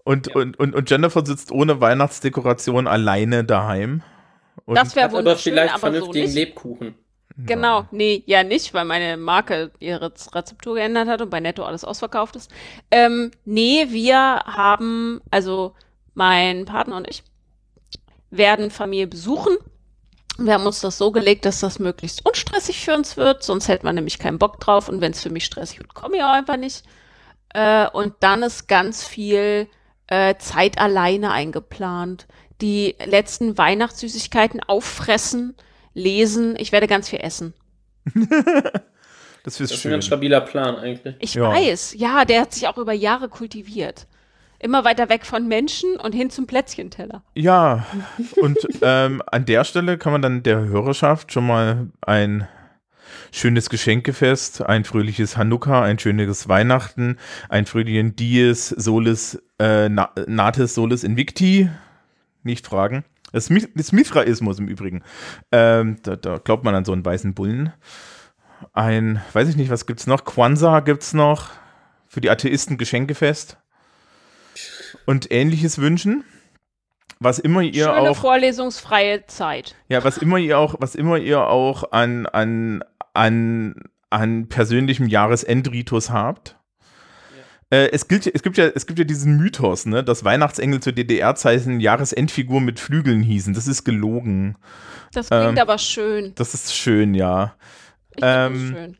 [0.03, 0.35] Und, Ja.
[0.35, 4.01] und, und, und Jennifer sitzt ohne Weihnachtsdekoration alleine daheim.
[4.65, 6.35] Und, Das wäre aber wunderschön, vielleicht aber so vernünftigen nicht.
[6.35, 6.95] Lebkuchen.
[7.45, 11.83] Genau, nee, ja nicht, weil meine Marke ihre Rezeptur geändert hat und bei Netto alles
[11.83, 12.51] ausverkauft ist.
[12.89, 15.75] Ähm, nee, wir haben, also
[16.15, 17.23] mein Partner und ich
[18.31, 19.55] werden Familie besuchen.
[20.39, 23.85] Wir haben uns das so gelegt, dass das möglichst unstressig für uns wird, sonst hätte
[23.85, 26.33] man nämlich keinen Bock drauf und wenn es für mich stressig wird, komme ich auch
[26.33, 26.85] einfach nicht.
[27.53, 29.67] Äh, und dann ist ganz viel
[30.07, 32.27] äh, Zeit alleine eingeplant.
[32.61, 35.55] Die letzten Weihnachtssüßigkeiten auffressen,
[35.97, 36.55] lesen.
[36.57, 37.53] Ich werde ganz viel essen.
[39.43, 39.91] Das ist Das ist ein schön.
[39.91, 41.15] ganz stabiler Plan eigentlich.
[41.19, 41.49] Ich Ja.
[41.51, 44.05] weiß, ja, der hat sich auch über Jahre kultiviert.
[44.59, 47.23] Immer weiter weg von Menschen und hin zum Plätzchenteller.
[47.33, 47.85] Ja,
[48.41, 52.45] und ähm, an der Stelle kann man dann der Hörerschaft schon mal ein
[53.31, 57.17] schönes Geschenkefest, ein fröhliches Hanukkah, ein schönes Weihnachten,
[57.47, 61.69] ein fröhlichen Dies Solis, äh, Na Natis Solis Invicti,
[62.43, 63.05] nicht fragen.
[63.31, 65.03] Das ist Mithraismus im Übrigen.
[65.51, 67.73] Ähm, da, da glaubt man an so einen weißen Bullen.
[68.73, 70.23] Ein, weiß ich nicht, was gibt's noch?
[70.25, 71.49] Kwanzaa gibt's noch.
[72.07, 73.57] Für die Atheisten Geschenkefest.
[75.05, 76.23] Und ähnliches wünschen.
[77.19, 79.75] Was immer ihr Schöne auch vorlesungsfreie Zeit.
[79.89, 82.83] ja, was immer ihr auch, was immer ihr auch an, an,
[83.13, 83.75] an,
[84.11, 86.56] an persönlichem Jahresendritus habt.
[87.69, 90.93] Äh, es, gilt, es, gibt ja, es gibt ja diesen Mythos, ne, dass Weihnachtsengel zu
[90.93, 93.53] DDR-Zeiten Jahresendfigur mit Flügeln hießen.
[93.53, 94.55] Das ist gelogen.
[95.13, 96.33] Das klingt Ähm, aber schön.
[96.35, 97.55] Das ist schön, ja.
[98.15, 98.97] Ich ähm, schön.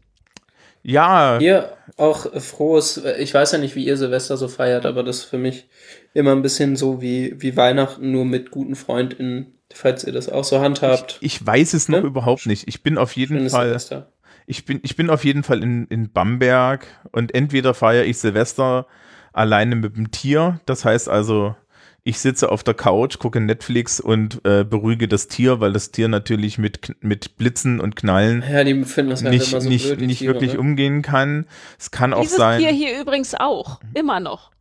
[0.83, 5.17] Ja, Ihr auch frohes, ich weiß ja nicht, wie ihr Silvester so feiert, aber das
[5.19, 5.67] ist für mich
[6.13, 10.45] immer ein bisschen so wie, wie Weihnachten, nur mit guten FreundInnen, falls ihr das auch
[10.45, 11.17] so handhabt.
[11.21, 12.07] ich weiß es noch Ne?
[12.07, 12.67] überhaupt nicht.
[12.69, 13.67] Ich bin auf jeden Schönes Fall.
[13.67, 14.11] Silvester.
[14.49, 18.87] Ich bin, ich bin auf jeden Fall in, in Bamberg und entweder feiere ich Silvester
[19.33, 20.61] alleine mit dem Tier.
[20.65, 21.55] Das heißt also,
[22.03, 26.07] ich sitze auf der Couch, gucke Netflix und äh, beruhige das Tier, weil das Tier
[26.07, 29.85] natürlich mit, mit Blitzen und Knallen Ja, die finden das halt nicht, immer so nicht,
[29.85, 30.59] blöd, die nicht Tiere, wirklich ne?
[30.59, 31.45] umgehen kann.
[31.77, 32.61] Es kann auch Dieses sein.
[32.61, 33.81] Tier hier übrigens auch.
[33.93, 34.51] Immer noch.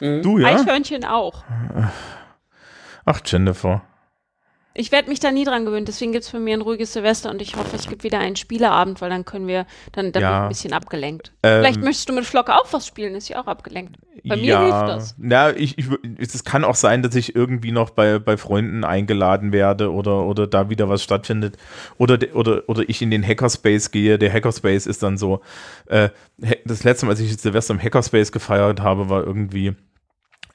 [0.00, 0.22] Mhm.
[0.22, 0.48] du, ja?
[0.48, 1.44] Eichhörnchen auch.
[3.04, 3.82] Ach, Jennifer.
[4.80, 7.30] Ich werde mich da nie dran gewöhnen, deswegen gibt es für mich ein ruhiges Silvester
[7.30, 10.42] und ich hoffe, es gibt wieder einen Spieleabend, weil dann können wir, dann, dann Ja.
[10.44, 11.32] ein bisschen abgelenkt.
[11.42, 13.96] Ähm, Vielleicht möchtest du mit Flocke auch was spielen, ist ja auch abgelenkt.
[14.24, 15.14] Bei mir ja, hilft das.
[15.18, 15.86] Na, ich, ich,
[16.20, 20.46] es kann auch sein, dass ich irgendwie noch bei, bei Freunden eingeladen werde oder, oder
[20.46, 21.56] da wieder was stattfindet.
[21.98, 24.18] Oder, de- oder, oder ich in den Hackerspace gehe.
[24.18, 25.40] Der Hackerspace ist dann so,
[25.86, 26.10] äh,
[26.64, 29.74] das letzte Mal, als ich Silvester im Hackerspace gefeiert habe, war irgendwie,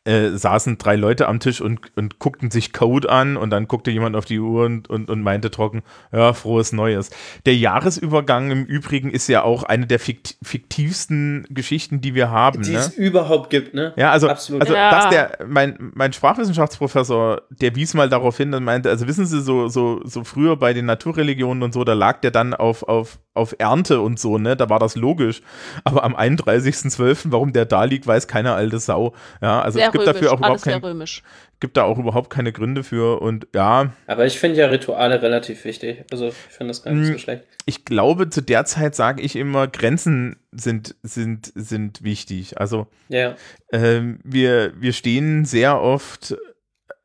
[0.05, 3.89] äh, saßen drei Leute am Tisch und, und guckten sich Code an und dann guckte
[3.89, 5.81] jemand auf die Uhr und, und, und meinte trocken,
[6.11, 7.09] ja, frohes Neues.
[7.45, 12.63] Der Jahresübergang im Übrigen ist ja auch eine der fikt fiktivsten Geschichten, die wir haben.
[12.63, 12.79] Die ne?
[12.79, 13.93] es überhaupt gibt, ne?
[13.95, 14.61] Ja, also, Absolut.
[14.63, 14.91] also Ja.
[14.91, 19.41] dass der, mein, mein Sprachwissenschaftsprofessor, der wies mal darauf hin und meinte, also wissen Sie,
[19.41, 23.19] so, so, so früher bei den Naturreligionen und so, da lag der dann auf, auf,
[23.33, 24.57] auf Ernte und so, ne?
[24.57, 25.41] Da war das logisch.
[25.85, 29.13] Aber am 31.12., warum der da liegt, weiß keine alte Sau.
[29.41, 31.23] Ja, also es gibt römisch, dafür auch überhaupt kein, römisch.
[31.61, 35.63] gibt da auch überhaupt keine Gründe für und ja, Aber ich finde ja Rituale relativ
[35.63, 36.03] wichtig.
[36.11, 37.43] Also ich finde das gar nicht so schlecht.
[37.65, 42.59] ich glaube, zu der Zeit sage ich immer, Grenzen sind, sind, sind wichtig.
[42.59, 43.35] Also Ja.
[43.71, 46.35] Ähm, wir, wir stehen sehr oft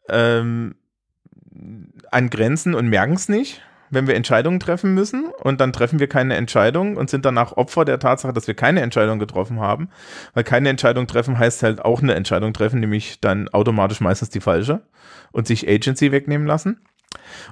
[0.09, 0.75] ähm,
[2.11, 6.09] an Grenzen und merken es nicht, wenn wir Entscheidungen treffen müssen und dann treffen wir
[6.09, 9.89] keine Entscheidung und sind danach Opfer der Tatsache, dass wir keine Entscheidung getroffen haben,
[10.35, 14.41] weil keine Entscheidung treffen heißt halt auch eine Entscheidung treffen, nämlich dann automatisch meistens die
[14.41, 14.83] falsche
[15.33, 16.81] und sich Agency wegnehmen lassen.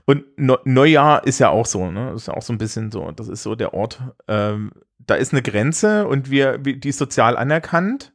[0.04, 2.12] Und Neu- Neujahr ist ja auch so, ne?
[2.14, 3.10] Ist ja auch so ein bisschen so.
[3.12, 4.00] Das ist so der Ort.
[4.28, 4.72] Ähm,
[5.06, 8.12] da ist eine Grenze und wir- die ist sozial anerkannt.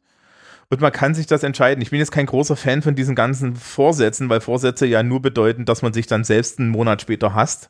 [0.69, 1.81] Und man kann sich das entscheiden.
[1.81, 5.65] Ich bin jetzt kein großer Fan von diesen ganzen Vorsätzen, weil Vorsätze ja nur bedeuten,
[5.65, 7.69] dass man sich dann selbst einen Monat später hasst.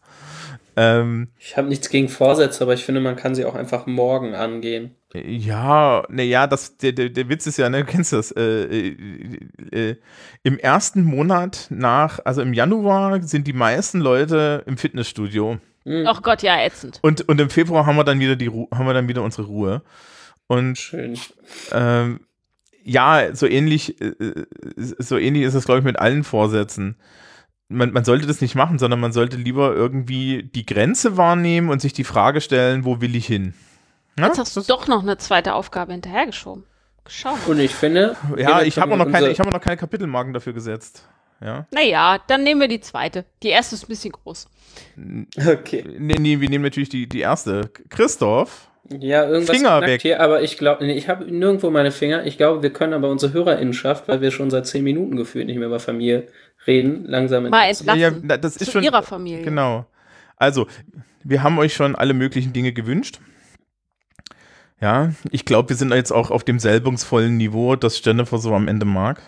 [0.76, 4.36] Ähm, Ich habe nichts gegen Vorsätze, aber ich finde, man kann sie auch einfach morgen
[4.36, 4.96] angehen.
[5.14, 8.98] ja, naja, das, der, der, der Witz ist ja, ne, du kennst das, äh, äh,
[9.72, 9.96] äh,
[10.44, 15.60] im ersten Monat nach, also im Januar sind die meisten Leute im Fitnessstudio.
[15.84, 17.00] Hm, Ach Gott, ja, ätzend.
[17.02, 19.48] Und, und im Februar haben wir dann wieder die Ru haben wir dann wieder unsere
[19.48, 19.82] Ruhe.
[20.48, 21.18] Und schön.
[21.72, 22.22] ähm,
[22.84, 24.46] ja, so ähnlich, äh, äh,
[24.78, 26.98] so ähnlich ist es, glaube ich, mit allen Vorsätzen.
[27.72, 31.82] Man, man sollte das nicht machen, sondern man sollte lieber irgendwie die Grenze wahrnehmen und
[31.82, 33.54] sich die Frage stellen, wo will ich hin?
[34.20, 36.66] Ja, Jetzt hast du doch noch eine zweite Aufgabe hinterhergeschoben.
[37.08, 37.36] Schau.
[37.48, 38.16] Und ich finde.
[38.38, 41.08] ja, ich habe noch keine, wir ich habe auch noch keine Kapitelmarken dafür gesetzt.
[41.44, 41.66] Ja.
[41.72, 43.26] Naja, dann nehmen wir die zweite.
[43.42, 44.48] Die erste ist ein bisschen groß.
[45.36, 45.84] Okay.
[45.98, 47.72] Nee, nee, wir nehmen natürlich die, die erste.
[47.90, 48.70] Christoph.
[49.00, 50.02] Ja, irgendwas Finger weg.
[50.02, 52.26] hier, aber ich glaube, nee, ich habe nirgendwo meine Finger.
[52.26, 55.58] Ich glaube, wir können aber unsere Hörerinnenschaft, weil wir schon seit zehn Minuten gefühlt nicht
[55.58, 56.28] mehr über Familie
[56.68, 58.00] reden, langsam Mal entlassen.
[58.00, 58.84] Ja, das ist Zu schon.
[58.84, 59.44] ihrer Familie.
[59.44, 59.86] Genau.
[60.38, 60.68] Also,
[61.24, 63.20] wir haben euch schon alle möglichen Dinge gewünscht.
[64.80, 68.68] Ja, ich glaube, wir sind jetzt auch auf dem selbungsvollen Niveau, das Jennifer so am
[68.68, 69.22] Ende mag.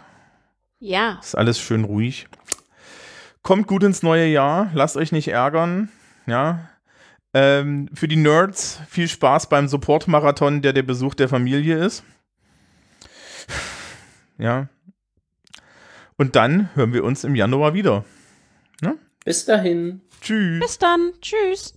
[0.79, 1.19] Ja.
[1.21, 2.27] Ist alles schön ruhig.
[3.43, 5.89] Kommt gut ins neue Jahr, lasst euch nicht ärgern.
[6.25, 6.69] Ja.
[7.35, 12.03] Ähm, für die Nerds viel Spaß beim Support-Marathon, der der Besuch der Familie ist.
[14.37, 14.67] Ja.
[16.17, 18.03] Und dann hören wir uns im Januar wieder.
[19.25, 20.01] Bis dahin.
[20.21, 20.59] Tschüss.
[20.59, 21.13] Bis dann.
[21.21, 21.73] Tschüss.